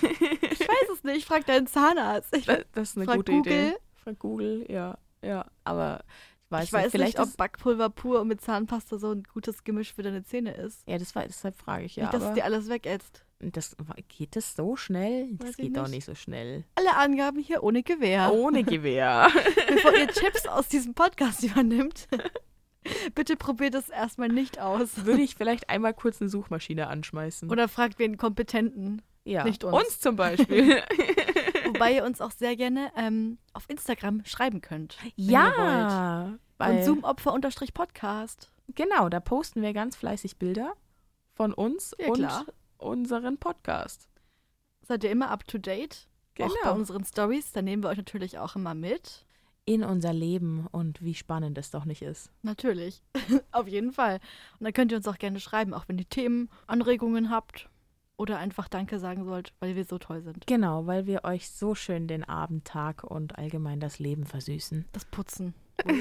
ich 0.00 0.60
weiß 0.60 0.88
es 0.94 1.04
nicht, 1.04 1.26
frag 1.26 1.44
deinen 1.46 1.66
Zahnarzt. 1.66 2.34
Ich, 2.34 2.46
Das, 2.46 2.64
das 2.72 2.90
ist 2.90 2.96
eine 2.96 3.06
gute 3.06 3.32
Google. 3.32 3.52
Idee. 3.52 3.74
Frag 4.08 4.18
Google, 4.20 4.64
ja. 4.70 4.96
Ja, 5.22 5.44
aber 5.64 6.02
ich 6.46 6.50
weiß, 6.50 6.64
ich 6.64 6.72
weiß 6.72 6.82
nicht, 6.84 6.92
vielleicht 6.92 7.18
nicht, 7.18 7.28
ob 7.28 7.36
Backpulver 7.36 7.90
pur 7.90 8.22
und 8.22 8.28
mit 8.28 8.40
Zahnpasta 8.40 8.96
so 8.96 9.12
ein 9.12 9.22
gutes 9.24 9.64
Gemisch 9.64 9.92
für 9.92 10.02
deine 10.02 10.24
Zähne 10.24 10.54
ist. 10.54 10.82
Ja, 10.88 10.96
das 10.96 11.14
war, 11.14 11.24
deshalb 11.26 11.58
frage 11.58 11.84
ich 11.84 11.96
ja. 11.96 12.04
nicht, 12.04 12.14
dass 12.14 12.22
es 12.22 12.32
dir 12.32 12.44
alles 12.44 12.70
wegätzt. 12.70 13.26
das, 13.40 13.76
geht 14.08 14.34
das 14.34 14.56
so 14.56 14.76
schnell? 14.76 15.28
Weiß 15.32 15.48
Das 15.48 15.56
geht 15.58 15.76
doch 15.76 15.82
nicht. 15.82 15.90
nicht 15.92 16.04
so 16.06 16.14
schnell. 16.14 16.64
Alle 16.74 16.96
Angaben 16.96 17.38
hier 17.38 17.62
ohne 17.62 17.82
Gewehr. 17.82 18.32
Ohne 18.32 18.64
Gewehr. 18.64 19.28
Bevor 19.68 19.94
ihr 19.94 20.08
Chips 20.14 20.46
aus 20.46 20.68
diesem 20.68 20.94
Podcast 20.94 21.42
übernimmt, 21.44 22.08
bitte 23.14 23.36
probiert 23.36 23.74
es 23.74 23.90
erstmal 23.90 24.30
nicht 24.30 24.58
aus. 24.58 25.04
Würde 25.04 25.20
ich 25.20 25.34
vielleicht 25.34 25.68
einmal 25.68 25.92
kurz 25.92 26.22
eine 26.22 26.30
Suchmaschine 26.30 26.86
anschmeißen. 26.86 27.50
Oder 27.50 27.68
fragt 27.68 27.98
wen 27.98 28.16
Kompetenten. 28.16 29.02
ja. 29.24 29.44
nicht 29.44 29.64
uns. 29.64 30.00
zum 30.00 30.16
Beispiel. 30.16 30.82
Wobei 31.78 31.94
ihr 31.94 32.04
uns 32.04 32.20
auch 32.20 32.30
sehr 32.32 32.56
gerne 32.56 32.90
ähm, 32.96 33.38
auf 33.52 33.64
Instagram 33.68 34.24
schreiben 34.24 34.60
könnt. 34.60 34.96
ja. 35.16 36.34
Weil, 36.60 36.76
Konsumopfer-Podcast. 36.84 38.50
genau, 38.74 39.08
da 39.08 39.20
posten 39.20 39.62
wir 39.62 39.72
ganz 39.72 39.94
fleißig 39.96 40.38
Bilder 40.38 40.72
von 41.34 41.52
uns 41.54 41.94
Ja, 41.98 42.08
und 42.08 42.14
klar. 42.14 42.44
unseren 42.78 43.38
Podcast. 43.38 44.08
Seid 44.82 45.04
ihr 45.04 45.10
immer 45.10 45.30
up 45.30 45.46
to 45.46 45.58
date? 45.58 46.08
Auch 46.40 46.48
bei 46.48 46.54
Genau. 46.62 46.74
unseren 46.74 47.04
Stories. 47.04 47.52
Da 47.52 47.62
nehmen 47.62 47.82
wir 47.82 47.90
euch 47.90 47.96
natürlich 47.98 48.38
auch 48.38 48.56
immer 48.56 48.74
mit. 48.74 49.24
In 49.66 49.84
unser 49.84 50.12
Leben 50.12 50.66
und 50.70 51.02
wie 51.02 51.14
spannend 51.14 51.58
es 51.58 51.70
doch 51.70 51.84
nicht 51.84 52.00
ist. 52.02 52.30
Natürlich. 52.42 53.02
Auf 53.52 53.68
jeden 53.68 53.92
Fall. 53.92 54.14
Und 54.58 54.64
dann 54.64 54.72
könnt 54.72 54.92
ihr 54.92 54.96
uns 54.96 55.06
auch 55.08 55.18
gerne 55.18 55.40
schreiben, 55.40 55.74
auch 55.74 55.84
wenn 55.88 55.98
ihr 55.98 56.08
Themen, 56.08 56.48
Anregungen 56.66 57.30
habt. 57.30 57.68
Oder 58.18 58.38
einfach 58.38 58.66
Danke 58.66 58.98
sagen 58.98 59.24
sollt, 59.24 59.54
weil 59.60 59.76
wir 59.76 59.84
so 59.84 59.96
toll 59.96 60.22
sind. 60.22 60.44
Genau, 60.48 60.86
weil 60.86 61.06
wir 61.06 61.22
euch 61.22 61.48
so 61.48 61.76
schön 61.76 62.08
den 62.08 62.24
Abend, 62.24 62.64
Tag 62.64 63.04
und 63.04 63.38
allgemein 63.38 63.78
das 63.78 64.00
Leben 64.00 64.26
versüßen. 64.26 64.86
Das 64.92 65.04
Putzen. 65.04 65.54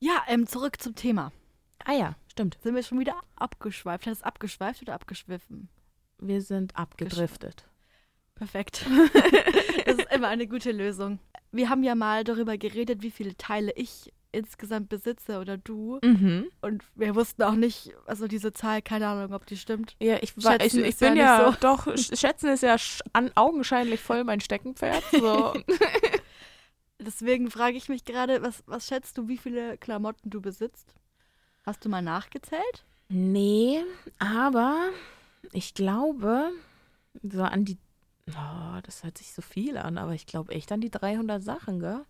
ja, 0.00 0.22
ähm, 0.26 0.46
zurück 0.46 0.80
zum 0.80 0.94
Thema. 0.94 1.32
Ah 1.84 1.92
ja, 1.92 2.16
stimmt. 2.28 2.56
Sind 2.62 2.74
wir 2.74 2.82
schon 2.82 2.98
wieder 2.98 3.14
abgeschweift? 3.36 4.06
Hat 4.06 4.12
es 4.14 4.22
abgeschweift 4.22 4.80
oder 4.80 4.94
abgeschwiffen? 4.94 5.68
Wir 6.18 6.40
sind 6.40 6.74
abgedriftet. 6.76 7.68
Perfekt. 8.34 8.86
das 9.84 9.96
ist 9.96 10.12
immer 10.12 10.28
eine 10.28 10.46
gute 10.48 10.72
Lösung. 10.72 11.18
Wir 11.52 11.68
haben 11.68 11.82
ja 11.82 11.94
mal 11.94 12.24
darüber 12.24 12.56
geredet, 12.56 13.02
wie 13.02 13.10
viele 13.10 13.36
Teile 13.36 13.72
ich 13.72 14.14
insgesamt 14.36 14.88
besitze 14.88 15.40
oder 15.40 15.56
du. 15.56 15.98
Mhm. 16.02 16.46
Und 16.60 16.84
wir 16.94 17.14
wussten 17.14 17.42
auch 17.42 17.54
nicht, 17.54 17.92
also 18.06 18.28
diese 18.28 18.52
Zahl, 18.52 18.82
keine 18.82 19.08
Ahnung, 19.08 19.32
ob 19.34 19.46
die 19.46 19.56
stimmt. 19.56 19.96
Ja, 20.00 20.18
ich, 20.22 20.36
war, 20.44 20.60
ich, 20.60 20.74
ich 20.76 21.00
ja 21.00 21.08
bin 21.08 21.14
nicht 21.14 21.22
ja, 21.22 21.52
so. 21.52 21.56
doch, 21.60 21.86
sch- 21.88 22.16
schätzen 22.20 22.50
ist 22.50 22.62
ja 22.62 22.76
an, 23.12 23.30
augenscheinlich 23.34 24.00
voll 24.00 24.24
mein 24.24 24.40
Steckenpferd. 24.40 25.02
So. 25.12 25.54
Deswegen 26.98 27.50
frage 27.50 27.76
ich 27.76 27.88
mich 27.88 28.04
gerade, 28.04 28.42
was, 28.42 28.62
was 28.66 28.86
schätzt 28.86 29.18
du, 29.18 29.28
wie 29.28 29.36
viele 29.38 29.76
Klamotten 29.78 30.30
du 30.30 30.40
besitzt? 30.40 30.94
Hast 31.64 31.84
du 31.84 31.88
mal 31.88 32.02
nachgezählt? 32.02 32.84
nee, 33.08 33.84
aber 34.18 34.88
ich 35.52 35.74
glaube, 35.74 36.50
so 37.22 37.42
an 37.42 37.64
die, 37.64 37.78
oh, 38.30 38.80
das 38.82 39.04
hört 39.04 39.16
sich 39.18 39.32
so 39.32 39.42
viel 39.42 39.76
an, 39.76 39.96
aber 39.96 40.12
ich 40.14 40.26
glaube 40.26 40.52
echt 40.52 40.72
an 40.72 40.80
die 40.80 40.90
300 40.90 41.40
Sachen, 41.42 41.78
gell? 41.78 42.04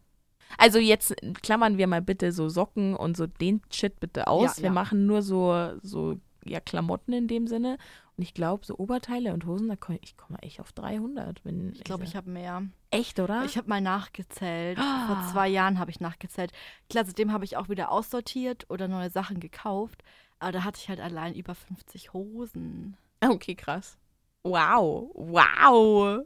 Also 0.59 0.79
jetzt 0.79 1.15
klammern 1.43 1.79
wir 1.79 1.87
mal 1.87 2.03
bitte 2.03 2.33
so 2.33 2.49
Socken 2.49 2.95
und 2.95 3.17
so 3.17 3.27
den 3.27 3.61
Shit 3.71 4.01
bitte 4.01 4.27
aus. 4.27 4.57
Ja, 4.57 4.63
wir 4.63 4.69
ja. 4.69 4.73
machen 4.73 5.07
nur 5.07 5.23
so, 5.23 5.73
so 5.83 6.19
ja, 6.45 6.61
Klamotten 6.61 7.13
in 7.13 7.29
dem 7.29 7.47
Sinne. 7.47 7.79
Und 8.17 8.23
ich 8.23 8.33
glaube, 8.33 8.65
so 8.65 8.79
Oberteile 8.79 9.35
und 9.35 9.45
Hosen, 9.45 9.69
da 9.69 9.77
komm, 9.77 9.99
ich 10.01 10.17
komme 10.17 10.39
echt 10.41 10.59
auf 10.61 10.73
300. 10.73 11.45
Wenn 11.45 11.73
Ich 11.75 11.85
glaube, 11.85 12.05
ich 12.05 12.17
habe 12.17 12.31
mehr. 12.31 12.63
Echt, 12.91 13.21
oder? 13.21 13.45
Ich 13.45 13.59
habe 13.59 13.69
mal 13.69 13.83
nachgezählt. 13.83 14.79
Vor 14.79 14.87
Ah. 14.87 15.29
zwei 15.33 15.49
Jahren 15.49 15.79
habe 15.79 15.91
ich 15.91 16.01
nachgezählt. 16.01 16.53
Klar, 16.89 17.05
seitdem 17.05 17.33
habe 17.33 17.45
ich 17.45 17.59
auch 17.59 17.69
wieder 17.69 17.91
aussortiert 17.93 18.65
oder 18.71 18.89
neue 18.89 19.11
Sachen 19.11 19.39
gekauft. 19.39 20.03
Aber 20.39 20.53
da 20.53 20.65
hatte 20.65 20.81
ich 20.81 20.89
halt 20.89 21.01
allein 21.01 21.35
über 21.35 21.55
50 21.55 22.15
Hosen. 22.15 22.97
Okay, 23.21 23.55
krass. 23.55 23.99
Wow. 24.45 25.11
Wow. 25.15 26.25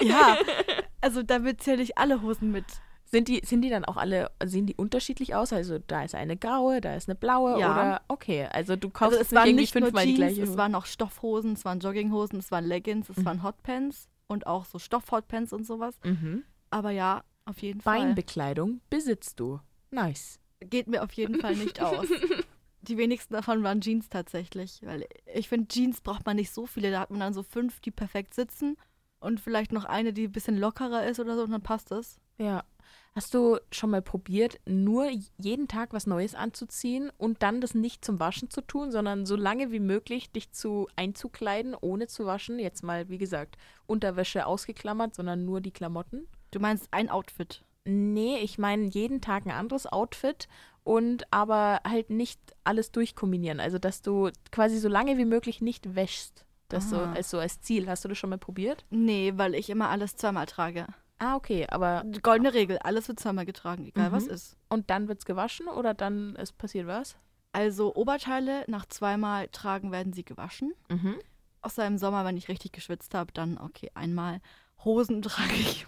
Ja, 0.00 0.36
also 1.00 1.22
damit 1.22 1.62
zähle 1.62 1.82
ich 1.82 1.96
alle 1.98 2.22
Hosen 2.22 2.52
mit. 2.52 2.66
Sind 3.06 3.28
die, 3.28 3.42
sind 3.44 3.62
die 3.62 3.68
dann 3.70 3.84
auch 3.84 3.96
alle, 3.96 4.30
sehen 4.44 4.66
die 4.66 4.74
unterschiedlich 4.74 5.34
aus? 5.34 5.52
Also 5.52 5.78
da 5.78 6.02
ist 6.04 6.14
eine 6.14 6.36
graue, 6.36 6.80
da 6.80 6.94
ist 6.96 7.08
eine 7.08 7.14
blaue 7.14 7.58
Ja. 7.60 7.72
oder 7.72 8.02
okay, 8.08 8.46
also 8.50 8.74
du 8.76 8.90
kaufst 8.90 9.18
Also 9.18 9.22
es 9.22 9.30
nicht 9.30 9.38
waren 9.40 9.54
nicht 9.54 9.72
fünfmal 9.72 10.06
die 10.06 10.14
gleiche. 10.14 10.42
es 10.42 10.56
waren 10.56 10.74
auch 10.74 10.86
Stoffhosen, 10.86 11.52
es 11.52 11.64
waren 11.64 11.80
Jogginghosen, 11.80 12.38
es 12.38 12.50
waren 12.50 12.64
Leggings, 12.64 13.08
es 13.10 13.18
Mhm. 13.18 13.24
waren 13.26 13.42
Hotpants 13.42 14.08
und 14.26 14.46
auch 14.46 14.64
so 14.64 14.78
Stoff-Hotpants 14.78 15.52
und 15.52 15.64
sowas. 15.66 15.94
mhm. 16.04 16.42
Aber 16.70 16.90
ja, 16.90 17.22
auf 17.44 17.58
jeden 17.58 17.80
Fall. 17.82 17.98
Beinbekleidung 18.00 18.80
besitzt 18.90 19.38
du. 19.38 19.60
Nice. 19.90 20.40
Geht 20.60 20.88
mir 20.88 21.04
auf 21.04 21.12
jeden 21.12 21.38
Fall 21.40 21.54
nicht 21.54 21.80
aus. 21.82 22.06
Die 22.82 22.98
wenigsten 22.98 23.34
davon 23.34 23.62
waren 23.62 23.80
Jeans 23.80 24.08
tatsächlich, 24.08 24.80
weil 24.84 25.06
ich 25.32 25.48
finde, 25.48 25.68
Jeans 25.68 26.00
braucht 26.00 26.26
man 26.26 26.36
nicht 26.36 26.52
so 26.52 26.66
viele. 26.66 26.90
Da 26.90 27.00
hat 27.00 27.10
man 27.10 27.20
dann 27.20 27.32
so 27.34 27.42
fünf, 27.42 27.80
die 27.80 27.90
perfekt 27.90 28.34
sitzen 28.34 28.76
und 29.20 29.40
vielleicht 29.40 29.72
noch 29.72 29.84
eine, 29.84 30.12
die 30.12 30.24
ein 30.24 30.32
bisschen 30.32 30.58
lockerer 30.58 31.06
ist 31.06 31.20
oder 31.20 31.36
so 31.36 31.42
und 31.44 31.50
dann 31.52 31.62
passt 31.62 31.92
es. 31.92 32.18
Ja. 32.38 32.64
Hast 33.16 33.32
du 33.32 33.58
schon 33.70 33.90
mal 33.90 34.02
probiert, 34.02 34.58
nur 34.66 35.08
jeden 35.38 35.68
Tag 35.68 35.92
was 35.92 36.08
Neues 36.08 36.34
anzuziehen 36.34 37.12
und 37.16 37.44
dann 37.44 37.60
das 37.60 37.72
nicht 37.74 38.04
zum 38.04 38.18
Waschen 38.18 38.50
zu 38.50 38.60
tun, 38.60 38.90
sondern 38.90 39.24
so 39.24 39.36
lange 39.36 39.70
wie 39.70 39.78
möglich 39.78 40.32
dich 40.32 40.50
zu 40.50 40.88
einzukleiden, 40.96 41.76
ohne 41.80 42.08
zu 42.08 42.26
waschen? 42.26 42.58
Jetzt 42.58 42.82
mal, 42.82 43.08
wie 43.08 43.18
gesagt, 43.18 43.56
Unterwäsche 43.86 44.46
ausgeklammert, 44.46 45.14
sondern 45.14 45.44
nur 45.44 45.60
die 45.60 45.70
Klamotten? 45.70 46.26
Du 46.50 46.58
meinst 46.58 46.88
ein 46.90 47.08
Outfit. 47.08 47.62
Nee, 47.84 48.38
ich 48.38 48.58
meine 48.58 48.86
jeden 48.86 49.20
Tag 49.20 49.46
ein 49.46 49.52
anderes 49.52 49.86
Outfit 49.86 50.48
und 50.82 51.32
aber 51.32 51.82
halt 51.86 52.10
nicht 52.10 52.40
alles 52.64 52.90
durchkombinieren. 52.90 53.60
Also, 53.60 53.78
dass 53.78 54.02
du 54.02 54.30
quasi 54.50 54.78
so 54.78 54.88
lange 54.88 55.18
wie 55.18 55.24
möglich 55.24 55.60
nicht 55.60 55.94
wäschst. 55.94 56.44
Das 56.68 56.90
so 56.90 56.96
als, 56.96 57.30
so 57.30 57.38
als 57.38 57.60
Ziel. 57.60 57.88
Hast 57.88 58.04
du 58.04 58.08
das 58.08 58.18
schon 58.18 58.30
mal 58.30 58.38
probiert? 58.38 58.84
Nee, 58.90 59.34
weil 59.36 59.54
ich 59.54 59.70
immer 59.70 59.90
alles 59.90 60.16
zweimal 60.16 60.46
trage. 60.46 60.86
Ah, 61.18 61.36
okay, 61.36 61.66
aber 61.68 62.02
Die 62.06 62.20
Goldene 62.20 62.52
Regel, 62.54 62.78
alles 62.78 63.08
wird 63.08 63.20
zweimal 63.20 63.46
getragen, 63.46 63.86
egal 63.86 64.10
Mhm. 64.10 64.14
was 64.14 64.26
ist. 64.26 64.56
und 64.68 64.90
dann 64.90 65.08
wird's 65.08 65.24
gewaschen 65.24 65.68
oder 65.68 65.94
dann 65.94 66.34
ist 66.36 66.58
passiert 66.58 66.86
was? 66.86 67.16
Also 67.52 67.94
Oberteile 67.94 68.64
nach 68.66 68.84
zweimal 68.86 69.48
tragen 69.48 69.92
werden 69.92 70.12
sie 70.12 70.24
gewaschen. 70.24 70.74
Mhm. 70.88 71.16
Außer 71.62 71.86
im 71.86 71.98
Sommer, 71.98 72.24
wenn 72.24 72.36
ich 72.36 72.48
richtig 72.48 72.72
geschwitzt 72.72 73.14
habe, 73.14 73.32
dann 73.32 73.58
okay, 73.58 73.90
einmal. 73.94 74.40
Hosen 74.84 75.22
trage 75.22 75.54
ich. 75.54 75.86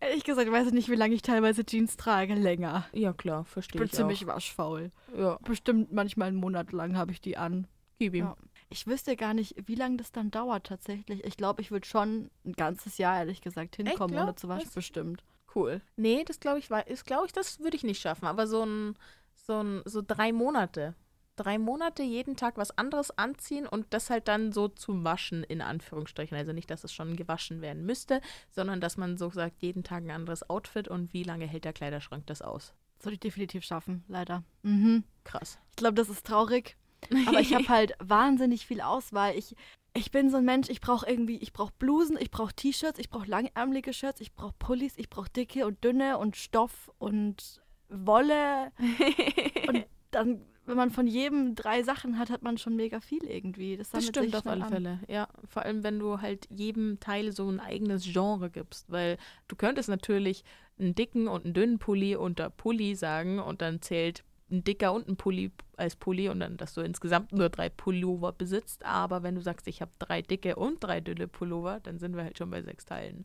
Ehrlich 0.00 0.24
gesagt, 0.24 0.50
weiß 0.50 0.68
ich 0.68 0.72
nicht, 0.72 0.88
wie 0.88 0.94
lange 0.94 1.14
ich 1.14 1.22
teilweise 1.22 1.64
Jeans 1.66 1.96
trage. 1.96 2.34
Länger. 2.34 2.86
Ja, 2.92 3.12
klar, 3.12 3.42
Ich 3.42 3.48
verstehe 3.48 3.78
bin 3.80 3.86
ich 3.86 3.92
ziemlich 3.92 4.24
auch. 4.24 4.28
waschfaul. 4.28 4.90
Ja, 5.16 5.38
Bestimmt 5.42 5.92
manchmal 5.92 6.28
einen 6.28 6.38
Monat 6.38 6.72
lang 6.72 6.96
habe 6.96 7.12
ich 7.12 7.20
die 7.20 7.36
an. 7.36 7.66
gib 7.98 8.14
ihm. 8.14 8.24
Ja. 8.26 8.36
Ich 8.72 8.86
wüsste 8.86 9.16
gar 9.16 9.34
nicht, 9.34 9.56
wie 9.66 9.74
lange 9.74 9.96
das 9.96 10.12
dann 10.12 10.30
dauert 10.30 10.64
tatsächlich. 10.68 11.24
Ich 11.24 11.36
glaube, 11.36 11.60
ich 11.60 11.70
würde 11.72 11.86
schon 11.86 12.30
ein 12.44 12.52
ganzes 12.52 12.98
Jahr, 12.98 13.18
ehrlich 13.18 13.40
gesagt, 13.40 13.76
hinkommen, 13.76 14.16
ohne 14.16 14.36
zu 14.36 14.48
waschen. 14.48 14.66
Was? 14.68 14.74
Bestimmt. 14.74 15.22
Cool. 15.54 15.80
Nee, 15.96 16.22
das 16.24 16.38
glaube 16.38 16.60
ich, 16.60 16.70
war- 16.70 16.86
ist, 16.86 17.04
glaube 17.04 17.26
ich, 17.26 17.32
das 17.32 17.58
würde 17.58 17.76
ich 17.76 17.82
nicht 17.82 18.00
schaffen. 18.00 18.26
Aber 18.26 18.46
so 18.46 18.64
ein, 18.64 18.94
so 19.34 19.60
ein, 19.60 19.82
so 19.84 20.02
drei 20.06 20.32
Monate. 20.32 20.94
Drei 21.34 21.58
Monate 21.58 22.02
jeden 22.04 22.36
Tag 22.36 22.58
was 22.58 22.76
anderes 22.78 23.16
anziehen 23.18 23.66
und 23.66 23.86
das 23.90 24.10
halt 24.10 24.28
dann 24.28 24.52
so 24.52 24.68
zum 24.68 25.02
Waschen 25.04 25.42
in 25.42 25.62
Anführungsstrichen. 25.62 26.36
Also 26.36 26.52
nicht, 26.52 26.70
dass 26.70 26.84
es 26.84 26.92
schon 26.92 27.16
gewaschen 27.16 27.62
werden 27.62 27.84
müsste, 27.84 28.20
sondern 28.50 28.80
dass 28.80 28.96
man 28.96 29.16
so 29.18 29.30
sagt, 29.30 29.62
jeden 29.62 29.82
Tag 29.82 30.04
ein 30.04 30.10
anderes 30.10 30.48
Outfit 30.48 30.86
und 30.86 31.12
wie 31.12 31.22
lange 31.24 31.46
hält 31.46 31.64
der 31.64 31.72
Kleiderschrank 31.72 32.26
das 32.26 32.42
aus. 32.42 32.72
Soll 33.02 33.14
ich 33.14 33.20
definitiv 33.20 33.64
schaffen, 33.64 34.04
leider. 34.06 34.44
Mhm. 34.62 35.02
Krass. 35.24 35.58
Ich 35.70 35.76
glaube, 35.76 35.94
das 35.94 36.10
ist 36.10 36.26
traurig. 36.26 36.76
Aber 37.26 37.40
ich 37.40 37.54
habe 37.54 37.68
halt 37.68 37.92
wahnsinnig 37.98 38.66
viel 38.66 38.80
Auswahl. 38.80 39.36
Ich, 39.36 39.54
ich 39.94 40.10
bin 40.10 40.30
so 40.30 40.38
ein 40.38 40.44
Mensch, 40.44 40.68
ich 40.68 40.80
brauche 40.80 41.08
irgendwie, 41.08 41.38
ich 41.38 41.52
brauche 41.52 41.72
Blusen, 41.78 42.16
ich 42.18 42.30
brauche 42.30 42.54
T-Shirts, 42.54 42.98
ich 42.98 43.10
brauche 43.10 43.26
langärmelige 43.26 43.92
Shirts, 43.92 44.20
ich 44.20 44.34
brauche 44.34 44.54
Pullis, 44.58 44.94
ich 44.96 45.10
brauche 45.10 45.30
dicke 45.30 45.66
und 45.66 45.82
dünne 45.82 46.18
und 46.18 46.36
Stoff 46.36 46.90
und 46.98 47.60
Wolle. 47.88 48.72
Und 49.66 49.84
dann 50.12 50.44
wenn 50.70 50.76
man 50.76 50.90
von 50.90 51.08
jedem 51.08 51.56
drei 51.56 51.82
Sachen 51.82 52.16
hat, 52.16 52.30
hat 52.30 52.42
man 52.42 52.56
schon 52.56 52.76
mega 52.76 53.00
viel 53.00 53.24
irgendwie. 53.24 53.76
Das, 53.76 53.90
Das 53.90 54.06
stimmt 54.06 54.34
auf 54.36 54.46
alle 54.46 54.64
an. 54.64 54.70
Fälle, 54.70 55.00
ja. 55.08 55.28
Vor 55.44 55.62
allem, 55.62 55.82
wenn 55.82 55.98
du 55.98 56.20
halt 56.20 56.46
jedem 56.48 57.00
Teil 57.00 57.32
so 57.32 57.48
ein 57.48 57.58
eigenes 57.58 58.04
Genre 58.04 58.50
gibst, 58.50 58.90
weil 58.90 59.18
du 59.48 59.56
könntest 59.56 59.88
natürlich 59.88 60.44
einen 60.78 60.94
dicken 60.94 61.26
und 61.26 61.44
einen 61.44 61.54
dünnen 61.54 61.78
Pulli 61.80 62.14
unter 62.14 62.50
Pulli 62.50 62.94
sagen 62.94 63.40
und 63.40 63.62
dann 63.62 63.82
zählt 63.82 64.22
ein 64.50 64.64
dicker 64.64 64.92
und 64.92 65.08
ein 65.08 65.16
Pulli 65.16 65.52
als 65.76 65.96
Pulli 65.96 66.28
und 66.28 66.40
dann, 66.40 66.56
dass 66.56 66.74
du 66.74 66.80
insgesamt 66.80 67.32
nur 67.32 67.48
drei 67.48 67.68
Pullover 67.68 68.32
besitzt. 68.32 68.84
Aber 68.84 69.22
wenn 69.22 69.34
du 69.34 69.40
sagst, 69.40 69.66
ich 69.68 69.80
habe 69.80 69.92
drei 69.98 70.22
dicke 70.22 70.56
und 70.56 70.82
drei 70.82 71.00
dünne 71.00 71.28
Pullover, 71.28 71.80
dann 71.80 71.98
sind 71.98 72.16
wir 72.16 72.24
halt 72.24 72.38
schon 72.38 72.50
bei 72.50 72.62
sechs 72.62 72.84
Teilen. 72.84 73.24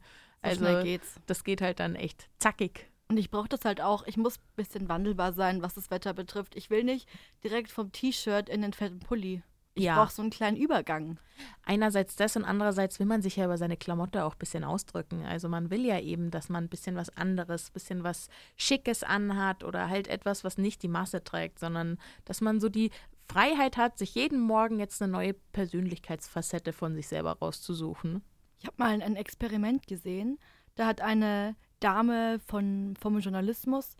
So 0.53 0.65
Also 0.65 0.83
geht's. 0.83 1.19
das 1.25 1.43
geht 1.43 1.61
halt 1.61 1.79
dann 1.79 1.95
echt 1.95 2.29
zackig. 2.39 2.87
Und 3.07 3.17
ich 3.17 3.29
brauche 3.29 3.49
das 3.49 3.65
halt 3.65 3.81
auch. 3.81 4.05
Ich 4.07 4.17
muss 4.17 4.37
ein 4.37 4.55
bisschen 4.55 4.89
wandelbar 4.89 5.33
sein, 5.33 5.61
was 5.61 5.75
das 5.75 5.91
Wetter 5.91 6.13
betrifft. 6.13 6.55
Ich 6.55 6.69
will 6.69 6.83
nicht 6.83 7.07
direkt 7.43 7.71
vom 7.71 7.91
T-Shirt 7.91 8.49
in 8.49 8.61
den 8.61 8.73
fetten 8.73 8.99
Pulli. 8.99 9.43
Ich 9.75 9.83
Ja. 9.83 10.01
brauche 10.01 10.13
so 10.13 10.21
einen 10.21 10.31
kleinen 10.31 10.55
Übergang. 10.57 11.19
Einerseits 11.63 12.15
das 12.15 12.37
und 12.37 12.45
andererseits 12.45 12.97
will 12.99 13.05
man 13.05 13.21
sich 13.21 13.35
ja 13.35 13.45
über 13.45 13.57
seine 13.57 13.75
Klamotte 13.75 14.23
auch 14.23 14.33
ein 14.35 14.39
bisschen 14.39 14.63
ausdrücken. 14.63 15.25
Also 15.25 15.49
man 15.49 15.69
will 15.69 15.85
ja 15.85 15.99
eben, 15.99 16.31
dass 16.31 16.47
man 16.47 16.63
ein 16.63 16.69
bisschen 16.69 16.95
was 16.95 17.09
anderes, 17.09 17.69
ein 17.69 17.73
bisschen 17.73 18.03
was 18.05 18.29
Schickes 18.55 19.03
anhat 19.03 19.65
oder 19.65 19.89
halt 19.89 20.07
etwas, 20.07 20.45
was 20.45 20.57
nicht 20.57 20.81
die 20.81 20.87
Masse 20.87 21.23
trägt, 21.23 21.59
sondern 21.59 21.97
dass 22.23 22.39
man 22.39 22.61
so 22.61 22.69
die 22.69 22.89
Freiheit 23.27 23.75
hat, 23.75 23.97
sich 23.97 24.15
jeden 24.15 24.39
Morgen 24.39 24.79
jetzt 24.79 25.01
eine 25.01 25.11
neue 25.11 25.33
Persönlichkeitsfacette 25.33 26.71
von 26.71 26.95
sich 26.95 27.07
selber 27.07 27.33
rauszusuchen. 27.33 28.23
Ich 28.59 28.67
habe 28.67 28.77
mal 28.77 29.01
ein, 29.01 29.15
Experiment 29.15 29.87
gesehen. 29.87 30.39
Da 30.75 30.87
hat 30.87 31.01
eine 31.01 31.55
Dame 31.81 32.39
von, 32.39 32.95
vom 32.99 33.19
Journalismus 33.19 33.97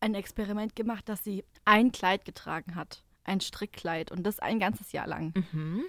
ein 0.00 0.14
Experiment 0.16 0.74
gemacht, 0.74 1.08
dass 1.08 1.22
sie 1.22 1.44
ein 1.64 1.92
Kleid 1.92 2.24
getragen 2.24 2.74
hat. 2.74 3.04
Ein 3.24 3.40
Strickkleid. 3.40 4.10
Und 4.10 4.24
das 4.24 4.38
ein 4.38 4.58
ganzes 4.58 4.92
Jahr 4.92 5.06
lang. 5.06 5.32
Mhm. 5.52 5.84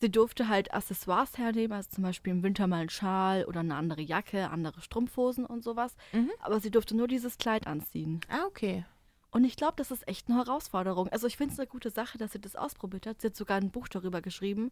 Sie 0.00 0.10
durfte 0.10 0.48
halt 0.48 0.72
Accessoires 0.72 1.38
hernehmen, 1.38 1.72
also 1.72 1.90
zum 1.90 2.04
Beispiel 2.04 2.32
im 2.32 2.44
Winter 2.44 2.68
mal 2.68 2.80
einen 2.80 2.88
Schal 2.88 3.44
oder 3.46 3.60
eine 3.60 3.74
andere 3.74 4.00
Jacke, 4.00 4.48
andere 4.48 4.80
Strumpfhosen 4.80 5.44
und 5.44 5.64
sowas. 5.64 5.96
Mhm. 6.12 6.30
Aber 6.40 6.60
sie 6.60 6.70
durfte 6.70 6.96
nur 6.96 7.08
dieses 7.08 7.36
Kleid 7.36 7.66
anziehen. 7.66 8.20
Ah, 8.28 8.44
okay. 8.46 8.84
Und 9.30 9.44
ich 9.44 9.56
glaube, 9.56 9.74
das 9.76 9.90
ist 9.90 10.06
echt 10.06 10.28
eine 10.28 10.38
Herausforderung. 10.38 11.08
Also 11.08 11.26
ich 11.26 11.36
finde 11.36 11.52
es 11.52 11.58
eine 11.58 11.66
gute 11.66 11.90
Sache, 11.90 12.16
dass 12.16 12.32
sie 12.32 12.40
das 12.40 12.56
ausprobiert 12.56 13.06
hat. 13.06 13.20
Sie 13.20 13.26
hat 13.26 13.36
sogar 13.36 13.58
ein 13.58 13.70
Buch 13.70 13.88
darüber 13.88 14.22
geschrieben. 14.22 14.70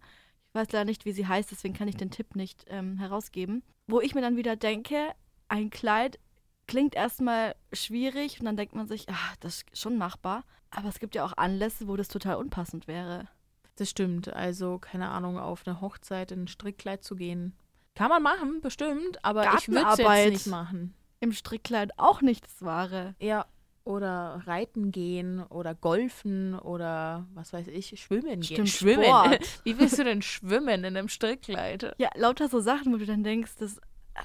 Ich 0.49 0.55
weiß 0.55 0.73
leider 0.73 0.85
nicht, 0.85 1.05
wie 1.05 1.13
sie 1.13 1.27
heißt, 1.27 1.51
deswegen 1.51 1.75
kann 1.75 1.89
ich 1.89 1.97
den 1.97 2.11
Tipp 2.11 2.37
nicht 2.37 2.65
ähm, 2.69 2.97
herausgeben. 2.97 3.63
Wo 3.89 4.01
ich 4.01 4.15
mir 4.15 4.23
dann 4.23 4.37
wieder 4.37 4.57
denke, 4.57 5.13
ein 5.49 5.71
Kleid 5.71 6.19
klingt 6.67 6.95
erstmal 6.95 7.55
schwierig 7.73 8.41
und 8.41 8.47
dann 8.47 8.57
denkt 8.57 8.75
man 8.75 8.89
sich, 8.89 9.09
ah, 9.09 9.35
das 9.41 9.57
ist 9.57 9.79
schon 9.79 9.99
machbar. 9.99 10.45
Aber 10.71 10.89
es 10.89 10.99
gibt 10.99 11.15
ja 11.15 11.25
auch 11.25 11.37
Anlässe, 11.37 11.89
wo 11.89 11.97
das 11.97 12.09
total 12.09 12.37
unpassend 12.37 12.87
wäre. 12.89 13.29
Das 13.77 13.91
stimmt. 13.91 14.33
Also, 14.33 14.79
keine 14.79 15.09
Ahnung, 15.09 15.39
auf 15.39 15.67
eine 15.67 15.81
Hochzeit 15.81 16.33
in 16.33 16.45
ein 16.45 16.49
Strickkleid 16.49 17.05
zu 17.05 17.15
gehen. 17.15 17.55
Kann 17.95 18.09
man 18.09 18.23
machen, 18.23 18.61
bestimmt, 18.61 19.25
aber 19.25 19.55
ich 19.59 19.69
würde 19.69 19.87
es 19.91 19.99
jetzt 19.99 20.31
nicht 20.31 20.47
machen. 20.49 20.95
Im 21.21 21.33
Strickkleid 21.33 21.99
auch 21.99 22.21
nicht 22.21 22.45
das 22.45 22.63
Wahre. 22.63 23.15
Ja, 23.21 23.47
oder 23.85 24.43
reiten 24.47 24.91
gehen 24.91 25.43
oder 25.45 25.75
golfen 25.75 26.59
oder 26.59 27.27
was 27.35 27.53
weiß 27.53 27.69
ich, 27.69 27.99
schwimmen 28.01 28.41
gehen. 28.41 28.67
Stimmt, 28.67 28.69
schwimmen. 28.69 29.05
Sport. 29.05 29.61
Wie 29.65 29.79
willst 29.79 29.99
du 29.99 30.05
denn 30.05 30.23
schwimmen 30.23 30.85
in 30.85 30.97
einem 30.97 31.09
Strickkleid? 31.09 31.95
Ja, 31.99 32.11
lauter 32.17 32.49
so 32.49 32.61
Sachen, 32.61 32.93
wo 32.93 32.97
du 32.97 33.07
dann 33.07 33.23
denkst, 33.23 33.53
das, 33.59 33.81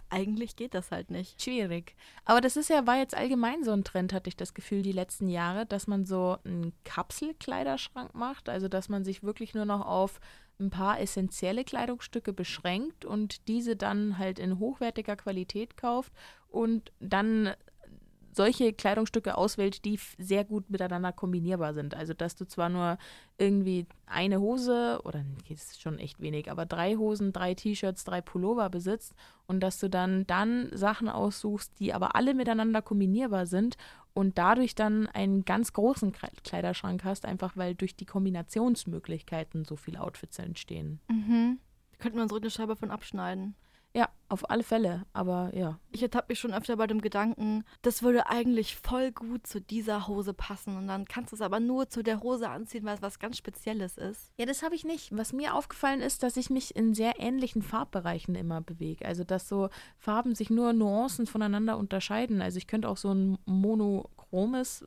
eigentlich 0.10 0.56
geht 0.56 0.74
das 0.74 0.92
halt 0.92 1.12
nicht. 1.12 1.42
Schwierig. 1.42 1.96
Aber 2.26 2.42
das 2.42 2.58
ist 2.58 2.70
ja, 2.70 2.88
war 2.88 2.98
jetzt 2.98 3.16
allgemein 3.16 3.64
so 3.64 3.72
ein 3.72 3.84
Trend, 3.84 4.14
hatte 4.14 4.30
ich 4.30 4.38
das 4.38 4.54
Gefühl, 4.54 4.82
die 4.82 4.92
letzten 4.92 5.28
Jahre, 5.28 5.66
dass 5.66 5.88
man 5.88 6.06
so 6.06 6.38
einen 6.44 6.74
Kapselkleiderschrank 6.84 8.14
macht. 8.14 8.50
Also, 8.50 8.68
dass 8.68 8.89
man 8.89 9.04
sich 9.04 9.24
wirklich 9.24 9.54
nur 9.54 9.66
noch 9.66 9.86
auf 9.86 10.20
ein 10.60 10.70
paar 10.70 11.00
essentielle 11.00 11.64
Kleidungsstücke 11.64 12.34
beschränkt 12.34 13.04
und 13.04 13.48
diese 13.48 13.76
dann 13.76 14.18
halt 14.18 14.39
in 14.39 14.60
hochwertiger 14.60 15.16
Qualität 15.16 15.76
kauft 15.76 16.14
und 16.50 16.92
dann 17.00 17.52
solche 18.34 18.73
Kleidungsstücke 18.73 19.38
auswählt, 19.38 19.86
die 19.86 19.99
sehr 20.17 20.43
gut 20.43 20.69
miteinander 20.69 21.11
kombinierbar 21.11 21.73
sind. 21.73 21.95
Also, 21.95 22.13
dass 22.13 22.36
du 22.36 22.45
zwar 22.45 22.69
nur 22.69 22.97
irgendwie 23.38 23.86
eine 24.05 24.39
Hose 24.39 25.01
oder 25.03 25.23
okay, 25.39 25.53
das 25.53 25.71
ist 25.71 25.82
schon 25.82 25.99
echt 25.99 26.19
wenig, 26.21 26.49
aber 26.49 26.65
drei 26.65 26.95
Hosen, 26.95 27.34
drei 27.34 27.53
T-Shirts, 27.53 28.03
drei 28.03 28.21
Pullover 28.21 28.69
besitzt 28.69 29.13
und 29.47 29.59
dass 29.61 29.79
du 29.79 29.89
dann 29.89 30.25
dann 30.27 30.69
Sachen 30.73 31.09
aussuchst, 31.09 31.79
die 31.79 31.93
aber 31.93 32.15
alle 32.15 32.34
miteinander 32.34 32.82
kombinierbar 32.82 33.45
sind 33.45 33.77
und 34.13 34.38
dadurch 34.38 34.75
dann 34.75 35.07
einen 35.07 35.45
ganz 35.45 35.73
großen 35.73 36.11
Kle- 36.11 36.29
Kleiderschrank 36.43 37.03
hast, 37.03 37.25
einfach 37.25 37.57
weil 37.57 37.75
durch 37.75 37.95
die 37.95 38.05
Kombinationsmöglichkeiten 38.05 39.65
so 39.65 39.75
viele 39.75 40.01
Outfits 40.01 40.39
entstehen. 40.39 40.99
Mhm. 41.09 41.59
Könnten 41.99 42.17
wir 42.17 42.23
uns 42.23 42.34
eine 42.34 42.49
Scheibe 42.49 42.75
von 42.75 42.91
abschneiden. 42.91 43.55
Ja, 43.94 44.08
auf 44.30 44.50
alle 44.50 44.64
Fälle, 44.64 45.06
aber 45.12 45.52
ja. 45.54 45.78
Ich 45.92 46.02
ertappe 46.02 46.28
mich 46.30 46.39
schon 46.39 46.54
öfter 46.54 46.78
bei 46.78 46.88
dem 46.88 47.02
Gedanken, 47.02 47.66
das 47.82 48.02
würde 48.02 48.28
eigentlich 48.28 48.78
voll 48.78 49.12
gut 49.12 49.46
zu 49.46 49.60
dieser 49.60 50.08
Hose 50.08 50.34
passen. 50.34 50.78
Und 50.78 50.88
dann 50.88 51.06
kannst 51.06 51.34
du 51.34 51.36
es 51.36 51.42
aber 51.42 51.60
nur 51.60 51.89
zu 51.89 52.02
der 52.02 52.22
Hose 52.22 52.50
anziehen, 52.50 52.86
weil 52.86 52.96
es 52.96 53.02
was 53.02 53.20
ganz 53.20 53.38
Spezielles 53.38 53.98
ist. 53.98 54.32
Ja, 54.38 54.46
das 54.46 54.64
habe 54.64 54.76
ich 54.76 54.86
nicht. 54.86 55.10
Was 55.16 55.34
mir 55.34 55.56
aufgefallen 55.56 56.00
ist, 56.00 56.24
dass 56.24 56.38
ich 56.38 56.50
mich 56.50 56.74
in 56.74 56.94
sehr 56.94 57.20
ähnlichen 57.20 57.62
Farbbereichen 57.62 58.36
immer 58.36 58.62
bewege. 58.62 59.06
Also, 59.06 59.26
dass 59.26 59.50
so 59.50 59.68
Farben 59.98 60.36
sich 60.36 60.50
nur 60.50 60.72
Nuancen 60.72 61.28
voneinander 61.28 61.78
unterscheiden. 61.78 62.42
Also, 62.42 62.58
ich 62.58 62.68
könnte 62.68 62.88
auch 62.88 62.98
so 62.98 63.14
ein 63.14 63.38
monochromes 63.46 64.86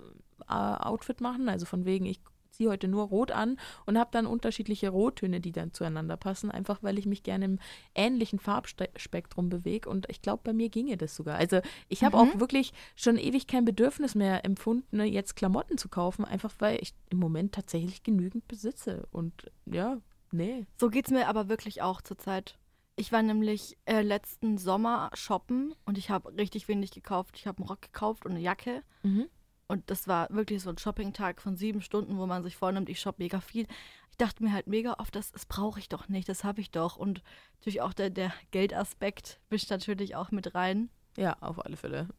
äh, 0.49 0.55
Outfit 0.55 1.21
machen. 1.21 1.51
Also, 1.51 1.67
von 1.67 1.85
wegen, 1.85 2.07
ich 2.07 2.21
ziehe 2.55 2.71
heute 2.71 2.89
nur 2.89 3.05
rot 3.05 3.31
an 3.31 3.59
und 3.87 3.99
habe 3.99 4.11
dann 4.13 4.27
unterschiedliche 4.27 4.89
Rottöne, 4.89 5.41
die 5.41 5.53
dann 5.53 5.73
zueinander 5.73 6.17
passen. 6.17 6.51
Einfach, 6.51 6.83
weil 6.83 6.99
ich 6.99 7.07
mich 7.07 7.23
gerne 7.23 7.45
im 7.45 7.59
ähnlichen 7.95 8.39
Farbspektrum 8.39 9.49
bewege. 9.49 9.89
Und 9.89 10.09
ich 10.11 10.23
glaube, 10.23 10.43
bei 10.45 10.53
mir 10.53 10.69
ginge 10.69 10.97
das 10.97 11.15
sogar. 11.17 11.37
Also, 11.37 11.61
ich 11.89 12.05
habe 12.05 12.17
Mhm. 12.17 12.23
auch 12.35 12.41
wirklich 12.41 12.73
schon 12.97 13.17
ewig 13.19 13.47
kein 13.47 13.65
Bedürfnis 13.65 14.15
mehr 14.15 14.45
empfunden, 14.45 14.97
ne, 14.97 15.05
jetzt 15.05 15.37
Klamotten 15.37 15.79
zu 15.79 15.89
kaufen. 15.89 16.25
Einfach, 16.25 16.53
weil 16.59 16.79
ich 16.83 16.95
im 17.11 17.19
Moment 17.19 17.53
tatsächlich 17.55 18.03
genügend 18.03 18.47
besitze. 18.49 19.07
Und 19.11 19.51
ja, 19.67 19.99
nee. 20.33 20.67
So 20.79 20.89
geht 20.91 21.07
es 21.07 21.11
mir 21.13 21.29
aber 21.29 21.49
wirklich 21.49 21.83
auch 21.83 22.01
zurzeit. 22.03 22.59
Ich 22.97 23.11
war 23.11 23.23
nämlich 23.23 23.77
äh, 23.87 24.03
letzten 24.03 24.57
Sommer 24.57 25.11
shoppen 25.15 25.75
und 25.85 25.99
ich 25.99 26.11
habe 26.11 26.33
richtig 26.37 26.69
wenig 26.69 26.93
gekauft. 26.93 27.35
Ich 27.37 27.47
habe 27.49 27.59
einen 27.59 27.67
Rock 27.69 27.83
gekauft 27.83 28.25
und 28.25 28.33
eine 28.33 28.41
Jacke. 28.41 28.83
Mhm. 29.03 29.27
Und 29.67 29.91
das 29.91 30.07
war 30.09 30.29
wirklich 30.31 30.63
so 30.63 30.71
ein 30.71 30.79
Shopping-Tag 30.79 31.41
von 31.41 31.57
sieben 31.57 31.81
Stunden, 31.81 32.19
wo 32.19 32.27
man 32.27 32.43
sich 32.43 32.57
vornimmt, 32.57 32.89
ich 32.89 33.01
shoppe 33.01 33.23
mega 33.23 33.41
viel. 33.41 33.67
Ich 34.11 34.17
dachte 34.19 34.43
mir 34.45 34.53
halt 34.53 34.67
mega 34.67 34.95
oft, 34.99 35.17
das, 35.17 35.33
das 35.33 35.47
brauche 35.47 35.81
ich 35.81 35.89
doch 35.89 36.09
nicht, 36.09 36.29
das 36.29 36.45
habe 36.45 36.61
ich 36.61 36.71
doch. 36.71 36.97
Und 36.97 37.23
natürlich 37.59 37.81
auch 37.81 37.93
der, 37.95 38.11
der 38.11 38.33
Geldaspekt 38.51 39.41
mischt 39.51 39.71
natürlich 39.71 40.15
auch 40.17 40.31
mit 40.31 40.55
rein. 40.55 40.91
Ja, 41.17 41.37
auf 41.41 41.65
alle 41.65 41.77
Fälle. 41.77 42.09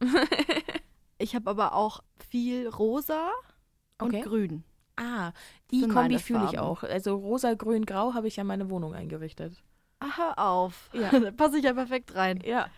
Ich 1.18 1.34
habe 1.34 1.48
aber 1.48 1.72
auch 1.74 2.02
viel 2.30 2.68
rosa 2.68 3.30
Okay. 3.98 4.16
und 4.16 4.22
grün. 4.22 4.64
Ah, 4.96 5.32
die 5.70 5.80
sind 5.80 5.92
Kombi 5.92 6.18
fühle 6.18 6.46
ich 6.52 6.58
auch. 6.58 6.82
Also 6.82 7.16
rosa, 7.16 7.54
grün, 7.54 7.86
grau 7.86 8.12
habe 8.14 8.28
ich 8.28 8.36
ja 8.36 8.44
meine 8.44 8.68
Wohnung 8.68 8.94
eingerichtet. 8.94 9.62
Ah, 10.00 10.16
hör 10.16 10.38
auf. 10.38 10.90
Ja. 10.92 11.10
da 11.18 11.30
passe 11.30 11.58
ich 11.58 11.64
ja 11.64 11.72
perfekt 11.72 12.14
rein. 12.14 12.42
Ja. 12.44 12.68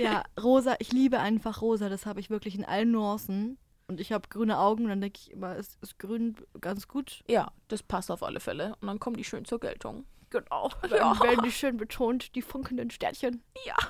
Ja, 0.00 0.22
rosa, 0.40 0.76
ich 0.78 0.92
liebe 0.92 1.18
einfach 1.18 1.60
rosa. 1.62 1.88
Das 1.88 2.06
habe 2.06 2.20
ich 2.20 2.30
wirklich 2.30 2.54
in 2.54 2.64
allen 2.64 2.92
Nuancen. 2.92 3.58
Und 3.88 4.00
ich 4.00 4.12
habe 4.12 4.28
grüne 4.28 4.58
Augen 4.58 4.84
und 4.84 4.90
dann 4.90 5.00
denke 5.00 5.18
ich 5.18 5.30
immer, 5.30 5.56
ist, 5.56 5.78
ist 5.82 5.98
grün 5.98 6.36
ganz 6.60 6.88
gut. 6.88 7.24
Ja, 7.26 7.50
das 7.68 7.82
passt 7.82 8.10
auf 8.10 8.22
alle 8.22 8.38
Fälle. 8.38 8.76
Und 8.80 8.88
dann 8.88 9.00
kommen 9.00 9.16
die 9.16 9.24
schön 9.24 9.46
zur 9.46 9.60
Geltung. 9.60 10.04
Genau. 10.30 10.70
Ja. 10.82 11.14
Dann 11.14 11.20
werden 11.20 11.42
die 11.42 11.52
schön 11.52 11.78
betont, 11.78 12.34
die 12.34 12.42
funkenden 12.42 12.90
Sternchen. 12.90 13.42
Ja. 13.64 13.76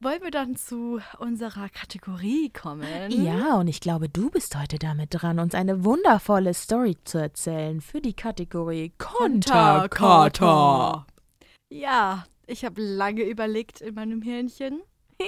Wollen 0.00 0.22
wir 0.22 0.30
dann 0.30 0.56
zu 0.56 1.00
unserer 1.18 1.70
Kategorie 1.70 2.50
kommen? 2.50 3.10
Ja, 3.10 3.54
und 3.56 3.68
ich 3.68 3.80
glaube, 3.80 4.10
du 4.10 4.28
bist 4.28 4.54
heute 4.54 4.78
damit 4.78 5.08
dran, 5.12 5.38
uns 5.38 5.54
eine 5.54 5.82
wundervolle 5.82 6.52
Story 6.52 6.98
zu 7.04 7.16
erzählen 7.16 7.80
für 7.80 8.02
die 8.02 8.12
Kategorie 8.12 8.92
Konterkata. 8.98 9.86
Ja, 11.70 12.26
ich 12.46 12.66
habe 12.66 12.82
lange 12.82 13.22
überlegt 13.22 13.80
in 13.80 13.94
meinem 13.94 14.20
Hirnchen. 14.20 14.82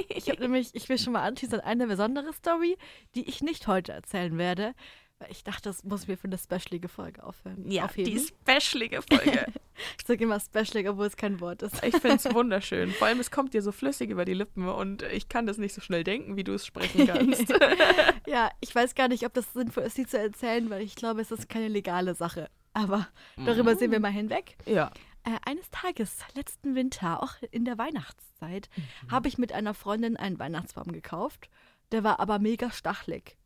Ich 0.09 0.29
habe 0.29 0.41
nämlich, 0.41 0.75
ich 0.75 0.89
will 0.89 0.99
schon 0.99 1.13
mal 1.13 1.23
anschließen, 1.23 1.61
eine 1.61 1.87
besondere 1.87 2.33
Story, 2.33 2.77
die 3.15 3.29
ich 3.29 3.43
nicht 3.43 3.67
heute 3.67 3.93
erzählen 3.93 4.37
werde, 4.39 4.75
weil 5.19 5.31
ich 5.31 5.45
dachte, 5.45 5.63
das 5.71 5.83
muss 5.85 6.07
mir 6.09 6.19
für 6.19 6.27
eine 6.27 6.37
specialige 6.37 6.89
Folge 6.89 7.25
aufhören. 7.25 7.71
Ja, 7.71 7.85
aufheben. 7.87 8.13
die 8.13 8.19
specialige 8.19 9.03
Folge. 9.03 9.47
Ich 10.01 10.07
sage 10.07 10.25
immer 10.25 10.41
special, 10.41 10.89
obwohl 10.89 11.05
es 11.07 11.19
kein 11.19 11.39
Wort 11.39 11.61
ist. 11.61 11.85
Ich 11.85 11.95
finde 11.99 12.17
es 12.17 12.25
wunderschön. 12.35 12.93
Vor 12.93 13.09
allem, 13.09 13.21
es 13.21 13.31
kommt 13.31 13.53
dir 13.53 13.61
so 13.61 13.73
flüssig 13.73 14.09
über 14.09 14.25
die 14.25 14.33
Lippen 14.33 14.67
und 14.69 15.03
ich 15.03 15.29
kann 15.29 15.45
das 15.45 15.59
nicht 15.59 15.75
so 15.75 15.83
schnell 15.83 16.03
denken, 16.03 16.35
wie 16.37 16.45
du 16.45 16.55
es 16.55 16.65
sprechen 16.65 17.07
kannst. 17.07 17.53
Ja, 18.27 18.51
ich 18.61 18.75
weiß 18.75 18.95
gar 18.95 19.09
nicht, 19.09 19.27
ob 19.27 19.35
das 19.35 19.53
sinnvoll 19.53 19.83
ist, 19.85 19.97
sie 19.97 20.07
zu 20.07 20.19
erzählen, 20.19 20.71
weil 20.71 20.81
ich 20.81 20.95
glaube, 20.97 21.21
es 21.21 21.31
ist 21.31 21.51
keine 21.51 21.69
legale 21.69 22.15
Sache. 22.15 22.49
Aber 22.73 23.07
darüber 23.45 23.77
sehen 23.77 23.91
wir 23.93 24.01
mal 24.01 24.11
hinweg. 24.11 24.57
ja. 24.65 24.91
Äh, 25.27 25.37
eines 25.45 25.69
Tages, 25.71 26.19
letzten 26.35 26.75
Winter, 26.75 27.23
auch 27.23 27.35
in 27.51 27.65
der 27.65 27.77
Weihnachtszeit, 27.79 28.71
habe 29.11 29.29
ich 29.29 29.39
mit 29.39 29.53
einer 29.53 29.75
Freundin 29.75 30.17
einen 30.17 30.39
Weihnachtsbaum 30.39 30.93
gekauft. 30.93 31.51
Der 31.93 32.05
war 32.05 32.21
aber 32.21 32.39
mega 32.39 32.71
stachelig. 32.71 33.37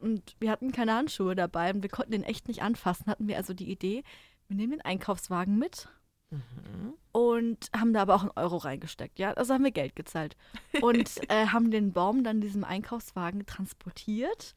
Und 0.00 0.36
wir 0.40 0.50
hatten 0.50 0.72
keine 0.72 0.94
Handschuhe 0.94 1.34
dabei 1.34 1.72
und 1.72 1.82
wir 1.82 1.90
konnten 1.90 2.12
den 2.12 2.24
echt 2.24 2.48
nicht 2.48 2.62
anfassen. 2.62 3.06
Hatten 3.06 3.28
wir 3.28 3.36
also 3.36 3.54
die 3.54 3.70
Idee, 3.70 4.02
wir 4.48 4.56
nehmen 4.56 4.72
den 4.72 4.80
Einkaufswagen 4.82 5.58
mit 5.58 5.88
Mhm. 6.30 6.92
und 7.12 7.70
haben 7.74 7.94
da 7.94 8.02
aber 8.02 8.14
auch 8.14 8.20
einen 8.20 8.32
Euro 8.36 8.58
reingesteckt. 8.58 9.18
Ja, 9.18 9.32
also 9.32 9.54
haben 9.54 9.64
wir 9.64 9.70
Geld 9.70 9.96
gezahlt. 9.96 10.36
Und 10.82 11.08
äh, 11.30 11.46
haben 11.46 11.70
den 11.70 11.94
Baum 11.94 12.22
dann 12.22 12.36
in 12.36 12.40
diesem 12.42 12.64
Einkaufswagen 12.64 13.46
transportiert 13.46 14.54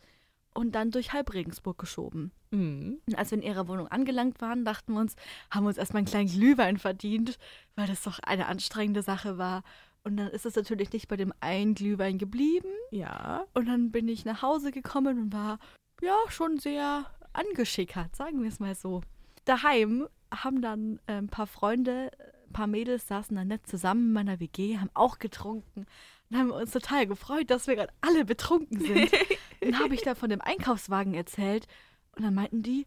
und 0.53 0.73
dann 0.73 0.91
durch 0.91 1.13
halb 1.13 1.33
Regensburg 1.33 1.77
geschoben. 1.77 2.31
Mhm. 2.51 2.99
Und 3.05 3.17
als 3.17 3.31
wir 3.31 3.37
in 3.37 3.43
ihrer 3.43 3.67
Wohnung 3.67 3.87
angelangt 3.87 4.41
waren, 4.41 4.65
dachten 4.65 4.93
wir 4.93 4.99
uns, 4.99 5.15
haben 5.49 5.63
wir 5.63 5.69
uns 5.69 5.77
erstmal 5.77 5.99
einen 5.99 6.07
kleinen 6.07 6.29
Glühwein 6.29 6.77
verdient, 6.77 7.37
weil 7.75 7.87
das 7.87 8.03
doch 8.03 8.19
eine 8.19 8.47
anstrengende 8.47 9.03
Sache 9.03 9.37
war. 9.37 9.63
Und 10.03 10.17
dann 10.17 10.27
ist 10.27 10.45
es 10.45 10.55
natürlich 10.55 10.91
nicht 10.91 11.07
bei 11.07 11.15
dem 11.15 11.33
einen 11.39 11.75
Glühwein 11.75 12.17
geblieben. 12.17 12.69
Ja. 12.89 13.45
Und 13.53 13.67
dann 13.67 13.91
bin 13.91 14.07
ich 14.07 14.25
nach 14.25 14.41
Hause 14.41 14.71
gekommen 14.71 15.19
und 15.19 15.33
war 15.33 15.59
ja 16.01 16.15
schon 16.29 16.57
sehr 16.57 17.05
angeschickert, 17.33 18.15
sagen 18.15 18.41
wir 18.41 18.49
es 18.49 18.59
mal 18.59 18.75
so. 18.75 19.01
Daheim 19.45 20.07
haben 20.33 20.61
dann 20.61 20.99
äh, 21.07 21.13
ein 21.13 21.27
paar 21.27 21.47
Freunde, 21.47 22.11
ein 22.47 22.53
paar 22.53 22.67
Mädels 22.67 23.07
saßen 23.07 23.35
dann 23.35 23.47
nett 23.47 23.67
zusammen 23.67 24.07
in 24.07 24.13
meiner 24.13 24.39
WG, 24.39 24.77
haben 24.77 24.89
auch 24.93 25.19
getrunken. 25.19 25.85
Dann 26.29 26.39
haben 26.39 26.51
uns 26.51 26.71
total 26.71 27.07
gefreut, 27.07 27.49
dass 27.49 27.67
wir 27.67 27.75
gerade 27.75 27.93
alle 28.01 28.25
betrunken 28.25 28.79
sind. 28.79 29.11
dann 29.61 29.79
habe 29.79 29.93
ich 29.93 30.01
da 30.01 30.15
von 30.15 30.29
dem 30.29 30.41
Einkaufswagen 30.41 31.13
erzählt 31.13 31.67
und 32.15 32.23
dann 32.23 32.33
meinten 32.33 32.63
die, 32.63 32.85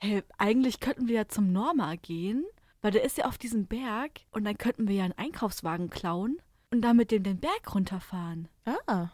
hey, 0.00 0.22
eigentlich 0.36 0.80
könnten 0.80 1.08
wir 1.08 1.14
ja 1.14 1.28
zum 1.28 1.52
Norma 1.52 1.94
gehen, 1.96 2.44
weil 2.80 2.90
der 2.90 3.04
ist 3.04 3.18
ja 3.18 3.26
auf 3.26 3.38
diesem 3.38 3.66
Berg 3.66 4.20
und 4.32 4.44
dann 4.44 4.58
könnten 4.58 4.88
wir 4.88 4.96
ja 4.96 5.04
einen 5.04 5.16
Einkaufswagen 5.16 5.90
klauen 5.90 6.40
und 6.70 6.82
dann 6.82 6.96
mit 6.96 7.10
dem 7.10 7.22
den 7.22 7.38
Berg 7.38 7.74
runterfahren. 7.74 8.48
Ah. 8.64 8.76
ah. 8.86 9.10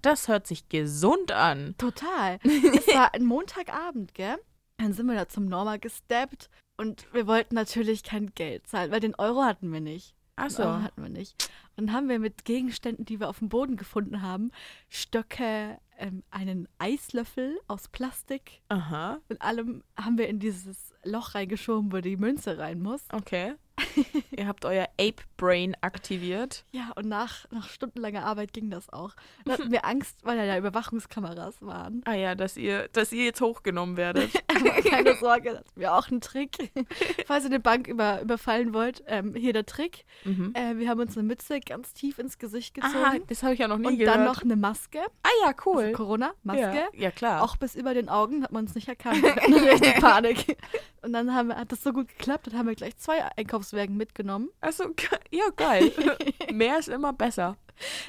Das 0.00 0.28
hört 0.28 0.46
sich 0.46 0.68
gesund 0.68 1.32
an. 1.32 1.74
Total. 1.76 2.38
Es 2.44 2.86
war 2.88 3.14
ein 3.14 3.24
Montagabend, 3.24 4.14
gell? 4.14 4.36
Dann 4.78 4.92
sind 4.92 5.06
wir 5.06 5.14
da 5.14 5.28
zum 5.28 5.46
Norma 5.46 5.76
gesteppt 5.76 6.48
und 6.76 7.12
wir 7.12 7.26
wollten 7.26 7.54
natürlich 7.54 8.02
kein 8.02 8.34
Geld 8.34 8.66
zahlen, 8.66 8.90
weil 8.90 9.00
den 9.00 9.14
Euro 9.16 9.42
hatten 9.42 9.72
wir 9.72 9.80
nicht. 9.80 10.14
Den 10.38 10.44
Achso. 10.44 10.62
Euro 10.62 10.82
hatten 10.82 11.02
wir 11.02 11.10
nicht. 11.10 11.50
Und 11.76 11.86
dann 11.86 11.96
haben 11.96 12.08
wir 12.08 12.18
mit 12.18 12.44
Gegenständen, 12.44 13.04
die 13.04 13.20
wir 13.20 13.28
auf 13.28 13.40
dem 13.40 13.48
Boden 13.48 13.76
gefunden 13.76 14.22
haben, 14.22 14.50
Stöcke, 14.88 15.78
ähm, 16.02 16.22
einen 16.30 16.68
Eislöffel 16.78 17.58
aus 17.68 17.88
Plastik 17.88 18.60
Aha. 18.68 19.18
und 19.28 19.40
allem 19.40 19.84
haben 19.96 20.18
wir 20.18 20.28
in 20.28 20.40
dieses 20.40 20.92
Loch 21.04 21.34
reingeschoben, 21.34 21.92
wo 21.92 21.98
die 21.98 22.16
Münze 22.16 22.58
rein 22.58 22.80
muss. 22.80 23.02
Okay. 23.12 23.54
Ihr 24.36 24.46
habt 24.46 24.64
euer 24.64 24.88
Ape 25.00 25.22
Brain 25.36 25.76
aktiviert. 25.80 26.64
Ja, 26.72 26.90
und 26.96 27.08
nach, 27.08 27.50
nach 27.50 27.68
stundenlanger 27.68 28.24
Arbeit 28.24 28.52
ging 28.52 28.70
das 28.70 28.92
auch. 28.92 29.14
Dann 29.44 29.54
hatten 29.54 29.72
wir 29.72 29.84
Angst, 29.84 30.18
weil 30.22 30.36
da 30.36 30.44
ja 30.44 30.58
Überwachungskameras 30.58 31.62
waren. 31.62 32.02
Ah 32.04 32.14
ja, 32.14 32.34
dass 32.34 32.56
ihr, 32.56 32.88
dass 32.92 33.12
ihr 33.12 33.24
jetzt 33.24 33.40
hochgenommen 33.40 33.96
werdet. 33.96 34.30
Keine 34.88 35.16
Sorge, 35.16 35.54
das 35.54 35.76
wäre 35.76 35.94
auch 35.94 36.08
ein 36.10 36.20
Trick. 36.20 36.70
Falls 37.26 37.44
ihr 37.44 37.50
eine 37.50 37.60
Bank 37.60 37.88
über, 37.88 38.22
überfallen 38.22 38.74
wollt, 38.74 39.02
ähm, 39.06 39.34
hier 39.34 39.52
der 39.52 39.66
Trick. 39.66 40.04
mhm. 40.24 40.52
Äh, 40.54 40.78
wir 40.78 40.88
haben 40.88 41.00
uns 41.00 41.16
eine 41.16 41.26
Mütze 41.26 41.60
ganz 41.60 41.92
tief 41.92 42.18
ins 42.18 42.38
Gesicht 42.38 42.74
gezogen. 42.74 43.22
das 43.26 43.42
habe 43.42 43.54
ich 43.54 43.60
ja 43.60 43.68
noch 43.68 43.78
nie 43.78 43.86
und 43.86 43.98
gehört. 43.98 44.16
dann 44.16 44.24
noch 44.24 44.42
eine 44.42 44.56
Maske. 44.56 45.00
ah 45.22 45.28
ja, 45.44 45.54
cool. 45.66 45.82
Also 45.84 45.96
Corona-Maske. 45.96 46.60
Ja, 46.60 46.88
ja 46.94 47.10
klar. 47.10 47.42
Auch 47.42 47.56
bis 47.56 47.74
über 47.74 47.94
den 47.94 48.08
Augen 48.08 48.42
hat 48.42 48.52
man 48.52 48.64
uns 48.64 48.74
nicht 48.74 48.88
erkannt. 48.88 49.22
Panik. 50.00 50.56
Und 51.02 51.12
dann 51.12 51.34
haben 51.34 51.52
hat 51.54 51.72
das 51.72 51.82
so 51.82 51.92
gut 51.92 52.08
geklappt, 52.08 52.46
dann 52.46 52.58
haben 52.58 52.68
wir 52.68 52.74
gleich 52.74 52.96
zwei 52.96 53.18
Einkaufswagen 53.82 53.96
mitgenommen. 53.96 54.50
Also, 54.60 54.84
ja, 55.30 55.44
geil. 55.56 55.92
Mehr 56.52 56.78
ist 56.78 56.88
immer 56.88 57.12
besser. 57.12 57.56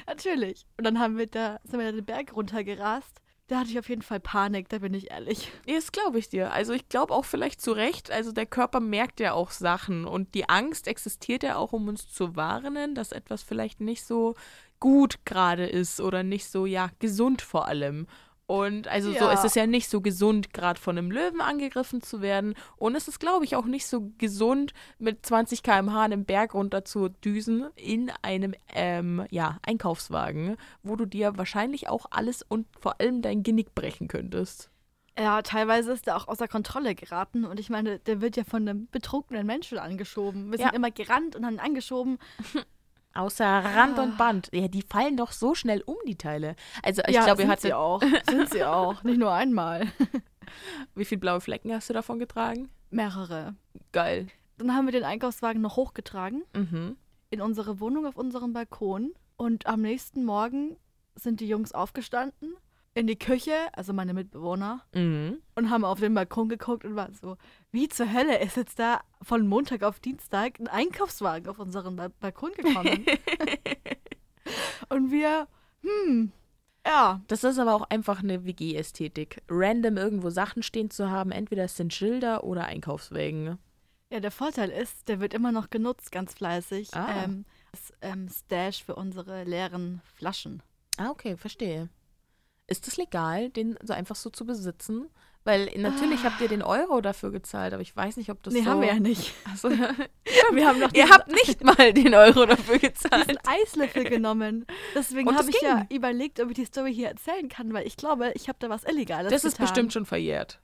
Natürlich. 0.06 0.66
Und 0.76 0.84
dann 0.84 0.98
haben 0.98 1.18
wir 1.18 1.26
da, 1.26 1.60
sind 1.64 1.80
wir 1.80 1.92
den 1.92 2.04
Berg 2.04 2.34
runtergerast. 2.34 3.20
Da 3.48 3.60
hatte 3.60 3.70
ich 3.70 3.78
auf 3.78 3.90
jeden 3.90 4.02
Fall 4.02 4.20
Panik, 4.20 4.70
da 4.70 4.78
bin 4.78 4.94
ich 4.94 5.10
ehrlich. 5.10 5.52
Ja, 5.66 5.74
Das 5.74 5.92
glaube 5.92 6.18
ich 6.18 6.30
dir. 6.30 6.52
Also 6.52 6.72
ich 6.72 6.88
glaube 6.88 7.12
auch 7.12 7.26
vielleicht 7.26 7.60
zu 7.60 7.72
Recht, 7.72 8.10
also 8.10 8.32
der 8.32 8.46
Körper 8.46 8.80
merkt 8.80 9.20
ja 9.20 9.34
auch 9.34 9.50
Sachen 9.50 10.06
und 10.06 10.34
die 10.34 10.48
Angst 10.48 10.88
existiert 10.88 11.42
ja 11.42 11.56
auch, 11.56 11.74
um 11.74 11.88
uns 11.88 12.08
zu 12.08 12.36
warnen, 12.36 12.94
dass 12.94 13.12
etwas 13.12 13.42
vielleicht 13.42 13.82
nicht 13.82 14.06
so 14.06 14.34
gut 14.80 15.26
gerade 15.26 15.66
ist 15.66 16.00
oder 16.00 16.22
nicht 16.22 16.46
so, 16.46 16.64
ja, 16.64 16.88
gesund 17.00 17.42
vor 17.42 17.68
allem. 17.68 18.06
Und 18.46 18.88
also 18.88 19.10
so 19.10 19.16
Ja. 19.16 19.32
ist 19.32 19.44
es 19.44 19.54
ja 19.54 19.66
nicht 19.66 19.88
so 19.88 20.02
gesund, 20.02 20.52
gerade 20.52 20.78
von 20.78 20.98
einem 20.98 21.10
Löwen 21.10 21.40
angegriffen 21.40 22.02
zu 22.02 22.20
werden. 22.20 22.54
Und 22.76 22.94
es 22.94 23.08
ist, 23.08 23.18
glaube 23.18 23.44
ich, 23.46 23.56
auch 23.56 23.64
nicht 23.64 23.86
so 23.86 24.12
gesund, 24.18 24.74
mit 24.98 25.24
20 25.24 25.62
km/h 25.62 26.02
einen 26.02 26.26
Berg 26.26 26.52
runter 26.52 26.84
zu 26.84 27.08
düsen 27.08 27.66
in 27.74 28.12
einem 28.20 28.54
ähm, 28.74 29.24
ja, 29.30 29.58
Einkaufswagen, 29.66 30.56
wo 30.82 30.94
du 30.96 31.06
dir 31.06 31.38
wahrscheinlich 31.38 31.88
auch 31.88 32.06
alles 32.10 32.42
und 32.42 32.66
vor 32.78 33.00
allem 33.00 33.22
dein 33.22 33.42
Genick 33.42 33.74
brechen 33.74 34.08
könntest. 34.08 34.70
Ja, 35.16 35.42
teilweise 35.42 35.92
ist 35.92 36.08
er 36.08 36.16
auch 36.16 36.26
außer 36.26 36.48
Kontrolle 36.48 36.94
geraten. 36.96 37.44
Und 37.44 37.60
ich 37.60 37.70
meine, 37.70 38.00
der 38.00 38.20
wird 38.20 38.36
ja 38.36 38.42
von 38.44 38.68
einem 38.68 38.88
betrunkenen 38.88 39.46
Menschen 39.46 39.78
angeschoben. 39.78 40.50
Wir 40.50 40.58
sind 40.58 40.66
Ja. 40.66 40.72
immer 40.74 40.90
gerannt 40.90 41.36
und 41.36 41.46
haben 41.46 41.54
ihn 41.54 41.60
angeschoben. 41.60 42.18
Außer 43.14 43.44
Rand 43.46 43.98
Ah. 43.98 44.02
und 44.02 44.18
Band. 44.18 44.50
Ja, 44.52 44.66
die 44.68 44.82
fallen 44.82 45.16
doch 45.16 45.32
so 45.32 45.54
schnell 45.54 45.82
um, 45.82 45.96
die 46.06 46.16
Teile. 46.18 46.56
Also 46.82 47.02
ich 47.06 47.14
ja, 47.14 47.24
glaube, 47.24 47.42
ihr 47.42 47.48
hattet. 47.48 47.62
sie 47.62 47.72
auch. 47.74 48.02
Sind 48.28 48.50
sie 48.50 48.64
auch. 48.64 49.02
Nicht 49.04 49.18
nur 49.18 49.32
einmal. 49.32 49.86
Wie 50.94 51.04
viele 51.04 51.20
blaue 51.20 51.40
Flecken 51.40 51.72
hast 51.72 51.88
du 51.88 51.94
davon 51.94 52.18
getragen? 52.18 52.70
Mehrere. 52.90 53.54
Geil. 53.92 54.26
Dann 54.58 54.74
haben 54.74 54.86
wir 54.86 54.92
den 54.92 55.04
Einkaufswagen 55.04 55.62
noch 55.62 55.76
hochgetragen 55.76 56.44
Mhm. 56.54 56.96
in 57.30 57.40
unsere 57.40 57.80
Wohnung 57.80 58.06
auf 58.06 58.16
unserem 58.16 58.52
Balkon. 58.52 59.12
Und 59.36 59.66
am 59.66 59.80
nächsten 59.80 60.24
Morgen 60.24 60.76
sind 61.16 61.40
die 61.40 61.48
Jungs 61.48 61.72
aufgestanden 61.72 62.54
in 62.94 63.06
die 63.08 63.18
Küche, 63.18 63.54
also 63.72 63.92
meine 63.92 64.14
Mitbewohner, 64.14 64.82
Mhm. 64.94 65.38
und 65.56 65.70
haben 65.70 65.84
auf 65.84 65.98
den 66.00 66.14
Balkon 66.14 66.48
geguckt 66.48 66.84
und 66.84 66.94
waren 66.94 67.14
so, 67.14 67.36
wie 67.72 67.88
zur 67.88 68.12
Hölle 68.12 68.38
ist 68.40 68.56
jetzt 68.56 68.78
da 68.78 69.00
von 69.20 69.46
Montag 69.48 69.82
auf 69.82 69.98
Dienstag 70.00 70.60
ein 70.60 70.68
Einkaufswagen 70.68 71.48
auf 71.48 71.58
unseren 71.58 71.96
ba 71.96 72.08
Balkon 72.20 72.52
gekommen? 72.52 73.04
und 74.88 75.10
wir, 75.10 75.48
hm, 75.82 76.32
ja, 76.86 77.22
Das 77.28 77.44
ist 77.44 77.58
aber 77.58 77.74
auch 77.74 77.88
einfach 77.90 78.22
eine 78.22 78.44
WG-Ästhetik. 78.44 79.42
Random 79.48 79.96
irgendwo 79.96 80.30
Sachen 80.30 80.62
stehen 80.62 80.90
zu 80.90 81.10
haben, 81.10 81.30
entweder 81.32 81.64
es 81.64 81.76
sind 81.76 81.94
Schilder 81.94 82.44
oder 82.44 82.66
Einkaufswägen. 82.66 83.58
ja, 84.10 84.20
der 84.20 84.30
Vorteil 84.30 84.68
ist, 84.70 85.08
der 85.08 85.18
wird 85.18 85.34
immer 85.34 85.50
noch 85.50 85.70
genutzt, 85.70 86.12
ganz 86.12 86.34
fleißig. 86.34 86.94
Ah. 86.94 87.24
Ähm, 87.24 87.44
das 87.72 87.92
ähm, 88.02 88.28
Stash 88.28 88.84
für 88.84 88.94
unsere 88.94 89.42
leeren 89.44 90.00
Flaschen. 90.14 90.62
Ah, 90.98 91.10
okay, 91.10 91.36
verstehe. 91.36 91.88
Ist 92.66 92.88
es 92.88 92.96
legal, 92.96 93.50
den 93.50 93.76
so 93.82 93.92
einfach 93.92 94.16
so 94.16 94.30
zu 94.30 94.46
besitzen? 94.46 95.08
Weil 95.46 95.70
natürlich 95.76 96.24
habt 96.24 96.40
ihr 96.40 96.48
den 96.48 96.62
Euro 96.62 97.02
dafür 97.02 97.30
gezahlt, 97.30 97.74
aber 97.74 97.82
ich 97.82 97.94
weiß 97.94 98.16
nicht, 98.16 98.30
ob 98.30 98.42
das 98.42 98.54
nee, 98.54 98.62
so... 98.62 98.66
haben 98.70 98.80
wir 98.80 98.88
ja 98.88 98.98
nicht. 98.98 99.34
Achso, 99.44 99.68
Wir 100.52 100.66
haben 100.66 100.78
noch 100.80 100.94
ihr 100.94 101.06
habt 101.10 101.28
nicht 101.28 101.62
mal 101.62 101.92
den 101.92 102.14
Euro 102.14 102.46
dafür 102.46 102.78
gezahlt. 102.80 103.28
diesen 103.28 103.38
Eislöffel 103.46 104.04
genommen. 104.04 104.64
Deswegen 104.94 105.28
habe 105.28 105.46
das 105.46 105.54
ich 105.54 105.60
ja 105.60 105.86
überlegt, 105.90 106.40
ob 106.40 106.48
ich 106.48 106.54
die 106.54 106.64
Story 106.64 106.94
hier 106.94 107.08
erzählen 107.08 107.50
kann, 107.50 107.74
weil 107.74 107.86
ich 107.86 107.98
glaube, 107.98 108.32
ich 108.34 108.48
habe 108.48 108.56
da 108.58 108.70
was 108.70 108.84
Illegales 108.84 109.30
Das 109.30 109.44
ist 109.44 109.54
getan. 109.54 109.66
bestimmt 109.66 109.92
schon 109.92 110.06
verjährt. 110.06 110.60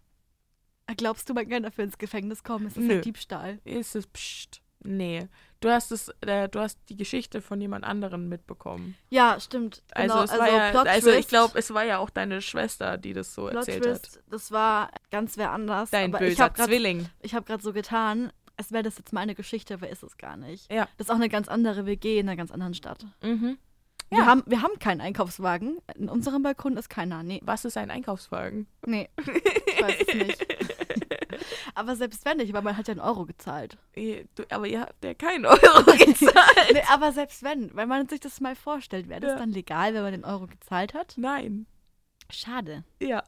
Glaubst 0.97 1.29
du, 1.29 1.35
man 1.35 1.47
kann 1.47 1.63
dafür 1.63 1.85
ins 1.85 1.99
Gefängnis 1.99 2.43
kommen? 2.43 2.67
Es 2.67 2.77
ist 2.79 2.85
Nö. 2.87 2.95
ja 2.95 3.01
Diebstahl. 3.03 3.61
Ist 3.65 3.95
es, 3.95 4.07
pst, 4.07 4.63
nee. 4.83 5.29
Du 5.61 5.69
hast 5.71 5.93
es, 5.93 6.09
äh, 6.23 6.49
du 6.49 6.59
hast 6.59 6.79
die 6.89 6.97
Geschichte 6.97 7.43
von 7.43 7.61
jemand 7.61 7.85
anderen 7.85 8.29
mitbekommen. 8.31 8.97
Ja, 9.11 9.39
stimmt. 9.39 9.83
Also 9.93 10.15
genau. 10.15 10.25
es 10.25 10.39
war 10.39 10.49
ja, 10.51 10.83
also 10.83 11.11
ich 11.11 11.29
glaube, 11.29 11.59
es 11.59 11.73
war 11.75 11.85
ja 11.85 11.99
auch 11.99 12.09
deine 12.09 12.41
Schwester, 12.41 12.97
die 12.97 13.13
das 13.13 13.35
so 13.35 13.43
Plot 13.43 13.69
erzählt 13.69 13.83
Twist, 13.85 14.23
das 14.31 14.51
war 14.53 14.91
ganz 15.11 15.37
wer 15.37 15.51
anders. 15.53 15.93
hat. 15.93 15.93
Dein 15.93 16.15
aber 16.15 16.25
ich 16.25 16.31
böser 16.31 16.45
habe 16.45 16.55
gerade 16.55 16.71
Zwilling. 16.71 17.09
hab 17.33 17.63
so 17.63 17.75
getan, 17.75 18.33
als 18.57 18.73
wäre 18.73 18.83
das 18.83 18.97
jetzt 18.97 19.13
meine 19.13 19.35
Geschichte, 19.35 19.75
aber 19.75 19.91
ist 19.91 20.03
es 20.03 20.17
gar 20.17 20.39
nicht. 20.39 20.73
Ja. 20.73 20.89
Das 20.97 21.07
ist 21.09 21.11
auch 21.11 21.17
eine 21.17 21.29
ganz 21.29 21.49
andere 21.49 21.85
WG 21.85 22.19
in 22.19 22.29
einer 22.29 22.37
ganz 22.37 22.51
anderen 22.51 22.75
Stadt. 22.75 23.07
Mhm. 23.23 23.59
Wir, 24.09 24.19
Ja. 24.19 24.27
haben, 24.27 24.43
wir 24.47 24.63
haben 24.63 24.79
keinen 24.79 25.01
Einkaufswagen. 25.03 25.79
In 25.95 26.09
unserem 26.09 26.43
Balkon 26.43 26.77
ist 26.79 26.89
keiner. 26.89 27.23
Nee. 27.23 27.41
Was 27.45 27.65
ist 27.65 27.77
ein 27.77 27.91
Einkaufswagen? 27.91 28.67
Nee. 28.87 29.09
Ich 29.81 29.83
weiß 29.83 29.97
es 30.09 30.15
nicht. 30.15 30.47
aber 31.75 31.97
selbst 31.97 32.25
wenn 32.25 32.39
nicht, 32.39 32.53
weil 32.53 32.63
man 32.63 32.77
hat 32.77 32.89
ja 32.89 32.93
einen 32.93 33.01
Euro 33.01 33.27
gezahlt. 33.27 33.79
Ihr- 33.95 34.25
Du, 34.35 34.45
aber 34.51 34.67
ihr 34.67 34.81
habt 34.81 35.05
ja 35.05 35.15
keinen 35.15 35.47
Euro 35.47 35.59
gezahlt. 35.85 36.73
Nee, 36.73 36.83
aber 36.91 37.13
selbst 37.13 37.43
wenn, 37.43 37.75
wenn 37.77 37.89
man 37.89 38.09
sich 38.09 38.21
das 38.21 38.41
mal 38.41 38.55
vorstellt, 38.57 39.09
wäre 39.09 39.21
das 39.21 39.33
Ja. 39.33 39.37
dann 39.39 39.51
legal, 39.53 39.95
wenn 39.95 40.03
man 40.03 40.13
den 40.13 40.25
Euro 40.25 40.47
gezahlt 40.47 40.95
hat? 40.95 41.15
Nein. 41.17 41.67
Schade. 42.31 42.85
Ja. 43.01 43.23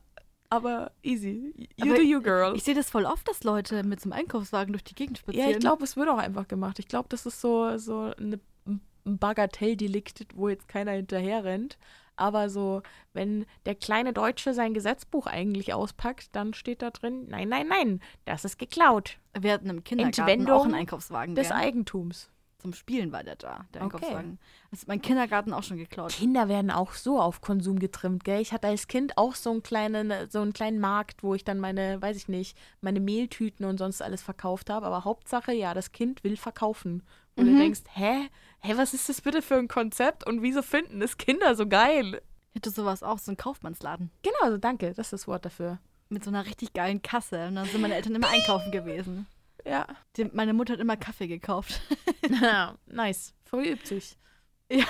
Aber 0.51 0.93
easy. 1.03 1.55
You 1.77 1.87
Aber 1.93 1.95
do 1.97 2.03
you, 2.03 2.21
girl. 2.21 2.55
Ich 2.55 2.65
sehe 2.65 2.75
das 2.75 2.91
voll 2.91 3.07
oft, 3.07 3.27
dass 3.27 3.43
Leute 3.43 3.83
mit 3.85 4.01
so 4.01 4.11
einem 4.11 4.21
Einkaufswagen 4.21 4.73
durch 4.73 4.85
die 4.85 4.95
Gegend 4.95 5.17
spazieren. 5.19 5.49
ja, 5.49 5.55
ich 5.57 5.61
glaube, 5.61 5.83
es 5.85 5.97
wird 5.97 6.09
auch 6.11 6.19
einfach 6.19 6.47
gemacht. 6.47 6.79
Ich 6.79 6.89
glaube, 6.89 7.09
das 7.09 7.25
ist 7.25 7.41
so, 7.41 7.79
so 7.79 8.13
eine, 8.19 8.39
ein 8.67 9.19
Bagatelldelikt, 9.19 10.27
wo 10.35 10.49
jetzt 10.51 10.69
keiner 10.69 10.93
hinterher 10.93 11.43
rennt. 11.45 11.79
Aber 12.17 12.51
so, 12.51 12.83
wenn 13.13 13.47
der 13.67 13.75
kleine 13.75 14.13
Deutsche 14.13 14.55
sein 14.55 14.75
Gesetzbuch 14.75 15.27
eigentlich 15.27 15.73
auspackt, 15.73 16.35
dann 16.37 16.55
steht 16.55 16.83
da 16.83 16.91
drin, 16.91 17.27
nein, 17.29 17.49
nein, 17.49 17.69
nein, 17.69 18.01
das 18.25 18.45
ist 18.45 18.59
geklaut. 18.59 19.19
Wir 19.39 19.53
hatten 19.53 19.71
im 19.71 19.83
Kindergarten 19.83 20.21
Entwendung 20.21 20.57
auch 20.57 20.65
einen 20.65 20.75
Einkaufswagen. 20.75 21.35
Des 21.35 21.49
gell? 21.49 21.57
Eigentums. 21.57 22.31
zum 22.59 22.75
Spielen 22.75 23.11
war 23.11 23.25
der 23.25 23.37
da, 23.37 23.67
der 23.75 23.83
Okay. 23.83 23.97
Einkaufswagen. 23.97 24.39
Das 24.71 24.81
ist 24.81 24.89
mein 24.89 25.03
Kindergarten 25.03 25.53
auch 25.53 25.65
schon 25.65 25.79
geklaut. 25.79 26.13
Kinder 26.13 26.49
werden 26.49 26.71
auch 26.71 26.93
so 26.93 27.21
auf 27.21 27.41
Konsum 27.41 27.79
getrimmt, 27.79 28.25
gell? 28.25 28.41
Ich 28.41 28.53
hatte 28.53 28.69
als 28.69 28.87
Kind 28.87 29.19
auch 29.19 29.35
so 29.35 29.51
einen 29.51 29.63
kleinen, 29.63 30.31
so 30.31 30.41
einen 30.41 30.53
kleinen 30.53 30.79
Markt, 30.79 31.23
wo 31.23 31.35
ich 31.35 31.45
dann 31.45 31.59
meine, 31.59 32.01
weiß 32.01 32.17
ich 32.17 32.29
nicht, 32.29 32.57
meine 32.81 33.01
Mehltüten 33.01 33.65
und 33.67 33.79
sonst 33.79 34.01
alles 34.01 34.23
verkauft 34.23 34.71
habe. 34.71 34.87
Aber 34.87 35.05
Hauptsache, 35.05 35.53
ja, 35.53 35.75
das 35.75 35.93
Kind 35.93 36.23
will 36.25 36.37
verkaufen. 36.37 37.03
Und 37.37 37.47
Mhm. 37.47 37.53
du 37.53 37.59
denkst, 37.59 37.81
hä? 37.95 38.29
Hä, 38.61 38.73
was 38.77 38.95
ist 38.95 39.09
das 39.09 39.21
bitte 39.21 39.43
für 39.43 39.57
ein 39.57 39.69
Konzept? 39.69 40.27
Und 40.27 40.43
wieso 40.43 40.63
finden 40.63 41.01
das 41.01 41.17
Kinder 41.19 41.55
so 41.57 41.67
geil? 41.67 42.21
Ich 42.53 42.57
hatte 42.61 42.71
sowas 42.71 43.03
auch, 43.03 43.19
so 43.19 43.31
einen 43.31 43.37
Kaufmannsladen. 43.37 44.11
Genau, 44.23 44.37
also 44.43 44.59
danke, 44.59 44.89
das 44.89 44.99
ist 45.09 45.13
das 45.13 45.27
Wort 45.29 45.45
dafür. 45.45 45.79
Mit 46.11 46.23
so 46.23 46.31
einer 46.31 46.45
richtig 46.47 46.73
geilen 46.75 47.01
Kasse. 47.03 47.49
Und 47.49 47.55
dann 47.57 47.67
sind 47.67 47.81
meine 47.81 47.95
Eltern 47.95 48.15
immer 48.15 48.29
einkaufen 48.29 48.71
gewesen. 48.71 49.27
Ja. 49.65 49.87
Die, 50.17 50.27
meine 50.27 50.53
Mutter 50.53 50.75
hat 50.75 50.81
immer 50.81 50.97
Kaffee 50.97 51.27
gekauft. 51.29 51.81
nice. 52.87 53.35
Früh 53.45 53.65
übt 53.73 53.87
sich. 53.87 54.17
Ja. 54.73 54.87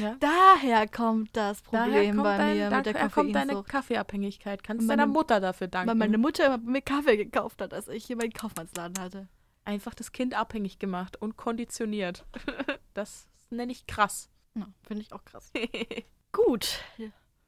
ja. 0.00 0.16
Daher 0.18 0.88
kommt 0.88 1.36
das 1.36 1.60
Problem 1.60 2.12
kommt, 2.14 2.22
bei 2.24 2.38
dein, 2.38 2.56
mir 2.56 2.70
mit 2.70 2.86
der 2.86 2.92
daher 2.94 3.10
kommt 3.10 3.34
deine. 3.34 3.62
Kaffeeabhängigkeit. 3.62 4.64
Kannst 4.64 4.86
meine- 4.86 5.02
deiner 5.02 5.12
Mutter 5.12 5.40
dafür 5.40 5.66
danken. 5.66 5.88
Weil 5.90 5.94
meine 5.96 6.16
Mutter 6.16 6.46
immer 6.46 6.56
mir 6.56 6.80
Kaffee 6.80 7.18
gekauft 7.18 7.60
hat, 7.60 7.74
als 7.74 7.88
ich 7.88 8.06
hier 8.06 8.16
meinen 8.16 8.32
Kaufmannsladen 8.32 8.98
hatte. 8.98 9.28
Einfach 9.64 9.94
das 9.94 10.12
Kind 10.12 10.34
abhängig 10.34 10.78
gemacht 10.78 11.16
und 11.20 11.36
konditioniert. 11.36 12.24
das 12.94 13.28
nenne 13.50 13.72
ich 13.72 13.86
krass. 13.86 14.28
Ja, 14.54 14.68
Finde 14.86 15.02
ich 15.02 15.12
auch 15.12 15.24
krass. 15.24 15.50
Gut, 16.32 16.80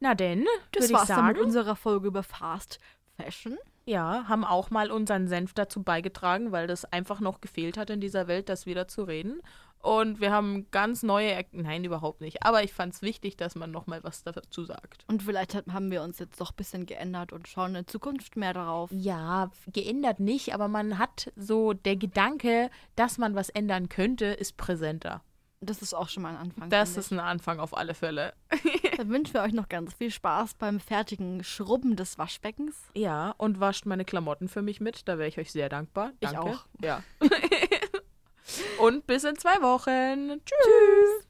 Na 0.01 0.14
denn, 0.14 0.47
das 0.73 0.93
war's 0.93 1.09
dann 1.09 1.27
mit 1.27 1.37
sagen. 1.37 1.47
unserer 1.47 1.77
Folge 1.77 2.07
über 2.09 2.23
Fast 2.23 2.79
Fashion. 3.17 3.59
Ja, 3.89 4.24
haben 4.28 4.45
auch 4.45 4.70
mal 4.70 4.91
unseren 4.91 5.28
Senf 5.28 5.55
dazu 5.55 5.82
beigetragen, 5.82 6.51
weil 6.51 6.66
das 6.66 6.84
einfach 6.84 7.20
noch 7.20 7.41
gefehlt 7.41 7.78
hat 7.78 7.89
in 7.89 8.01
dieser 8.01 8.26
Welt, 8.26 8.49
das 8.49 8.66
wieder 8.66 8.89
zu 8.89 9.05
reden. 9.05 9.41
Und 9.80 10.20
wir 10.20 10.32
haben 10.32 10.66
ganz 10.72 11.05
neue, 11.05 11.30
Er 11.30 11.45
nein, 11.53 11.84
überhaupt 11.84 12.20
nicht. 12.20 12.43
Aber 12.43 12.64
ich 12.64 12.72
fand 12.72 12.95
es 12.95 13.03
wichtig, 13.03 13.37
dass 13.37 13.55
man 13.55 13.70
noch 13.70 13.87
mal 13.87 14.03
was 14.03 14.24
dazu 14.24 14.64
sagt. 14.64 15.05
Und 15.07 15.22
vielleicht 15.22 15.55
hat, 15.55 15.68
haben 15.68 15.93
wir 15.93 16.03
uns 16.03 16.18
jetzt 16.18 16.41
doch 16.41 16.51
ein 16.51 16.57
bisschen 16.57 16.87
geändert 16.87 17.32
und 17.32 17.47
schauen 17.47 17.76
in 17.76 17.87
Zukunft 17.87 18.34
mehr 18.37 18.53
darauf. 18.53 18.91
Ja, 18.91 19.53
geändert 19.72 20.18
nicht, 20.18 20.53
aber 20.53 20.66
man 20.66 20.99
hat 20.99 21.32
so 21.37 21.72
der 21.72 21.95
Gedanke, 21.95 22.70
dass 22.97 23.18
man 23.18 23.37
was 23.37 23.51
ändern 23.51 23.89
könnte, 23.89 24.26
ist 24.26 24.57
präsenter. 24.57 25.22
Das 25.61 25.80
ist 25.80 25.94
auch 25.94 26.09
schon 26.09 26.22
mal 26.22 26.30
ein 26.30 26.36
Anfang. 26.36 26.70
Das 26.70 26.96
ist 26.96 27.12
ein 27.12 27.20
Anfang 27.20 27.61
auf 27.61 27.76
alle 27.76 27.94
Fälle. 27.94 28.34
ich. 28.62 28.90
Dann 28.96 29.09
wünschen 29.09 29.34
wir 29.34 29.42
euch 29.42 29.52
noch 29.52 29.68
ganz 29.68 29.94
viel 29.94 30.11
Spaß 30.11 30.54
beim 30.54 30.80
fertigen 30.80 31.42
Schrubben 31.44 31.96
des 31.96 32.18
Waschbeckens. 32.18 32.76
Ja, 32.94 33.34
und 33.38 33.61
wascht 33.61 33.86
meine 33.86 34.04
Klamotten 34.04 34.48
für 34.48 34.62
mich 34.62 34.80
mit. 34.80 35.09
Da 35.09 35.18
wäre 35.18 35.28
ich 35.28 35.38
euch 35.38 35.52
sehr 35.52 35.68
dankbar. 35.68 36.12
Ich 36.20 36.30
Danke. 36.30 36.40
auch. 36.40 36.66
Ja. 36.82 37.02
und 38.78 39.07
bis 39.07 39.24
in 39.24 39.36
zwei 39.36 39.61
Wochen. 39.62 40.40
Tschüss. 40.44 41.26